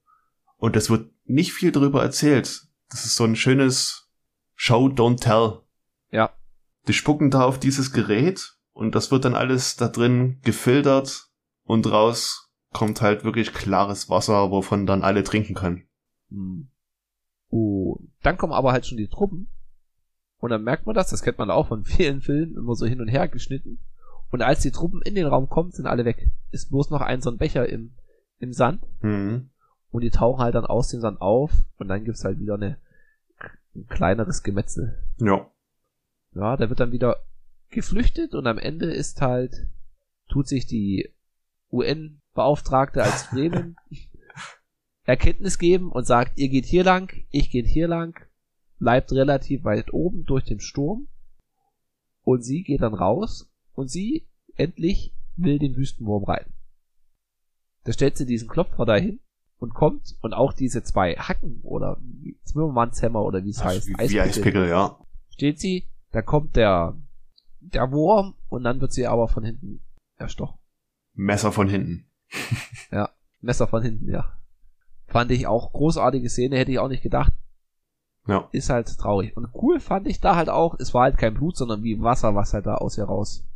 Und 0.56 0.76
es 0.76 0.90
wird 0.90 1.10
nicht 1.24 1.52
viel 1.52 1.72
darüber 1.72 2.02
erzählt. 2.02 2.66
Das 2.90 3.04
ist 3.04 3.16
so 3.16 3.24
ein 3.24 3.34
schönes 3.34 3.99
Show, 4.62 4.88
don't 4.88 5.22
tell. 5.22 5.62
Ja. 6.10 6.34
Die 6.86 6.92
spucken 6.92 7.30
da 7.30 7.44
auf 7.44 7.58
dieses 7.58 7.94
Gerät 7.94 8.58
und 8.74 8.94
das 8.94 9.10
wird 9.10 9.24
dann 9.24 9.34
alles 9.34 9.76
da 9.76 9.88
drin 9.88 10.38
gefiltert 10.42 11.30
und 11.64 11.90
raus 11.90 12.50
kommt 12.70 13.00
halt 13.00 13.24
wirklich 13.24 13.54
klares 13.54 14.10
Wasser, 14.10 14.50
wovon 14.50 14.84
dann 14.84 15.02
alle 15.02 15.24
trinken 15.24 15.54
können. 15.54 15.88
Hm. 16.28 16.68
Und 17.48 18.12
dann 18.22 18.36
kommen 18.36 18.52
aber 18.52 18.72
halt 18.72 18.84
schon 18.84 18.98
die 18.98 19.08
Truppen. 19.08 19.48
Und 20.40 20.50
dann 20.50 20.62
merkt 20.62 20.84
man 20.84 20.94
das, 20.94 21.08
das 21.08 21.22
kennt 21.22 21.38
man 21.38 21.50
auch 21.50 21.68
von 21.68 21.84
vielen 21.86 22.20
Filmen, 22.20 22.54
immer 22.54 22.74
so 22.74 22.84
hin 22.84 23.00
und 23.00 23.08
her 23.08 23.28
geschnitten. 23.28 23.78
Und 24.30 24.42
als 24.42 24.60
die 24.60 24.72
Truppen 24.72 25.00
in 25.00 25.14
den 25.14 25.26
Raum 25.26 25.48
kommen, 25.48 25.70
sind 25.70 25.86
alle 25.86 26.04
weg. 26.04 26.28
Ist 26.50 26.68
bloß 26.68 26.90
noch 26.90 27.00
ein 27.00 27.22
so 27.22 27.30
ein 27.30 27.38
Becher 27.38 27.66
im, 27.66 27.94
im 28.38 28.52
Sand. 28.52 28.82
Mhm. 29.00 29.48
Und 29.90 30.02
die 30.02 30.10
tauchen 30.10 30.42
halt 30.42 30.54
dann 30.54 30.66
aus 30.66 30.88
dem 30.88 31.00
Sand 31.00 31.22
auf. 31.22 31.50
Und 31.78 31.88
dann 31.88 32.04
gibt's 32.04 32.24
halt 32.24 32.38
wieder 32.38 32.56
eine, 32.56 32.78
ein 33.80 33.86
kleineres 33.88 34.42
Gemetzel. 34.42 35.02
Ja. 35.18 35.50
Ja, 36.34 36.56
da 36.56 36.68
wird 36.68 36.80
dann 36.80 36.92
wieder 36.92 37.20
geflüchtet 37.70 38.34
und 38.34 38.46
am 38.46 38.58
Ende 38.58 38.92
ist 38.92 39.20
halt, 39.20 39.66
tut 40.28 40.48
sich 40.48 40.66
die 40.66 41.12
UN-Beauftragte 41.72 43.02
als 43.02 43.24
Fremen 43.24 43.76
Erkenntnis 45.04 45.58
geben 45.58 45.90
und 45.90 46.06
sagt, 46.06 46.38
ihr 46.38 46.48
geht 46.48 46.66
hier 46.66 46.84
lang, 46.84 47.12
ich 47.30 47.50
geht 47.50 47.66
hier 47.66 47.88
lang, 47.88 48.18
bleibt 48.78 49.12
relativ 49.12 49.64
weit 49.64 49.92
oben 49.92 50.24
durch 50.24 50.44
den 50.44 50.60
Sturm 50.60 51.08
und 52.22 52.42
sie 52.42 52.62
geht 52.62 52.82
dann 52.82 52.94
raus 52.94 53.50
und 53.72 53.88
sie 53.88 54.26
endlich 54.54 55.14
will 55.36 55.58
den 55.58 55.76
Wüstenwurm 55.76 56.24
reiten. 56.24 56.52
Da 57.84 57.92
stellt 57.92 58.16
sie 58.16 58.26
diesen 58.26 58.48
Klopfer 58.48 58.84
dahin 58.84 59.20
und 59.60 59.74
kommt 59.74 60.16
und 60.20 60.32
auch 60.34 60.52
diese 60.52 60.82
zwei 60.82 61.14
Hacken 61.14 61.60
oder 61.62 62.00
Zimmermannshämmer 62.44 63.22
oder 63.22 63.44
wie 63.44 63.50
es 63.50 63.62
heißt, 63.62 63.86
Wie, 63.88 64.10
wie 64.10 64.20
Eispickel, 64.20 64.68
ja. 64.68 64.98
steht 65.30 65.60
sie, 65.60 65.86
da 66.10 66.22
kommt 66.22 66.56
der, 66.56 66.96
der 67.60 67.92
Wurm 67.92 68.34
und 68.48 68.64
dann 68.64 68.80
wird 68.80 68.92
sie 68.92 69.06
aber 69.06 69.28
von 69.28 69.44
hinten 69.44 69.80
erstochen. 70.16 70.58
Messer 71.14 71.52
von 71.52 71.68
hinten. 71.68 72.06
Messer 73.42 73.66
von 73.66 73.82
hinten, 73.82 74.10
ja. 74.10 74.32
Fand 75.06 75.30
ich 75.30 75.46
auch 75.46 75.72
großartige 75.72 76.28
Szene, 76.28 76.56
hätte 76.58 76.72
ich 76.72 76.78
auch 76.78 76.88
nicht 76.88 77.02
gedacht. 77.02 77.32
Ja. 78.26 78.48
Ist 78.52 78.68
halt 78.70 78.86
traurig. 78.98 79.34
Und 79.36 79.48
cool 79.54 79.80
fand 79.80 80.06
ich 80.06 80.20
da 80.20 80.36
halt 80.36 80.50
auch, 80.50 80.78
es 80.78 80.92
war 80.94 81.04
halt 81.04 81.16
kein 81.18 81.34
Blut, 81.34 81.56
sondern 81.56 81.82
wie 81.82 82.00
Wasser, 82.02 82.34
was 82.34 82.52
halt 82.52 82.66
da 82.66 82.74
aus 82.76 82.98
ihr 82.98 83.04
raus. 83.04 83.46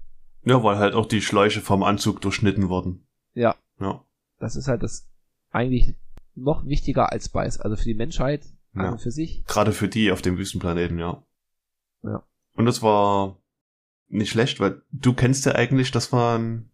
Ja, 0.42 0.62
weil 0.62 0.78
halt 0.78 0.94
auch 0.94 1.06
die 1.06 1.20
Schläuche 1.20 1.60
vom 1.60 1.82
Anzug 1.82 2.20
durchschnitten 2.22 2.68
wurden. 2.68 3.06
Ja, 3.34 3.54
Ja. 3.78 4.02
das 4.38 4.56
ist 4.56 4.68
halt 4.68 4.82
das 4.82 5.06
eigentlich 5.54 5.94
noch 6.34 6.66
wichtiger 6.66 7.12
als 7.12 7.26
Spice. 7.26 7.60
Also 7.60 7.76
für 7.76 7.84
die 7.84 7.94
Menschheit, 7.94 8.44
Ja. 8.74 8.84
also 8.90 8.98
für 8.98 9.10
sich. 9.10 9.44
Gerade 9.44 9.72
für 9.72 9.88
die 9.88 10.10
auf 10.10 10.22
dem 10.22 10.36
Wüstenplaneten, 10.36 10.98
ja. 10.98 11.22
Ja. 12.02 12.22
Und 12.54 12.66
das 12.66 12.82
war 12.82 13.38
nicht 14.08 14.30
schlecht, 14.30 14.60
weil 14.60 14.82
du 14.92 15.14
kennst 15.14 15.46
ja 15.46 15.54
eigentlich, 15.54 15.90
dass 15.90 16.12
man, 16.12 16.70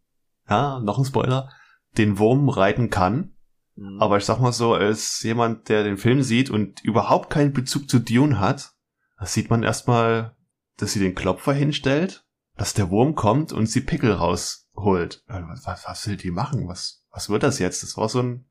ja, 0.49 0.81
noch 0.81 0.99
ein 0.99 1.05
Spoiler, 1.05 1.51
den 1.97 2.19
Wurm 2.19 2.49
reiten 2.49 2.91
kann. 2.91 3.35
Mhm. 3.77 4.01
Aber 4.01 4.17
ich 4.19 4.25
sag 4.25 4.41
mal 4.41 4.53
so, 4.53 4.75
als 4.75 5.23
jemand, 5.23 5.69
der 5.69 5.85
den 5.85 5.97
Film 5.97 6.23
sieht 6.23 6.51
und 6.51 6.83
überhaupt 6.85 7.31
keinen 7.31 7.53
Bezug 7.53 7.89
zu 7.89 7.99
Dune 7.99 8.39
hat, 8.41 8.73
da 9.19 9.27
sieht 9.27 9.51
man 9.51 9.63
erstmal, 9.63 10.35
dass 10.77 10.93
sie 10.93 11.01
den 11.01 11.15
Klopfer 11.15 11.53
hinstellt, 11.53 12.25
dass 12.57 12.75
der 12.75 12.91
Wurm 12.91 13.15
kommt 13.15 13.53
und 13.53 13.67
sie 13.67 13.81
Pickel 13.83 14.13
rausholt. 14.13 15.23
Was, 15.27 15.67
was, 15.67 15.85
was 15.87 16.07
will 16.09 16.17
die 16.17 16.31
machen? 16.31 16.69
Was, 16.69 17.05
was 17.11 17.29
wird 17.29 17.43
das 17.43 17.59
jetzt? 17.59 17.83
Das 17.83 17.97
war 17.97 18.09
so 18.09 18.23
ein, 18.23 18.45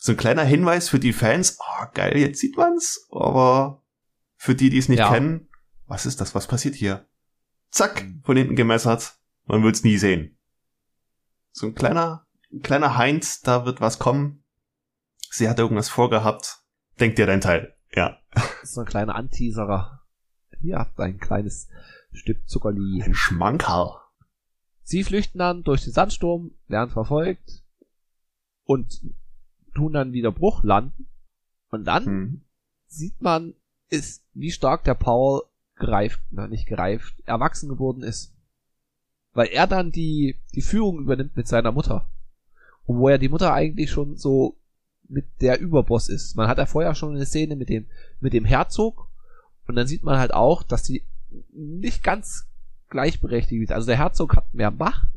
so 0.00 0.12
ein 0.12 0.16
kleiner 0.16 0.44
Hinweis 0.44 0.88
für 0.88 1.00
die 1.00 1.12
Fans. 1.12 1.58
Oh, 1.60 1.86
geil, 1.92 2.16
jetzt 2.16 2.38
sieht 2.38 2.56
man's. 2.56 3.06
Aber 3.10 3.82
für 4.36 4.54
die, 4.54 4.70
die 4.70 4.78
es 4.78 4.88
nicht 4.88 5.00
Ja. 5.00 5.12
kennen, 5.12 5.48
was 5.86 6.06
ist 6.06 6.20
das? 6.20 6.34
Was 6.36 6.46
passiert 6.46 6.76
hier? 6.76 7.06
Zack, 7.70 8.06
von 8.22 8.36
hinten 8.36 8.54
gemessert. 8.54 9.18
Man 9.46 9.62
wird's 9.64 9.82
nie 9.82 9.96
sehen. 9.98 10.38
So 11.50 11.66
ein 11.66 11.74
kleiner, 11.74 12.26
ein 12.52 12.62
kleiner 12.62 12.96
Heinz, 12.96 13.40
da 13.40 13.64
wird 13.66 13.80
was 13.80 13.98
kommen. 13.98 14.44
Sie 15.30 15.48
hat 15.48 15.58
irgendwas 15.58 15.88
vorgehabt. 15.88 16.62
Denk 17.00 17.16
dir 17.16 17.26
dein 17.26 17.40
Teil. 17.40 17.74
Ja. 17.94 18.18
So 18.62 18.80
ein 18.82 18.86
kleiner 18.86 19.14
Anteaserer. 19.16 20.04
Ihr 20.60 20.78
habt 20.78 20.98
ein 21.00 21.18
kleines 21.18 21.68
Stück 22.12 22.48
Zuckerli. 22.48 23.02
Ein 23.02 23.14
Schmankerl. 23.14 23.96
Sie 24.82 25.02
flüchten 25.04 25.38
dann 25.38 25.64
durch 25.64 25.84
den 25.84 25.92
Sandsturm, 25.92 26.52
werden 26.68 26.90
verfolgt 26.90 27.62
und 28.64 29.00
tun 29.78 29.92
dann 29.92 30.12
wieder 30.12 30.32
Bruch 30.32 30.62
landen. 30.64 31.06
Und 31.70 31.84
dann 31.86 32.04
Hm. 32.04 32.40
sieht 32.86 33.20
man, 33.20 33.54
ist, 33.90 34.22
wie 34.34 34.50
stark 34.50 34.84
der 34.84 34.94
Paul 34.94 35.42
gereift, 35.76 36.20
na 36.30 36.46
nicht 36.46 36.66
gereift, 36.66 37.14
erwachsen 37.24 37.68
geworden 37.68 38.02
ist. 38.02 38.32
Weil 39.32 39.48
er 39.48 39.66
dann 39.66 39.92
die, 39.92 40.36
die 40.54 40.62
Führung 40.62 40.98
übernimmt 41.00 41.36
mit 41.36 41.46
seiner 41.48 41.72
Mutter. 41.72 42.08
Und 42.86 42.98
wo 42.98 43.08
er 43.08 43.18
die 43.18 43.28
Mutter 43.28 43.52
eigentlich 43.52 43.90
schon 43.90 44.16
so 44.16 44.56
mit 45.08 45.26
der 45.40 45.60
Überboss 45.60 46.08
ist. 46.08 46.36
Man 46.36 46.48
hat 46.48 46.58
ja 46.58 46.66
vorher 46.66 46.94
schon 46.94 47.14
eine 47.14 47.24
Szene 47.26 47.56
mit 47.56 47.68
dem, 47.68 47.86
mit 48.20 48.32
dem 48.32 48.44
Herzog. 48.44 49.08
Und 49.66 49.76
dann 49.76 49.86
sieht 49.86 50.02
man 50.02 50.18
halt 50.18 50.34
auch, 50.34 50.62
dass 50.62 50.82
die 50.82 51.02
nicht 51.52 52.02
ganz 52.02 52.46
gleichberechtigt 52.88 53.62
ist. 53.64 53.72
Also 53.72 53.86
der 53.86 53.98
Herzog 53.98 54.36
hat 54.36 54.52
mehr 54.54 54.70
Macht 54.70 55.08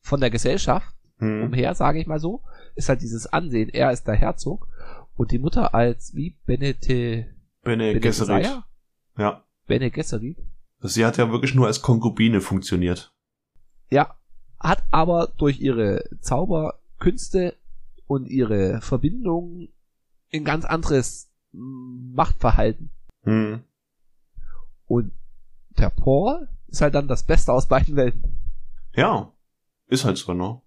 von 0.00 0.20
der 0.20 0.30
Gesellschaft 0.30 0.94
Hm. 1.18 1.44
umher, 1.44 1.74
sage 1.76 2.00
ich 2.00 2.06
mal 2.08 2.18
so, 2.18 2.42
ist 2.74 2.88
halt 2.88 3.02
dieses 3.02 3.26
Ansehen, 3.26 3.68
er 3.68 3.92
ist 3.92 4.06
der 4.06 4.14
Herzog 4.14 4.68
und 5.16 5.30
die 5.30 5.38
Mutter 5.38 5.74
als 5.74 6.14
wie 6.14 6.36
Benete, 6.46 7.26
Bene 7.62 7.92
Bene 7.92 8.00
Gesserit. 8.00 8.42
Gesserit? 8.42 8.62
Ja. 9.18 9.44
Bene 9.66 9.90
Gesserit, 9.90 10.36
Sie 10.80 11.06
hat 11.06 11.16
ja 11.16 11.30
wirklich 11.30 11.54
nur 11.54 11.66
als 11.66 11.80
Konkubine 11.80 12.40
funktioniert. 12.40 13.14
ja, 13.90 14.14
hat 14.58 14.82
aber 14.90 15.32
durch 15.36 15.60
ihre 15.60 16.04
Zauberkünste 16.20 17.54
und 18.06 18.26
ihre 18.26 18.80
Verbindung 18.80 19.68
ein 20.32 20.44
ganz 20.44 20.64
anderes 20.64 21.30
Machtverhalten. 21.52 22.90
Hm. 23.24 23.62
Und 24.86 25.12
der 25.78 25.90
Paul 25.90 26.48
ist 26.68 26.80
halt 26.80 26.94
dann 26.94 27.08
das 27.08 27.24
Beste 27.24 27.52
aus 27.52 27.68
beiden 27.68 27.96
Welten. 27.96 28.38
Ja. 28.94 29.32
Ist 29.86 30.04
halt 30.04 30.16
so, 30.16 30.32
ne? 30.32 30.60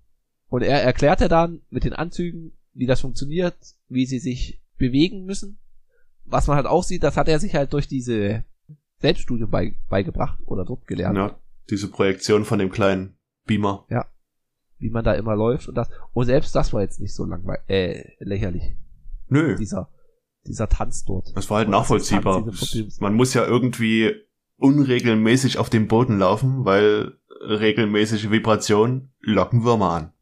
Und 0.50 0.62
er 0.62 0.82
erklärte 0.82 1.28
dann 1.28 1.62
mit 1.70 1.84
den 1.84 1.94
Anzügen, 1.94 2.54
wie 2.74 2.86
das 2.86 3.02
funktioniert, 3.02 3.56
wie 3.90 4.06
sie 4.06 4.20
sich 4.20 4.62
bewegen 4.78 5.26
müssen. 5.26 5.60
Was 6.26 6.48
man 6.48 6.56
halt 6.58 6.68
auch 6.68 6.84
sieht, 6.84 7.04
das 7.04 7.18
hat 7.18 7.28
er 7.28 7.40
sich 7.40 7.56
halt 7.56 7.74
durch 7.74 7.88
diese 7.88 8.44
Selbststudium 9.00 9.50
bei, 9.50 9.76
beigebracht 9.90 10.40
oder 10.46 10.66
dort 10.66 10.88
gelernt, 10.88 11.18
Ja. 11.18 11.40
Diese 11.70 11.90
Projektion 11.90 12.46
von 12.46 12.60
dem 12.60 12.70
kleinen 12.72 13.18
Beamer. 13.46 13.86
wie 14.80 14.90
man 14.92 15.04
da 15.04 15.14
immer 15.14 15.36
läuft 15.36 15.68
und 15.68 15.74
das. 15.76 15.90
Und 16.14 16.28
selbst 16.28 16.54
das 16.56 16.72
war 16.72 16.82
jetzt 16.82 17.00
nicht 17.00 17.14
so 17.16 17.26
langweilig, 17.26 17.64
äh, 17.68 18.14
lächerlich. 18.20 18.76
Nö. 19.28 19.56
Dieser, 19.56 19.90
dieser 20.46 20.70
Tanz 20.70 21.04
dort. 21.04 21.36
Das 21.36 21.50
war 21.50 21.58
halt 21.58 21.68
Oder 21.68 21.80
nachvollziehbar. 21.80 22.42
Podiums- 22.44 23.02
Man 23.02 23.16
muss 23.16 23.34
ja 23.34 23.44
irgendwie 23.46 24.14
unregelmäßig 24.58 25.58
auf 25.58 25.70
dem 25.72 25.88
Boden 25.88 26.20
laufen, 26.20 26.64
weil 26.66 27.14
regelmäßige 27.42 28.30
Vibrationen 28.30 29.12
locken 29.22 29.64
Würmer 29.64 29.90
an. 29.92 30.14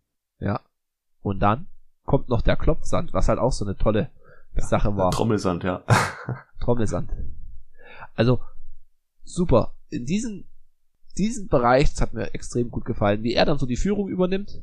Ja. 1.25 1.29
Und 1.29 1.39
dann 1.39 1.67
kommt 2.05 2.29
noch 2.29 2.41
der 2.41 2.55
Klopfsand, 2.55 3.13
was 3.13 3.27
halt 3.27 3.39
auch 3.39 3.51
so 3.51 3.65
eine 3.65 3.75
tolle 3.77 4.09
Sache 4.55 4.95
war. 4.95 5.11
Trommelsand, 5.11 5.63
ja. 5.63 5.83
Trommelsand. 6.59 7.11
Also, 8.15 8.39
super. 9.23 9.73
In 9.89 10.05
diesem, 10.05 10.45
diesen 11.17 11.47
Bereich, 11.47 11.91
das 11.91 12.01
hat 12.01 12.13
mir 12.13 12.33
extrem 12.33 12.69
gut 12.69 12.85
gefallen, 12.85 13.23
wie 13.23 13.33
er 13.33 13.45
dann 13.45 13.57
so 13.57 13.65
die 13.65 13.75
Führung 13.75 14.07
übernimmt 14.07 14.61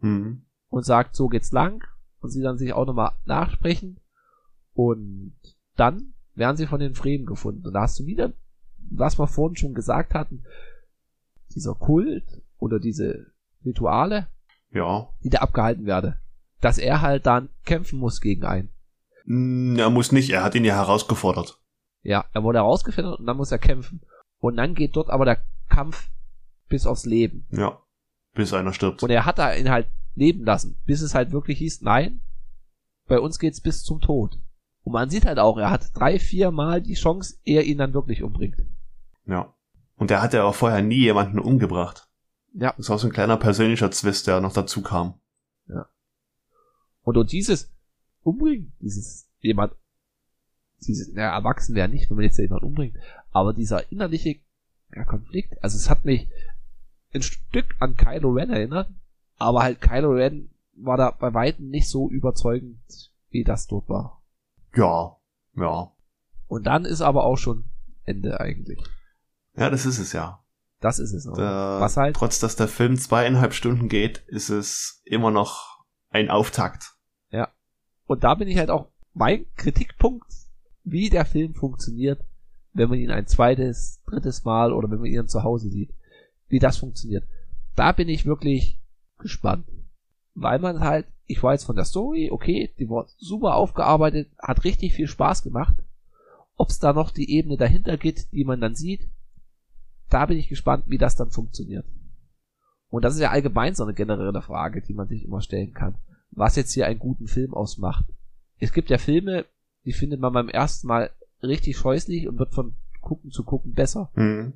Hm. 0.00 0.42
und 0.68 0.84
sagt, 0.84 1.16
so 1.16 1.28
geht's 1.28 1.52
lang 1.52 1.82
und 2.20 2.30
sie 2.30 2.42
dann 2.42 2.58
sich 2.58 2.72
auch 2.72 2.86
nochmal 2.86 3.12
nachsprechen 3.24 3.98
und 4.74 5.34
dann 5.76 6.12
werden 6.34 6.56
sie 6.58 6.66
von 6.66 6.80
den 6.80 6.94
Fremen 6.94 7.24
gefunden. 7.24 7.66
Und 7.66 7.72
da 7.72 7.82
hast 7.82 7.98
du 7.98 8.04
wieder, 8.06 8.32
was 8.90 9.18
wir 9.18 9.26
vorhin 9.26 9.56
schon 9.56 9.74
gesagt 9.74 10.12
hatten, 10.14 10.44
dieser 11.54 11.74
Kult 11.74 12.42
oder 12.58 12.78
diese 12.78 13.26
Rituale, 13.64 14.28
Ja. 14.76 15.08
die 15.24 15.30
da 15.30 15.38
abgehalten 15.38 15.86
werden. 15.86 16.16
Dass 16.60 16.78
er 16.78 17.00
halt 17.02 17.26
dann 17.26 17.48
kämpfen 17.64 17.98
muss 17.98 18.20
gegen 18.20 18.44
einen. 18.44 18.70
Hm, 19.24 19.76
Er 19.78 19.90
muss 19.90 20.12
nicht, 20.12 20.30
er 20.30 20.42
hat 20.44 20.54
ihn 20.54 20.64
ja 20.64 20.74
herausgefordert. 20.74 21.58
Ja, 22.02 22.26
er 22.32 22.42
wurde 22.42 22.58
herausgefordert 22.58 23.18
und 23.18 23.26
dann 23.26 23.36
muss 23.36 23.50
er 23.52 23.58
kämpfen. 23.58 24.00
Und 24.38 24.56
dann 24.56 24.74
geht 24.74 24.94
dort 24.96 25.10
aber 25.10 25.24
der 25.24 25.42
Kampf 25.68 26.10
bis 26.68 26.86
aufs 26.86 27.04
Leben. 27.06 27.46
Ja. 27.50 27.80
Bis 28.34 28.52
einer 28.52 28.72
stirbt. 28.72 29.02
Und 29.02 29.10
er 29.10 29.24
hat 29.24 29.38
da 29.38 29.54
ihn 29.54 29.70
halt 29.70 29.88
leben 30.14 30.44
lassen, 30.44 30.78
bis 30.84 31.00
es 31.00 31.14
halt 31.14 31.32
wirklich 31.32 31.58
hieß, 31.58 31.82
nein, 31.82 32.20
bei 33.08 33.18
uns 33.18 33.38
geht's 33.38 33.60
bis 33.60 33.82
zum 33.82 34.00
Tod. 34.00 34.38
Und 34.82 34.92
man 34.92 35.10
sieht 35.10 35.26
halt 35.26 35.38
auch, 35.38 35.58
er 35.58 35.70
hat 35.70 35.90
drei, 35.94 36.18
vier 36.18 36.50
Mal 36.50 36.80
die 36.80 36.94
Chance, 36.94 37.36
er 37.44 37.64
ihn 37.64 37.78
dann 37.78 37.94
wirklich 37.94 38.22
umbringt. 38.22 38.56
Ja. 39.26 39.54
Und 39.96 40.10
er 40.10 40.22
hat 40.22 40.32
ja 40.34 40.44
auch 40.44 40.54
vorher 40.54 40.82
nie 40.82 41.00
jemanden 41.00 41.38
umgebracht. 41.38 42.05
Ja. 42.58 42.74
Das 42.76 42.88
war 42.88 42.98
so 42.98 43.06
ein 43.06 43.12
kleiner 43.12 43.36
persönlicher 43.36 43.90
Zwist, 43.90 44.26
der 44.26 44.40
noch 44.40 44.52
dazu 44.52 44.82
kam. 44.82 45.20
Und 47.06 47.14
durch 47.14 47.28
dieses 47.28 47.72
Umbringen, 48.22 48.72
dieses 48.80 49.30
jemand, 49.38 49.72
dieses, 50.80 51.12
na, 51.14 51.22
erwachsen 51.22 51.76
wäre 51.76 51.88
nicht, 51.88 52.10
wenn 52.10 52.16
man 52.16 52.24
jetzt 52.24 52.38
jemand 52.38 52.64
umbringt, 52.64 52.96
aber 53.30 53.52
dieser 53.52 53.92
innerliche 53.92 54.40
ja, 54.92 55.04
Konflikt, 55.04 55.62
also 55.62 55.76
es 55.76 55.88
hat 55.88 56.04
mich 56.04 56.28
ein 57.14 57.22
Stück 57.22 57.76
an 57.78 57.96
Kylo 57.96 58.30
Ren 58.30 58.50
erinnert, 58.50 58.90
aber 59.36 59.62
halt 59.62 59.80
Kylo 59.80 60.14
Ren 60.14 60.50
war 60.72 60.96
da 60.96 61.12
bei 61.12 61.32
Weitem 61.32 61.68
nicht 61.68 61.88
so 61.88 62.10
überzeugend, 62.10 62.80
wie 63.30 63.44
das 63.44 63.68
dort 63.68 63.88
war. 63.88 64.20
Ja. 64.74 65.16
Ja. 65.54 65.92
Und 66.48 66.66
dann 66.66 66.84
ist 66.84 67.02
aber 67.02 67.22
auch 67.22 67.38
schon 67.38 67.66
Ende 68.04 68.40
eigentlich. 68.40 68.82
Ja, 69.54 69.70
das 69.70 69.86
ist 69.86 70.00
es 70.00 70.12
ja. 70.12 70.44
Das 70.80 70.98
ist 70.98 71.12
es. 71.12 71.24
Der, 71.24 71.78
Was 71.80 71.96
halt, 71.96 72.16
Trotz, 72.16 72.38
dass 72.38 72.56
der 72.56 72.68
Film 72.68 72.96
zweieinhalb 72.96 73.54
Stunden 73.54 73.88
geht, 73.88 74.18
ist 74.26 74.50
es 74.50 75.02
immer 75.04 75.30
noch 75.30 75.84
ein 76.10 76.30
Auftakt. 76.30 76.96
und 78.06 78.24
da 78.24 78.34
bin 78.34 78.48
ich 78.48 78.58
halt 78.58 78.70
auch 78.70 78.88
mein 79.14 79.46
Kritikpunkt, 79.56 80.30
wie 80.84 81.10
der 81.10 81.24
Film 81.24 81.54
funktioniert, 81.54 82.20
wenn 82.72 82.88
man 82.88 82.98
ihn 82.98 83.10
ein 83.10 83.26
zweites, 83.26 84.02
drittes 84.06 84.44
Mal 84.44 84.72
oder 84.72 84.90
wenn 84.90 85.00
man 85.00 85.06
ihn 85.06 85.28
zu 85.28 85.42
Hause 85.42 85.70
sieht, 85.70 85.90
wie 86.48 86.58
das 86.58 86.76
funktioniert. 86.76 87.24
Da 87.74 87.92
bin 87.92 88.08
ich 88.08 88.26
wirklich 88.26 88.78
gespannt, 89.18 89.66
weil 90.34 90.58
man 90.58 90.80
halt, 90.80 91.06
ich 91.26 91.42
jetzt 91.42 91.64
von 91.64 91.76
der 91.76 91.86
Story, 91.86 92.30
okay, 92.30 92.72
die 92.78 92.88
war 92.88 93.06
super 93.16 93.56
aufgearbeitet, 93.56 94.28
hat 94.38 94.64
richtig 94.64 94.92
viel 94.92 95.08
Spaß 95.08 95.42
gemacht. 95.42 95.74
Ob 96.56 96.68
es 96.68 96.78
da 96.78 96.92
noch 96.92 97.10
die 97.10 97.30
Ebene 97.30 97.56
dahinter 97.56 97.96
geht, 97.96 98.32
die 98.32 98.44
man 98.44 98.60
dann 98.60 98.74
sieht, 98.74 99.08
da 100.08 100.26
bin 100.26 100.38
ich 100.38 100.48
gespannt, 100.48 100.84
wie 100.86 100.98
das 100.98 101.16
dann 101.16 101.30
funktioniert. 101.30 101.86
Und 102.88 103.04
das 103.04 103.14
ist 103.14 103.20
ja 103.20 103.30
allgemein 103.30 103.74
so 103.74 103.82
eine 103.82 103.94
generelle 103.94 104.42
Frage, 104.42 104.80
die 104.80 104.94
man 104.94 105.08
sich 105.08 105.24
immer 105.24 105.40
stellen 105.40 105.72
kann. 105.72 105.98
Was 106.30 106.56
jetzt 106.56 106.72
hier 106.72 106.86
einen 106.86 106.98
guten 106.98 107.26
Film 107.26 107.54
ausmacht. 107.54 108.04
Es 108.58 108.72
gibt 108.72 108.90
ja 108.90 108.98
Filme, 108.98 109.44
die 109.84 109.92
findet 109.92 110.20
man 110.20 110.32
beim 110.32 110.48
ersten 110.48 110.86
Mal 110.86 111.10
richtig 111.42 111.76
scheußlich 111.76 112.28
und 112.28 112.38
wird 112.38 112.54
von 112.54 112.74
gucken 113.00 113.30
zu 113.30 113.44
gucken 113.44 113.72
besser. 113.72 114.10
Mhm. 114.14 114.54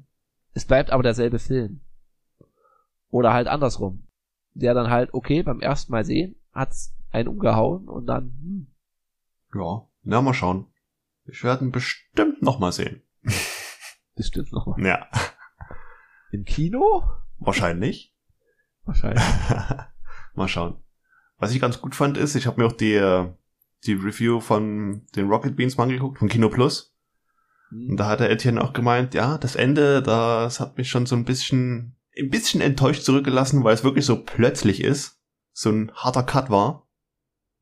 Es 0.54 0.64
bleibt 0.64 0.90
aber 0.90 1.02
derselbe 1.02 1.38
Film. 1.38 1.80
Oder 3.10 3.32
halt 3.32 3.48
andersrum. 3.48 4.06
Der 4.54 4.74
dann 4.74 4.90
halt, 4.90 5.14
okay, 5.14 5.42
beim 5.42 5.60
ersten 5.60 5.92
Mal 5.92 6.04
sehen, 6.04 6.34
hat's 6.52 6.94
einen 7.10 7.28
umgehauen 7.28 7.88
und 7.88 8.06
dann, 8.06 8.32
hm, 8.40 8.66
Ja, 9.54 9.86
na 10.02 10.22
mal 10.22 10.34
schauen. 10.34 10.66
Ich 11.26 11.44
werde 11.44 11.64
ihn 11.64 11.72
bestimmt 11.72 12.42
noch 12.42 12.58
mal 12.58 12.72
sehen. 12.72 13.02
bestimmt 14.16 14.52
nochmal. 14.52 14.80
Ja, 14.84 15.08
Im 16.32 16.44
Kino? 16.44 17.04
wahrscheinlich. 17.38 18.14
Wahrscheinlich. 18.84 19.22
mal 20.34 20.48
schauen. 20.48 20.82
Was 21.38 21.54
ich 21.54 21.60
ganz 21.60 21.80
gut 21.80 21.94
fand 21.94 22.18
ist, 22.18 22.34
ich 22.34 22.46
habe 22.46 22.60
mir 22.60 22.66
auch 22.66 22.72
die 22.72 22.94
äh, 22.94 23.30
die 23.84 23.94
Review 23.94 24.40
von 24.40 25.06
den 25.16 25.28
Rocket 25.28 25.56
Beans 25.56 25.76
mal 25.76 25.84
angeguckt, 25.84 26.18
von 26.18 26.28
Kino 26.28 26.48
Plus. 26.48 26.94
Und 27.70 27.90
Hm. 27.90 27.96
da 27.96 28.08
hat 28.08 28.20
der 28.20 28.30
Etienne 28.30 28.62
auch 28.62 28.72
gemeint, 28.72 29.14
ja, 29.14 29.38
das 29.38 29.56
Ende, 29.56 30.02
das 30.02 30.60
hat 30.60 30.76
mich 30.76 30.88
schon 30.88 31.06
so 31.06 31.16
ein 31.16 31.24
bisschen, 31.24 31.96
ein 32.18 32.30
bisschen 32.30 32.60
enttäuscht 32.60 33.02
zurückgelassen, 33.02 33.64
weil 33.64 33.74
es 33.74 33.84
wirklich 33.84 34.04
so 34.04 34.22
plötzlich 34.22 34.82
ist. 34.82 35.18
So 35.52 35.70
ein 35.70 35.92
harter 35.94 36.22
Cut 36.22 36.50
war. 36.50 36.88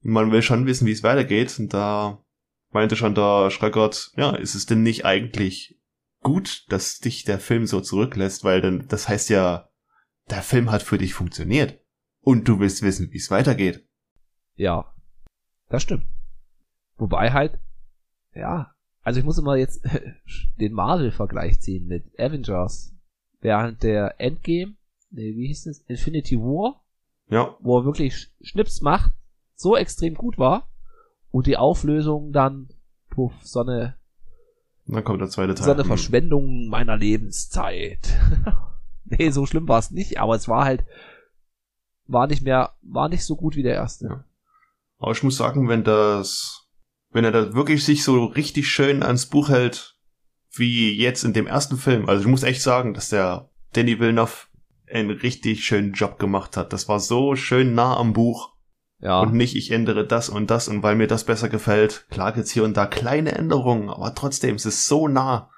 Und 0.02 0.12
man 0.12 0.32
will 0.32 0.42
schon 0.42 0.66
wissen, 0.66 0.86
wie 0.86 0.92
es 0.92 1.02
weitergeht. 1.02 1.58
Und 1.58 1.74
da 1.74 2.24
meinte 2.70 2.96
schon 2.96 3.14
der 3.14 3.50
Schreckert, 3.50 4.12
ja, 4.16 4.34
ist 4.34 4.54
es 4.54 4.66
denn 4.66 4.82
nicht 4.82 5.04
eigentlich 5.04 5.77
gut, 6.22 6.64
dass 6.68 6.98
dich 6.98 7.24
der 7.24 7.38
Film 7.38 7.66
so 7.66 7.80
zurücklässt, 7.80 8.44
weil 8.44 8.60
dann, 8.60 8.86
das 8.88 9.08
heißt 9.08 9.28
ja, 9.30 9.68
der 10.30 10.42
Film 10.42 10.70
hat 10.70 10.82
für 10.82 10.98
dich 10.98 11.14
funktioniert. 11.14 11.80
Und 12.20 12.46
du 12.48 12.58
willst 12.60 12.82
wissen, 12.82 13.10
wie 13.12 13.16
es 13.16 13.30
weitergeht. 13.30 13.86
Ja, 14.56 14.92
das 15.68 15.82
stimmt. 15.82 16.04
Wobei 16.96 17.32
halt, 17.32 17.58
ja, 18.34 18.74
also 19.02 19.20
ich 19.20 19.24
muss 19.24 19.38
immer 19.38 19.56
jetzt 19.56 19.82
den 20.60 20.72
Marvel-Vergleich 20.72 21.60
ziehen 21.60 21.86
mit 21.86 22.04
Avengers. 22.18 22.92
Während 23.40 23.82
der 23.84 24.20
Endgame, 24.20 24.74
nee, 25.10 25.34
wie 25.36 25.46
hieß 25.46 25.66
es, 25.66 25.78
Infinity 25.86 26.36
War, 26.38 26.84
Ja, 27.30 27.56
wo 27.60 27.78
er 27.78 27.84
wirklich 27.84 28.12
Sch- 28.14 28.28
Schnips 28.42 28.80
macht, 28.82 29.12
so 29.54 29.76
extrem 29.76 30.14
gut 30.14 30.38
war 30.38 30.68
und 31.30 31.46
die 31.46 31.56
Auflösung 31.56 32.32
dann, 32.32 32.68
puff, 33.10 33.32
so 33.42 33.60
eine, 33.60 33.96
und 34.88 34.94
dann 34.94 35.04
kommt 35.04 35.20
der 35.20 35.28
zweite 35.28 35.54
Teil. 35.54 35.64
so 35.64 35.70
eine 35.72 35.82
Hm. 35.82 35.88
Verschwendung 35.88 36.68
meiner 36.68 36.96
Lebenszeit. 36.96 38.18
nee, 39.04 39.30
so 39.30 39.46
schlimm 39.46 39.68
war 39.68 39.78
es 39.78 39.90
nicht, 39.90 40.18
aber 40.18 40.34
es 40.34 40.48
war 40.48 40.64
halt, 40.64 40.84
war 42.06 42.26
nicht 42.26 42.42
mehr, 42.42 42.72
war 42.82 43.08
nicht 43.08 43.24
so 43.24 43.36
gut 43.36 43.54
wie 43.56 43.62
der 43.62 43.74
erste. 43.74 44.06
Ja. 44.06 44.24
Aber 44.98 45.12
ich 45.12 45.22
muss 45.22 45.36
sagen, 45.36 45.68
wenn 45.68 45.84
das, 45.84 46.68
wenn 47.10 47.24
er 47.24 47.32
da 47.32 47.54
wirklich 47.54 47.84
sich 47.84 48.02
so 48.02 48.24
richtig 48.24 48.68
schön 48.68 49.02
ans 49.02 49.26
Buch 49.26 49.48
hält, 49.50 49.96
wie 50.52 50.96
jetzt 50.96 51.22
in 51.24 51.32
dem 51.34 51.46
ersten 51.46 51.76
Film, 51.76 52.08
also 52.08 52.22
ich 52.22 52.28
muss 52.28 52.42
echt 52.42 52.62
sagen, 52.62 52.94
dass 52.94 53.10
der 53.10 53.48
Danny 53.74 54.00
Villeneuve 54.00 54.46
einen 54.90 55.10
richtig 55.10 55.64
schönen 55.64 55.92
Job 55.92 56.18
gemacht 56.18 56.56
hat. 56.56 56.72
Das 56.72 56.88
war 56.88 56.98
so 56.98 57.36
schön 57.36 57.74
nah 57.74 57.96
am 57.96 58.14
Buch 58.14 58.54
Ja. 59.00 59.20
und 59.20 59.32
nicht, 59.34 59.54
ich 59.54 59.70
ändere 59.70 60.06
das 60.06 60.28
und 60.28 60.50
das 60.50 60.66
und 60.66 60.82
weil 60.82 60.96
mir 60.96 61.06
das 61.06 61.24
besser 61.24 61.48
gefällt. 61.48 62.06
Klar 62.10 62.32
gibt's 62.32 62.50
hier 62.50 62.64
und 62.64 62.76
da 62.76 62.86
kleine 62.86 63.32
Änderungen, 63.32 63.90
aber 63.90 64.14
trotzdem, 64.14 64.56
es 64.56 64.66
ist 64.66 64.86
so 64.86 65.06
nah. 65.06 65.50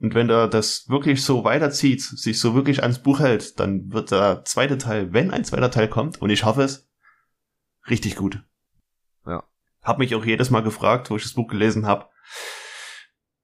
Und 0.00 0.14
wenn 0.14 0.28
er 0.28 0.48
das 0.48 0.88
wirklich 0.88 1.24
so 1.24 1.44
weiterzieht, 1.44 2.02
sich 2.02 2.38
so 2.38 2.54
wirklich 2.54 2.82
ans 2.82 2.98
Buch 2.98 3.20
hält, 3.20 3.58
dann 3.58 3.92
wird 3.92 4.10
der 4.10 4.44
zweite 4.44 4.76
Teil, 4.76 5.12
wenn 5.12 5.30
ein 5.30 5.44
zweiter 5.44 5.70
Teil 5.70 5.88
kommt, 5.88 6.20
und 6.20 6.28
ich 6.28 6.44
hoffe 6.44 6.62
es, 6.62 6.90
richtig 7.88 8.16
gut. 8.16 8.42
Ja. 9.26 9.44
Hab 9.82 9.98
mich 9.98 10.14
auch 10.14 10.24
jedes 10.24 10.50
Mal 10.50 10.62
gefragt, 10.62 11.10
wo 11.10 11.16
ich 11.16 11.22
das 11.22 11.32
Buch 11.32 11.48
gelesen 11.48 11.86
habe, 11.86 12.08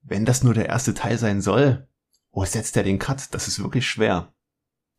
wenn 0.03 0.25
das 0.25 0.43
nur 0.43 0.55
der 0.55 0.67
erste 0.67 0.93
Teil 0.93 1.19
sein 1.19 1.41
soll, 1.41 1.87
wo 2.31 2.45
setzt 2.45 2.77
er 2.77 2.83
den 2.83 2.99
Cut? 2.99 3.33
Das 3.35 3.49
ist 3.49 3.63
wirklich 3.63 3.89
schwer. 3.89 4.33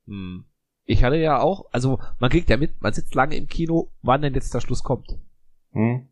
Hm. 0.07 0.45
Ich 0.91 1.05
hatte 1.05 1.15
ja 1.15 1.39
auch, 1.39 1.67
also 1.71 1.99
man 2.19 2.29
kriegt 2.29 2.49
ja 2.49 2.57
mit, 2.57 2.81
man 2.81 2.91
sitzt 2.91 3.15
lange 3.15 3.37
im 3.37 3.47
Kino, 3.47 3.91
wann 4.01 4.21
denn 4.21 4.33
jetzt 4.33 4.53
der 4.53 4.59
Schluss 4.59 4.83
kommt. 4.83 5.17
Hm? 5.71 6.09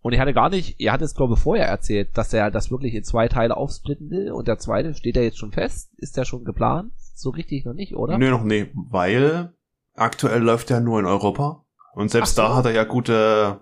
Und 0.00 0.12
ich 0.14 0.18
hatte 0.18 0.32
gar 0.32 0.48
nicht, 0.48 0.80
ihr 0.80 0.92
hattet 0.92 1.08
es 1.08 1.14
glaube 1.14 1.34
ich 1.34 1.40
vorher 1.40 1.66
erzählt, 1.66 2.16
dass 2.16 2.32
er 2.32 2.50
das 2.50 2.70
wirklich 2.70 2.94
in 2.94 3.04
zwei 3.04 3.28
Teile 3.28 3.54
aufsplitten 3.54 4.08
will 4.08 4.32
und 4.32 4.48
der 4.48 4.58
zweite 4.58 4.94
steht 4.94 5.16
ja 5.16 5.22
jetzt 5.22 5.36
schon 5.36 5.52
fest, 5.52 5.92
ist 5.98 6.16
der 6.16 6.24
schon 6.24 6.44
geplant? 6.44 6.92
So 7.14 7.28
richtig 7.28 7.66
noch 7.66 7.74
nicht, 7.74 7.96
oder? 7.96 8.16
Nö, 8.16 8.30
noch 8.30 8.44
nee, 8.44 8.70
weil 8.74 9.52
aktuell 9.92 10.42
läuft 10.42 10.70
er 10.70 10.80
nur 10.80 11.00
in 11.00 11.06
Europa. 11.06 11.66
Und 11.92 12.10
selbst 12.10 12.36
so. 12.36 12.42
da 12.42 12.56
hat 12.56 12.64
er 12.64 12.72
ja 12.72 12.84
gute, 12.84 13.60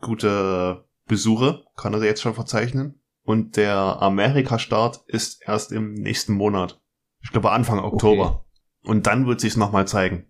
gute 0.00 0.86
Besuche, 1.06 1.62
kann 1.76 1.92
er 1.92 2.02
jetzt 2.02 2.22
schon 2.22 2.34
verzeichnen. 2.34 3.02
Und 3.22 3.58
der 3.58 3.76
Amerika-Start 3.76 5.04
ist 5.08 5.42
erst 5.46 5.72
im 5.72 5.92
nächsten 5.92 6.32
Monat. 6.32 6.80
Ich 7.22 7.32
glaube 7.32 7.52
Anfang 7.52 7.80
Oktober. 7.80 8.43
Und 8.84 9.06
dann 9.06 9.26
wird 9.26 9.40
sich's 9.40 9.56
nochmal 9.56 9.88
zeigen. 9.88 10.26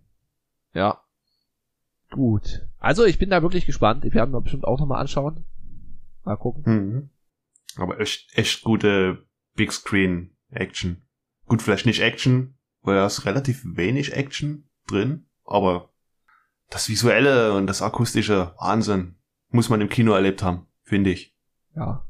Ja. 0.73 1.01
Gut. 2.11 2.67
Also 2.79 3.05
ich 3.05 3.19
bin 3.19 3.31
da 3.31 3.43
wirklich 3.43 3.67
gespannt. 3.67 4.05
Ich 4.05 4.15
werde 4.15 4.31
mir 4.31 4.41
bestimmt 4.41 4.65
auch 4.65 4.79
nochmal 4.79 5.01
anschauen. 5.01 5.45
Mal 6.25 6.37
gucken. 6.37 6.63
Mhm. 6.67 7.11
Aber 7.77 8.01
echt, 8.01 8.37
echt 8.39 8.63
gute 8.63 9.27
Big 9.55 9.73
Screen 9.73 10.37
Action. 10.51 11.03
Gut, 11.47 11.63
vielleicht 11.63 11.87
nicht 11.87 12.01
Action, 12.01 12.57
weil 12.83 12.95
da 12.97 13.07
ist 13.07 13.27
relativ 13.27 13.63
wenig 13.65 14.15
Action 14.15 14.69
drin, 14.87 15.27
aber 15.45 15.91
das 16.71 16.89
Visuelle 16.89 17.55
und 17.55 17.67
das 17.67 17.83
Akustische, 17.83 18.55
Wahnsinn. 18.59 19.17
Muss 19.51 19.69
man 19.69 19.81
im 19.81 19.89
Kino 19.89 20.13
erlebt 20.13 20.43
haben, 20.43 20.67
finde 20.83 21.11
ich. 21.11 21.37
Ja. 21.77 22.07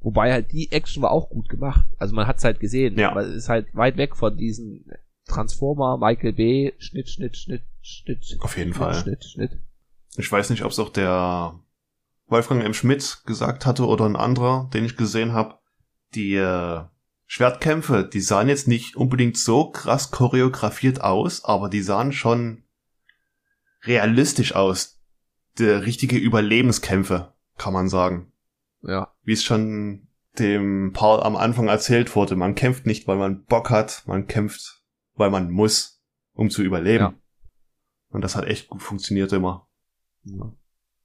Wobei 0.00 0.32
halt 0.32 0.52
die 0.52 0.70
Action 0.72 1.02
war 1.02 1.10
auch 1.10 1.30
gut 1.30 1.48
gemacht. 1.48 1.86
Also 1.98 2.14
man 2.14 2.26
hat 2.26 2.38
es 2.38 2.44
halt 2.44 2.60
gesehen. 2.60 2.98
Ja. 2.98 3.14
Weil 3.14 3.26
es 3.26 3.36
ist 3.36 3.48
halt 3.48 3.74
weit 3.74 3.96
weg 3.96 4.16
von 4.16 4.36
diesen 4.36 4.84
Transformer, 5.26 5.96
Michael 5.98 6.32
Bay, 6.32 6.74
Schnitt, 6.78 7.08
Schnitt, 7.08 7.36
Schnitt, 7.36 7.62
Schnitt. 7.80 8.36
Auf 8.40 8.56
jeden 8.56 8.72
Schnitt, 8.72 8.78
Fall. 8.78 8.94
Schnitt, 8.94 9.24
Schnitt. 9.24 9.58
Ich 10.16 10.30
weiß 10.30 10.50
nicht, 10.50 10.64
ob 10.64 10.70
es 10.70 10.78
auch 10.78 10.90
der 10.90 11.58
Wolfgang 12.26 12.62
M. 12.62 12.74
Schmidt 12.74 13.22
gesagt 13.26 13.66
hatte 13.66 13.86
oder 13.86 14.06
ein 14.06 14.16
anderer, 14.16 14.70
den 14.72 14.84
ich 14.84 14.96
gesehen 14.96 15.32
habe. 15.32 15.58
Die 16.14 16.34
äh, 16.34 16.82
Schwertkämpfe, 17.26 18.08
die 18.10 18.20
sahen 18.20 18.48
jetzt 18.48 18.68
nicht 18.68 18.96
unbedingt 18.96 19.36
so 19.36 19.70
krass 19.70 20.10
choreografiert 20.10 21.00
aus, 21.00 21.44
aber 21.44 21.68
die 21.68 21.82
sahen 21.82 22.12
schon 22.12 22.62
realistisch 23.82 24.54
aus. 24.54 25.00
Der 25.58 25.86
richtige 25.86 26.16
Überlebenskämpfe, 26.16 27.32
kann 27.56 27.72
man 27.72 27.88
sagen. 27.88 28.32
Ja. 28.82 29.12
Wie 29.22 29.32
es 29.32 29.44
schon 29.44 30.08
dem 30.38 30.92
Paul 30.92 31.20
am 31.22 31.36
Anfang 31.36 31.68
erzählt 31.68 32.14
wurde. 32.16 32.36
Man 32.36 32.54
kämpft 32.54 32.86
nicht, 32.86 33.06
weil 33.06 33.16
man 33.16 33.44
Bock 33.44 33.70
hat, 33.70 34.02
man 34.06 34.26
kämpft, 34.26 34.82
weil 35.14 35.30
man 35.30 35.50
muss, 35.50 36.02
um 36.32 36.50
zu 36.50 36.62
überleben. 36.62 37.04
Ja. 37.04 37.14
Und 38.10 38.22
das 38.22 38.36
hat 38.36 38.44
echt 38.44 38.68
gut 38.68 38.82
funktioniert 38.82 39.32
immer. 39.32 39.68
Ja. 40.24 40.52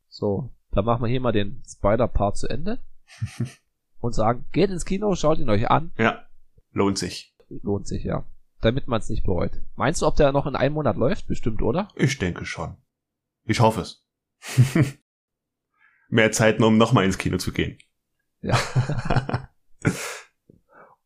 So, 0.07 0.51
dann 0.71 0.85
machen 0.85 1.03
wir 1.03 1.09
hier 1.09 1.21
mal 1.21 1.31
den 1.31 1.63
Spider-Part 1.67 2.37
zu 2.37 2.47
Ende. 2.47 2.79
und 3.99 4.13
sagen, 4.13 4.45
geht 4.51 4.69
ins 4.69 4.85
Kino, 4.85 5.15
schaut 5.15 5.39
ihn 5.39 5.49
euch 5.49 5.69
an. 5.69 5.91
Ja, 5.97 6.25
lohnt 6.71 6.97
sich. 6.97 7.35
Lohnt 7.49 7.87
sich, 7.87 8.03
ja. 8.03 8.25
Damit 8.61 8.87
man 8.87 8.99
es 8.99 9.09
nicht 9.09 9.23
bereut. 9.23 9.61
Meinst 9.75 10.01
du, 10.01 10.05
ob 10.05 10.15
der 10.15 10.31
noch 10.31 10.45
in 10.45 10.55
einem 10.55 10.75
Monat 10.75 10.97
läuft? 10.97 11.27
Bestimmt, 11.27 11.61
oder? 11.61 11.87
Ich 11.95 12.17
denke 12.17 12.45
schon. 12.45 12.77
Ich 13.45 13.59
hoffe 13.59 13.81
es. 13.81 14.05
Mehr 16.09 16.31
Zeit, 16.31 16.59
nur 16.59 16.69
um 16.69 16.77
nochmal 16.77 17.05
ins 17.05 17.17
Kino 17.17 17.37
zu 17.37 17.51
gehen. 17.51 17.77
Ja. 18.41 18.59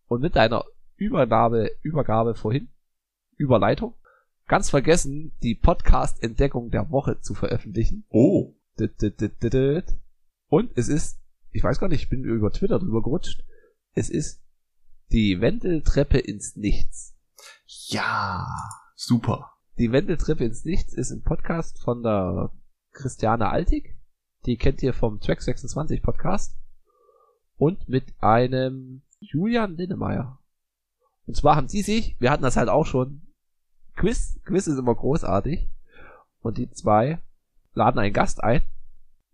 Und 0.08 0.22
mit 0.22 0.36
deiner 0.36 0.66
Übergabe, 0.96 1.72
Übergabe 1.82 2.36
vorhin, 2.36 2.70
Überleitung, 3.44 3.96
ganz 4.48 4.70
vergessen, 4.70 5.34
die 5.44 5.56
Podcast-Entdeckung 5.56 6.72
der 6.72 6.90
Woche 6.90 7.20
zu 7.20 7.34
veröffentlichen. 7.34 8.06
oh. 8.10 8.56
Und 10.48 10.72
es 10.76 10.88
ist, 10.88 11.20
ich 11.52 11.64
weiß 11.64 11.80
gar 11.80 11.90
nicht, 11.90 12.04
ich 12.04 12.10
bin 12.10 12.24
über 12.24 12.52
Twitter 12.52 12.80
drüber 12.80 13.04
gerutscht. 13.04 13.44
Es 13.94 14.10
ist 14.10 14.42
die 15.12 15.42
Wendeltreppe 15.42 16.18
ins 16.18 16.56
Nichts. 16.56 17.16
Ja, 17.90 18.48
super. 18.96 19.52
Die 19.78 19.92
Wendeltreppe 19.92 20.46
ins 20.46 20.66
Nichts 20.66 20.94
ist 20.94 21.12
ein 21.12 21.22
Podcast 21.22 21.80
von 21.84 22.02
der 22.02 22.52
Christiane 22.92 23.50
Altig. 23.50 23.96
Die 24.46 24.58
kennt 24.58 24.82
ihr 24.82 24.94
vom 24.94 25.20
Track 25.20 25.42
26 25.42 26.02
Podcast. 26.02 26.58
Und 27.58 27.88
mit 27.88 28.14
einem 28.20 29.04
Julian 29.20 29.76
Linnemeyer. 29.76 30.40
Und 31.26 31.36
zwar 31.36 31.56
haben 31.56 31.68
sie 31.68 31.82
sich, 31.82 32.16
wir 32.20 32.32
hatten 32.32 32.44
das 32.44 32.58
halt 32.58 32.70
auch 32.70 32.86
schon, 32.86 33.33
Quiz, 33.96 34.40
Quiz 34.46 34.68
ist 34.68 34.78
immer 34.78 34.96
großartig. 34.96 35.68
Und 36.42 36.58
die 36.58 36.70
zwei 36.72 37.20
laden 37.74 38.00
einen 38.00 38.14
Gast 38.14 38.44
ein, 38.44 38.62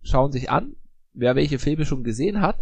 schauen 0.03 0.31
sich 0.31 0.49
an, 0.49 0.75
wer 1.13 1.35
welche 1.35 1.59
Filme 1.59 1.85
schon 1.85 2.03
gesehen 2.03 2.41
hat 2.41 2.57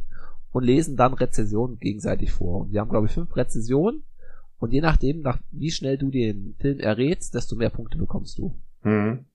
und 0.51 0.63
lesen 0.63 0.95
dann 0.95 1.13
Rezensionen 1.13 1.79
gegenseitig 1.79 2.31
vor. 2.31 2.61
Und 2.61 2.71
wir 2.71 2.79
haben, 2.81 2.89
glaube 2.89 3.07
ich, 3.07 3.13
fünf 3.13 3.35
Rezensionen 3.35 4.03
und 4.59 4.71
je 4.71 4.81
nachdem, 4.81 5.21
nach 5.21 5.39
wie 5.51 5.69
schnell 5.69 5.97
du 5.97 6.09
den 6.09 6.55
Film 6.59 6.79
errätst, 6.79 7.35
desto 7.35 7.55
mehr 7.55 7.69
Punkte 7.69 7.97
bekommst 7.97 8.37
du. 8.37 8.55
Mhm. 8.83 9.25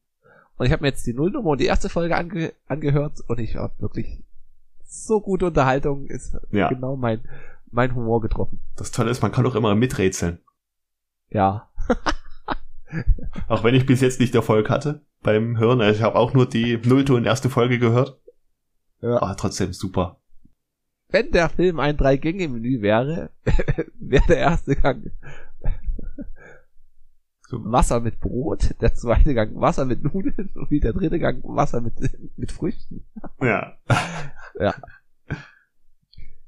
Und 0.56 0.66
ich 0.66 0.72
habe 0.72 0.82
mir 0.82 0.88
jetzt 0.88 1.06
die 1.06 1.14
Nullnummer 1.14 1.50
und 1.50 1.60
die 1.60 1.66
erste 1.66 1.88
Folge 1.88 2.16
ange 2.16 2.52
angehört 2.66 3.20
und 3.28 3.38
ich 3.38 3.56
habe 3.56 3.74
wirklich 3.78 4.22
so 4.84 5.20
gute 5.20 5.46
Unterhaltung, 5.46 6.06
ist 6.06 6.36
Ja. 6.50 6.68
genau 6.68 6.96
mein, 6.96 7.20
mein 7.70 7.94
Humor 7.94 8.20
getroffen. 8.20 8.60
Das 8.76 8.90
Tolle 8.90 9.10
ist, 9.10 9.22
man 9.22 9.32
kann 9.32 9.46
auch 9.46 9.54
immer 9.54 9.74
miträtseln. 9.74 10.38
Ja. 11.30 11.68
Auch 13.48 13.64
wenn 13.64 13.74
ich 13.74 13.86
bis 13.86 14.00
jetzt 14.00 14.20
nicht 14.20 14.34
Erfolg 14.34 14.70
hatte 14.70 15.04
beim 15.22 15.58
Hören. 15.58 15.80
Also 15.80 15.98
ich 15.98 16.02
habe 16.02 16.16
auch 16.16 16.34
nur 16.34 16.48
die 16.48 16.76
nullte 16.78 17.14
und 17.14 17.24
erste 17.24 17.50
Folge 17.50 17.78
gehört. 17.78 18.20
Ja. 19.00 19.20
Aber 19.20 19.36
trotzdem 19.36 19.72
super. 19.72 20.20
Wenn 21.08 21.30
der 21.30 21.48
Film 21.48 21.78
ein 21.78 21.96
Drei-Gänge-Menü 21.96 22.80
wäre, 22.80 23.30
wäre 23.98 24.26
der 24.28 24.38
erste 24.38 24.76
Gang. 24.76 25.10
Wasser 27.50 28.00
mit 28.00 28.18
Brot, 28.18 28.74
der 28.80 28.94
zweite 28.94 29.34
Gang 29.34 29.60
Wasser 29.60 29.84
mit 29.84 30.02
Nudeln 30.02 30.50
und 30.54 30.70
wie 30.70 30.80
der 30.80 30.94
dritte 30.94 31.18
Gang 31.18 31.42
Wasser 31.44 31.82
mit, 31.82 31.94
mit 32.38 32.50
Früchten. 32.50 33.04
Ja. 33.40 33.76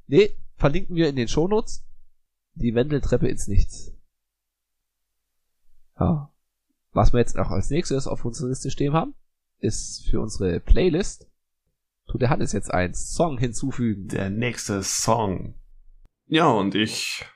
Nee, 0.07 0.31
verlinken 0.57 0.97
wir 0.97 1.09
in 1.09 1.17
den 1.17 1.29
Shownotes 1.29 1.87
die 2.55 2.75
Wendeltreppe 2.75 3.29
ins 3.29 3.49
Nichts. 3.49 3.93
Ja. 5.99 6.34
Was 6.95 7.13
wir 7.13 7.19
jetzt 7.19 7.37
auch 7.37 7.51
als 7.51 7.71
nächstes 7.71 8.07
auf 8.07 8.25
unserer 8.25 8.49
Liste 8.49 8.71
stehen 8.71 8.93
haben, 8.93 9.15
ist 9.59 10.07
für 10.09 10.21
unsere 10.21 10.61
Playlist, 10.61 11.29
tut 12.07 12.23
der 12.23 12.31
Hannes 12.31 12.53
jetzt 12.53 12.73
einen 12.73 12.95
Song 12.95 13.37
hinzufügen. 13.37 14.09
Der 14.09 14.31
nächste 14.31 14.83
Song. 14.83 15.57
Ja, 16.27 16.47
und 16.47 16.77
ich 16.77 17.27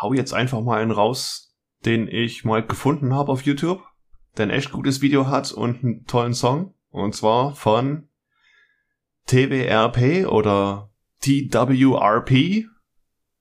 hau 0.00 0.12
jetzt 0.14 0.32
einfach 0.32 0.60
mal 0.62 0.80
einen 0.80 0.92
raus, 0.92 1.54
den 1.84 2.06
ich 2.06 2.44
mal 2.44 2.64
gefunden 2.64 3.12
habe 3.12 3.32
auf 3.32 3.42
YouTube, 3.42 3.82
der 4.36 4.46
ein 4.46 4.50
echt 4.50 4.70
gutes 4.70 5.00
Video 5.02 5.26
hat 5.26 5.50
und 5.50 5.82
einen 5.82 6.04
tollen 6.06 6.34
Song. 6.34 6.74
Und 6.90 7.14
zwar 7.14 7.56
von 7.56 8.08
TWRP 9.26 10.26
oder 10.28 10.90
TWRP 11.20 12.66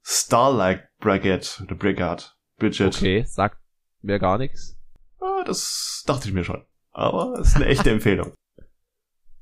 Starlight 0.02 0.90
Brigade 1.00 1.46
oder 1.62 1.76
Brigade. 1.76 2.24
Bridget. 2.58 2.96
Okay, 2.96 3.24
sagt 3.28 3.60
mir 4.02 4.18
gar 4.18 4.40
nichts. 4.40 4.77
Ah, 5.20 5.44
das 5.46 6.04
dachte 6.06 6.28
ich 6.28 6.34
mir 6.34 6.44
schon. 6.44 6.64
Aber 6.92 7.40
es 7.40 7.50
ist 7.50 7.56
eine 7.56 7.66
echte 7.66 7.92
Empfehlung. 7.92 8.34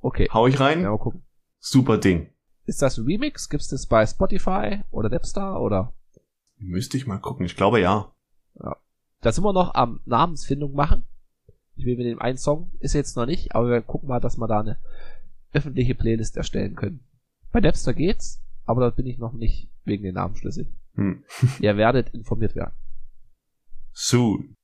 Okay, 0.01 0.29
Hau 0.31 0.47
ich 0.47 0.59
rein. 0.59 0.81
ja, 0.81 0.91
mal 0.91 0.97
gucken. 0.97 1.23
Super 1.59 1.97
Ding. 1.97 2.29
Ist 2.65 2.81
das 2.81 2.97
ein 2.97 3.05
Remix? 3.05 3.49
Gibt's 3.49 3.67
das 3.69 3.85
bei 3.85 4.05
Spotify 4.05 4.81
oder 4.91 5.09
Napster 5.09 5.59
oder? 5.61 5.93
Müsste 6.57 6.97
ich 6.97 7.07
mal 7.07 7.17
gucken. 7.19 7.45
Ich 7.45 7.55
glaube 7.55 7.79
ja. 7.81 8.11
Da 9.21 9.31
sind 9.31 9.43
wir 9.43 9.53
noch 9.53 9.73
am 9.73 10.01
Namensfindung 10.05 10.73
machen. 10.73 11.05
Ich 11.75 11.85
will 11.85 11.97
mit 11.97 12.05
dem 12.05 12.21
einen 12.21 12.37
Song, 12.37 12.71
ist 12.79 12.93
jetzt 12.93 13.17
noch 13.17 13.25
nicht, 13.25 13.53
aber 13.55 13.69
wir 13.69 13.81
gucken 13.81 14.07
mal, 14.07 14.19
dass 14.19 14.37
wir 14.37 14.47
da 14.47 14.59
eine 14.61 14.77
öffentliche 15.51 15.95
Playlist 15.95 16.37
erstellen 16.37 16.75
können. 16.75 17.03
Bei 17.51 17.59
Napster 17.59 17.93
geht's, 17.93 18.41
aber 18.65 18.81
da 18.81 18.89
bin 18.91 19.05
ich 19.07 19.17
noch 19.17 19.33
nicht 19.33 19.69
wegen 19.83 20.03
den 20.03 20.15
Namensschlüssel. 20.15 20.67
Hm. 20.93 21.23
Ihr 21.59 21.75
werdet 21.77 22.09
informiert 22.13 22.55
werden. 22.55 22.73
Soon. 23.93 24.55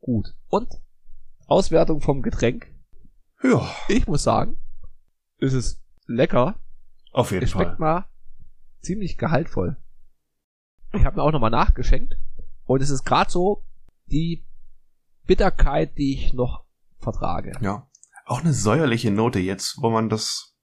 Gut. 0.00 0.34
Und 0.48 0.68
Auswertung 1.46 2.00
vom 2.00 2.22
Getränk. 2.22 2.72
Ja, 3.42 3.68
Ich 3.88 4.06
muss 4.06 4.22
sagen, 4.22 4.58
es 5.38 5.52
ist 5.52 5.82
lecker. 6.06 6.58
auf 7.12 7.30
jeden 7.32 7.44
Es 7.44 7.52
Fall. 7.52 7.64
schmeckt 7.64 7.80
mal 7.80 8.06
ziemlich 8.82 9.16
gehaltvoll. 9.18 9.76
Ich 10.92 11.04
habe 11.04 11.16
mir 11.16 11.22
auch 11.22 11.32
nochmal 11.32 11.50
nachgeschenkt. 11.50 12.16
Und 12.64 12.82
es 12.82 12.90
ist 12.90 13.04
gerade 13.04 13.30
so 13.30 13.64
die 14.06 14.46
Bitterkeit, 15.26 15.96
die 15.98 16.14
ich 16.14 16.32
noch 16.32 16.64
vertrage. 16.98 17.52
Ja. 17.60 17.88
Auch 18.26 18.40
eine 18.40 18.52
säuerliche 18.52 19.10
Note 19.10 19.38
jetzt, 19.38 19.78
wo 19.80 19.90
man 19.90 20.08
das 20.08 20.54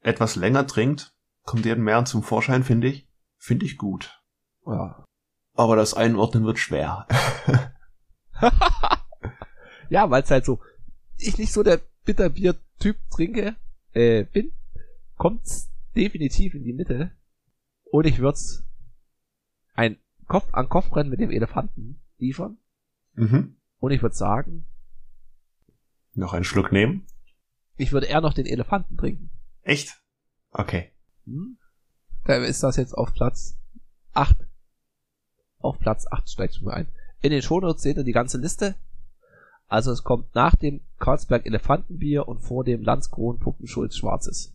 etwas 0.00 0.36
länger 0.36 0.66
trinkt, 0.66 1.14
kommt 1.44 1.66
eben 1.66 1.82
mehr 1.84 2.04
zum 2.04 2.22
Vorschein, 2.22 2.64
finde 2.64 2.88
ich. 2.88 3.08
Finde 3.38 3.66
ich 3.66 3.76
gut. 3.78 4.20
Ja, 4.66 5.04
Aber 5.54 5.76
das 5.76 5.94
Einordnen 5.94 6.44
wird 6.44 6.58
schwer. 6.58 7.06
ja 9.90 10.10
weil 10.10 10.22
es 10.22 10.30
halt 10.30 10.44
so, 10.44 10.60
ich 11.18 11.38
nicht 11.38 11.52
so 11.52 11.62
der 11.62 11.80
Bitterbier-Typ 12.04 12.96
trinke, 13.10 13.56
äh, 13.92 14.24
bin, 14.24 14.52
kommt's 15.16 15.70
definitiv 15.94 16.54
in 16.54 16.64
die 16.64 16.72
Mitte. 16.72 17.12
Und 17.84 18.06
ich 18.06 18.18
würd's 18.18 18.64
ein 19.74 19.98
Kopf 20.26 20.52
an 20.52 20.68
Kopfrennen 20.68 21.10
mit 21.10 21.20
dem 21.20 21.30
Elefanten 21.30 22.02
liefern. 22.18 22.58
Mhm. 23.14 23.56
Und 23.78 23.90
ich 23.92 24.02
würde 24.02 24.14
sagen, 24.16 24.64
Noch 26.14 26.32
einen 26.32 26.44
Schluck 26.44 26.72
nehmen. 26.72 27.06
ich 27.76 27.92
würde 27.92 28.06
eher 28.06 28.20
noch 28.20 28.34
den 28.34 28.46
Elefanten 28.46 28.96
trinken. 28.96 29.30
Echt? 29.62 30.00
Okay. 30.50 30.90
Hm? 31.26 31.58
Da 32.24 32.36
ist 32.36 32.62
das 32.62 32.76
jetzt 32.76 32.94
auf 32.94 33.12
Platz 33.14 33.56
8. 34.12 34.36
Auf 35.58 35.78
Platz 35.78 36.06
8 36.10 36.28
steigt 36.28 36.54
schon 36.54 36.64
mal 36.66 36.74
ein. 36.74 36.88
In 37.24 37.30
den 37.30 37.40
Shownotes 37.40 37.82
seht 37.82 37.96
ihr 37.96 38.04
die 38.04 38.12
ganze 38.12 38.36
Liste. 38.36 38.74
Also 39.66 39.90
es 39.92 40.04
kommt 40.04 40.34
nach 40.34 40.56
dem 40.56 40.82
Karlsberg 40.98 41.46
Elefantenbier 41.46 42.28
und 42.28 42.40
vor 42.40 42.64
dem 42.64 42.82
Landskron 42.82 43.38
Puppenschulz 43.38 43.96
Schwarzes. 43.96 44.54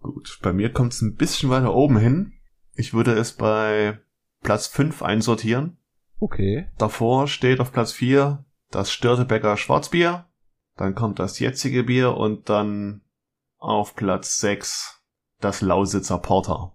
Gut. 0.00 0.38
Bei 0.40 0.54
mir 0.54 0.72
kommt 0.72 0.94
es 0.94 1.02
ein 1.02 1.16
bisschen 1.16 1.50
weiter 1.50 1.74
oben 1.74 1.98
hin. 1.98 2.32
Ich 2.76 2.94
würde 2.94 3.12
es 3.12 3.34
bei 3.34 3.98
Platz 4.40 4.68
5 4.68 5.02
einsortieren. 5.02 5.76
Okay. 6.18 6.70
Davor 6.78 7.28
steht 7.28 7.60
auf 7.60 7.72
Platz 7.72 7.92
4 7.92 8.42
das 8.70 8.90
Störtebecker 8.90 9.58
Schwarzbier. 9.58 10.24
Dann 10.78 10.94
kommt 10.94 11.18
das 11.18 11.38
jetzige 11.38 11.84
Bier 11.84 12.16
und 12.16 12.48
dann 12.48 13.02
auf 13.58 13.94
Platz 13.94 14.38
6 14.38 15.02
das 15.40 15.60
Lausitzer 15.60 16.16
Porter. 16.16 16.74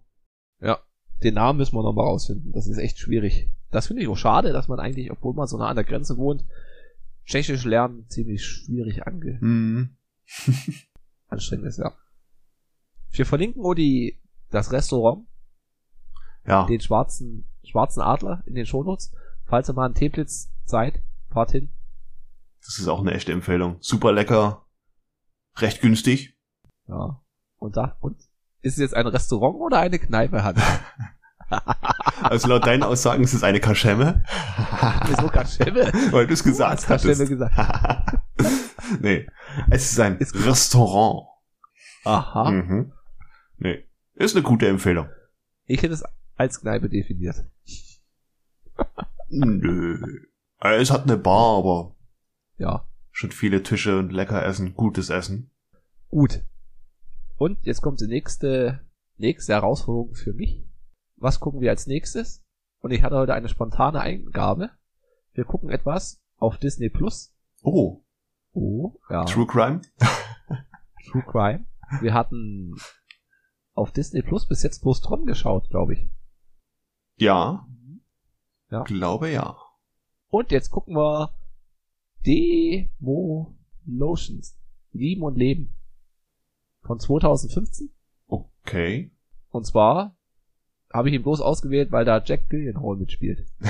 Ja. 0.59 0.77
Den 1.23 1.33
Namen 1.33 1.57
müssen 1.57 1.75
wir 1.75 1.81
noch 1.81 1.93
mal 1.93 2.03
rausfinden. 2.03 2.51
Das 2.51 2.67
ist 2.67 2.77
echt 2.77 2.99
schwierig. 2.99 3.49
Das 3.73 3.87
finde 3.87 4.03
ich 4.03 4.07
auch 4.07 4.15
schade, 4.15 4.53
dass 4.53 4.67
man 4.67 4.79
eigentlich, 4.79 5.11
obwohl 5.11 5.33
man 5.33 5.47
so 5.47 5.57
nah 5.57 5.67
an 5.67 5.75
der 5.75 5.83
Grenze 5.83 6.15
wohnt, 6.17 6.45
Tschechisch 7.25 7.65
lernen 7.65 8.07
ziemlich 8.07 8.45
schwierig 8.45 9.07
ange 9.07 9.39
Hm. 9.39 9.97
anstrengend 11.27 11.65
ist, 11.67 11.79
ja. 11.79 11.91
Wir 13.11 13.25
verlinken 13.25 13.63
die, 13.75 14.21
das 14.51 14.71
Restaurant 14.71 15.25
Ja, 16.45 16.67
den 16.67 16.81
schwarzen, 16.81 17.45
schwarzen 17.63 18.01
Adler 18.01 18.43
in 18.45 18.53
den 18.53 18.65
Shownotes. 18.65 19.11
Falls 19.45 19.69
ihr 19.69 19.73
mal 19.73 19.85
einen 19.85 19.95
Teeblitz 19.95 20.51
seid, 20.65 21.01
fahrt 21.29 21.51
hin. 21.51 21.71
das 22.63 22.77
ist 22.77 22.87
auch 22.87 22.99
eine 22.99 23.13
echte 23.13 23.31
Empfehlung. 23.31 23.77
Super 23.79 24.11
lecker, 24.11 24.67
recht 25.57 25.81
günstig. 25.81 26.37
Ja. 26.87 27.23
Und 27.57 27.77
da, 27.77 27.97
und? 28.01 28.17
Ist 28.61 28.73
es 28.73 28.79
jetzt 28.79 28.93
ein 28.93 29.07
Restaurant 29.07 29.55
oder 29.55 29.79
eine 29.79 29.97
Kneipe, 29.97 30.43
Hans? 30.43 30.61
Also 32.21 32.47
laut 32.47 32.65
deinen 32.65 32.83
Aussagen 32.83 33.23
ist 33.23 33.33
es 33.33 33.43
eine 33.43 33.59
Kaschemme, 33.59 34.23
Wieso 35.07 35.27
Kaschemme? 35.27 35.91
weil 36.11 36.27
du 36.27 36.33
es 36.33 36.43
gesagt 36.43 36.71
hast 36.73 36.87
Kaschemme 36.87 37.27
gesagt. 37.27 37.53
nee, 39.01 39.27
es 39.69 39.91
ist 39.91 39.99
ein 39.99 40.17
Ist- 40.17 40.35
Restaurant. 40.45 41.27
Aha. 42.05 42.49
Mhm. 42.51 42.91
Nee, 43.57 43.85
ist 44.15 44.35
eine 44.35 44.43
gute 44.43 44.67
Empfehlung. 44.67 45.07
Ich 45.65 45.81
hätte 45.81 45.93
es 45.93 46.03
als 46.35 46.59
Kneipe 46.61 46.89
definiert. 46.89 47.37
Nö. 49.29 49.99
Äh, 50.61 50.81
Es 50.81 50.91
hat 50.91 51.03
eine 51.03 51.17
Bar, 51.17 51.57
aber 51.59 51.95
Ja. 52.57 52.87
schon 53.11 53.31
viele 53.31 53.63
Tische 53.63 53.97
und 53.99 54.11
lecker 54.11 54.43
Essen, 54.45 54.73
gutes 54.75 55.09
Essen. 55.09 55.51
Gut. 56.09 56.41
Und 57.37 57.57
jetzt 57.65 57.81
kommt 57.81 57.99
die 58.01 58.07
nächste, 58.07 58.81
nächste 59.17 59.53
Herausforderung 59.53 60.13
für 60.15 60.33
mich. 60.33 60.63
Was 61.23 61.39
gucken 61.39 61.61
wir 61.61 61.69
als 61.69 61.87
nächstes? 61.87 62.43
Und 62.81 62.91
ich 62.91 63.01
hatte 63.01 63.15
heute 63.15 63.33
eine 63.33 63.47
spontane 63.47 64.01
Eingabe. 64.01 64.71
Wir 65.31 65.45
gucken 65.45 65.69
etwas 65.69 66.21
auf 66.35 66.57
Disney 66.57 66.89
Plus. 66.89 67.33
Oh, 67.61 68.03
Oh, 68.53 68.99
ja. 69.09 69.23
True 69.23 69.47
Crime? 69.47 69.81
True 71.07 71.23
Crime. 71.23 71.65
Wir 72.01 72.13
hatten 72.13 72.75
auf 73.73 73.91
Disney 73.91 74.21
Plus 74.21 74.45
bis 74.47 74.63
jetzt 74.63 74.81
bloß 74.81 74.99
Tron 74.99 75.25
geschaut, 75.25 75.69
glaube 75.69 75.93
ich. 75.93 76.09
Ja. 77.15 77.67
Ja. 78.69 78.83
Glaube 78.83 79.31
ja. 79.31 79.57
Und 80.27 80.51
jetzt 80.51 80.71
gucken 80.71 80.95
wir 80.95 81.33
Demo 82.25 83.55
Lotions. 83.85 84.59
Lieben 84.91 85.23
und 85.23 85.37
Leben. 85.37 85.73
Von 86.81 86.99
2015. 86.99 87.95
Okay. 88.27 89.15
Und 89.49 89.65
zwar 89.65 90.17
habe 90.93 91.09
ich 91.09 91.15
ihn 91.15 91.23
bloß 91.23 91.41
ausgewählt, 91.41 91.91
weil 91.91 92.05
da 92.05 92.23
Jack 92.23 92.49
Gyllenhaal 92.49 92.95
mitspielt. 92.95 93.45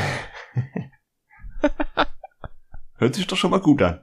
Hört 2.96 3.16
sich 3.16 3.26
doch 3.26 3.38
schon 3.38 3.52
mal 3.52 3.62
gut 3.62 3.82
an. 3.82 4.02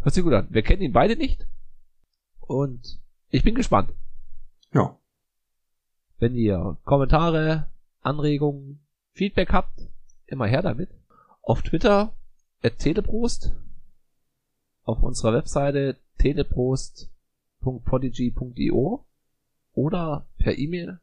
Hört 0.00 0.14
sich 0.14 0.22
gut 0.22 0.32
an. 0.32 0.46
Wir 0.50 0.62
kennen 0.62 0.82
ihn 0.82 0.92
beide 0.92 1.16
nicht. 1.16 1.44
Und 2.40 3.00
ich 3.30 3.42
bin 3.42 3.56
gespannt. 3.56 3.92
Ja. 4.72 4.96
Wenn 6.18 6.34
ihr 6.34 6.78
Kommentare, 6.84 7.68
Anregungen, 8.00 8.80
Feedback 9.12 9.52
habt, 9.52 9.88
immer 10.26 10.46
her 10.46 10.62
damit. 10.62 10.88
Auf 11.42 11.60
Twitter 11.62 12.14
at 12.62 12.78
teleprost, 12.78 13.52
auf 14.84 15.02
unserer 15.02 15.34
Webseite 15.34 15.96
teleprost.podigy.io 16.18 19.04
oder 19.72 20.26
per 20.38 20.56
E-Mail. 20.58 21.00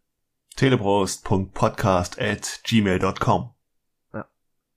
teleprost.podcast 0.55 2.19
at 2.19 2.61
gmail.com. 2.63 3.55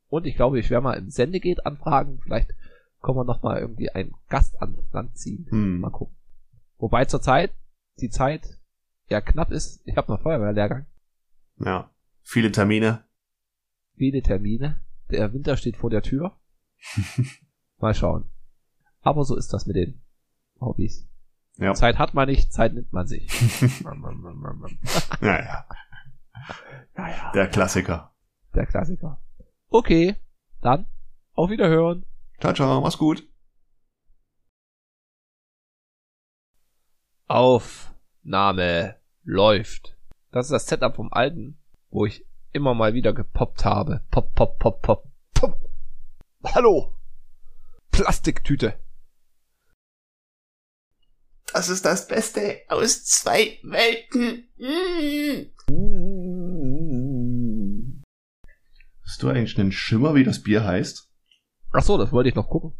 Und 0.09 0.27
ich 0.27 0.37
glaube, 0.37 0.59
ich 0.59 0.71
werde 0.71 0.85
mal 0.85 0.99
im 0.99 1.11
Sendegeht 1.11 1.67
anfragen. 1.67 2.21
Vielleicht 2.23 2.55
können 3.03 3.19
wir 3.19 3.25
noch 3.25 3.43
mal 3.43 3.59
irgendwie 3.61 3.91
einen 3.91 4.15
Gast 4.29 4.61
an 4.61 4.79
Land 4.93 5.17
ziehen. 5.19 5.47
Hm. 5.51 5.81
Mal 5.81 5.91
gucken. 5.91 6.17
Wobei 6.79 7.05
zurzeit 7.05 7.53
die 8.01 8.11
Zeit 8.11 8.59
ja 9.09 9.21
knapp 9.21 9.51
ist. 9.51 9.83
Ich 9.85 9.97
habe 9.97 10.11
noch 10.11 10.23
Feuerwehrlehrgang. 10.23 10.87
Ja. 11.59 11.91
Viele 12.23 12.53
Termine. 12.53 13.05
Viele 13.97 14.23
Termine. 14.23 14.81
Der 15.11 15.33
Winter 15.33 15.57
steht 15.57 15.77
vor 15.77 15.91
der 15.91 16.03
Tür. 16.03 16.37
Mal 17.79 17.95
schauen. 17.95 18.25
Aber 19.01 19.25
so 19.25 19.37
ist 19.37 19.53
das 19.53 19.67
mit 19.67 19.77
den 19.77 20.01
Hobbys. 20.61 21.09
Ja. 21.59 21.75
Zeit 21.75 21.99
hat 21.99 22.15
man 22.15 22.29
nicht, 22.29 22.53
Zeit 22.53 22.73
nimmt 22.73 22.93
man 22.93 23.07
sich. 23.07 23.29
Naja, 25.21 25.67
naja, 26.95 27.33
der 27.33 27.49
Klassiker. 27.49 28.15
der 28.55 28.67
Klassiker. 28.67 29.21
Okay, 29.69 30.17
dann 30.61 30.87
auf 31.35 31.51
Wiederhören. 31.51 32.07
Ciao, 32.41 32.53
ciao, 32.53 32.81
mach's 32.81 32.97
gut. 32.99 33.29
Aufnahme 37.27 38.97
läuft. 39.25 39.97
Das 40.31 40.47
ist 40.47 40.53
das 40.53 40.67
Setup 40.67 40.95
vom 40.97 41.13
alten, 41.13 41.59
wo 41.91 42.07
ich 42.07 42.25
immer 42.53 42.75
mal 42.75 42.95
wieder 42.95 43.13
gepoppt 43.13 43.65
habe. 43.65 44.05
Pop, 44.11 44.35
pop, 44.35 44.59
pop, 44.59 44.81
pop, 44.83 45.11
pop. 45.35 45.71
Hallo. 46.45 46.95
Plastiktüte. 47.91 48.79
Das 51.53 51.69
ist 51.69 51.85
das 51.85 52.07
Beste 52.07 52.61
aus 52.69 53.05
zwei 53.05 53.59
Welten. 53.63 54.49
Hast 59.03 59.23
du 59.23 59.29
eigentlich 59.29 59.59
einen 59.59 59.73
Schimmer, 59.73 60.15
wie 60.15 60.25
das 60.25 60.43
Bier 60.43 60.65
heißt? 60.65 61.11
Ach 61.73 61.83
so, 61.83 61.99
das 61.99 62.13
wollte 62.13 62.29
ich 62.29 62.35
noch 62.35 62.49
gucken. 62.49 62.73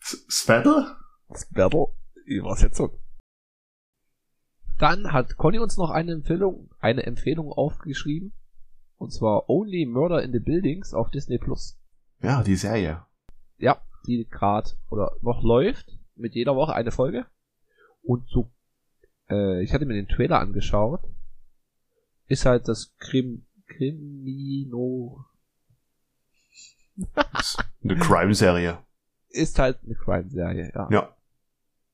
Svedder? 0.00 0.98
Sperber. 1.34 1.88
Übersetzung. 2.24 2.98
Dann 4.78 5.12
hat 5.12 5.36
Conny 5.36 5.58
uns 5.58 5.76
noch 5.76 5.90
eine 5.90 6.12
Empfehlung, 6.12 6.70
eine 6.80 7.04
Empfehlung 7.04 7.50
aufgeschrieben. 7.52 8.32
Und 8.96 9.12
zwar 9.12 9.48
Only 9.48 9.86
Murder 9.86 10.22
in 10.22 10.32
the 10.32 10.38
Buildings 10.38 10.92
auf 10.94 11.10
Disney 11.10 11.38
Plus. 11.38 11.78
Ja, 12.20 12.42
die 12.42 12.56
Serie. 12.56 13.04
Ja, 13.58 13.80
die 14.06 14.26
gerade 14.28 14.70
oder 14.90 15.12
noch 15.22 15.42
läuft. 15.42 15.98
Mit 16.14 16.34
jeder 16.34 16.56
Woche 16.56 16.74
eine 16.74 16.92
Folge. 16.92 17.26
Und 18.02 18.28
so, 18.28 18.50
äh, 19.28 19.62
ich 19.62 19.72
hatte 19.74 19.84
mir 19.84 19.94
den 19.94 20.08
Trailer 20.08 20.38
angeschaut. 20.40 21.00
Ist 22.26 22.46
halt 22.46 22.68
das 22.68 22.94
Krim, 22.98 23.46
Krimino, 23.66 25.24
Eine 27.84 27.96
Crime-Serie. 27.96 28.78
ist 29.28 29.58
halt 29.58 29.78
eine 29.84 29.94
Crime-Serie, 29.94 30.72
ja. 30.74 30.88
Ja. 30.90 31.15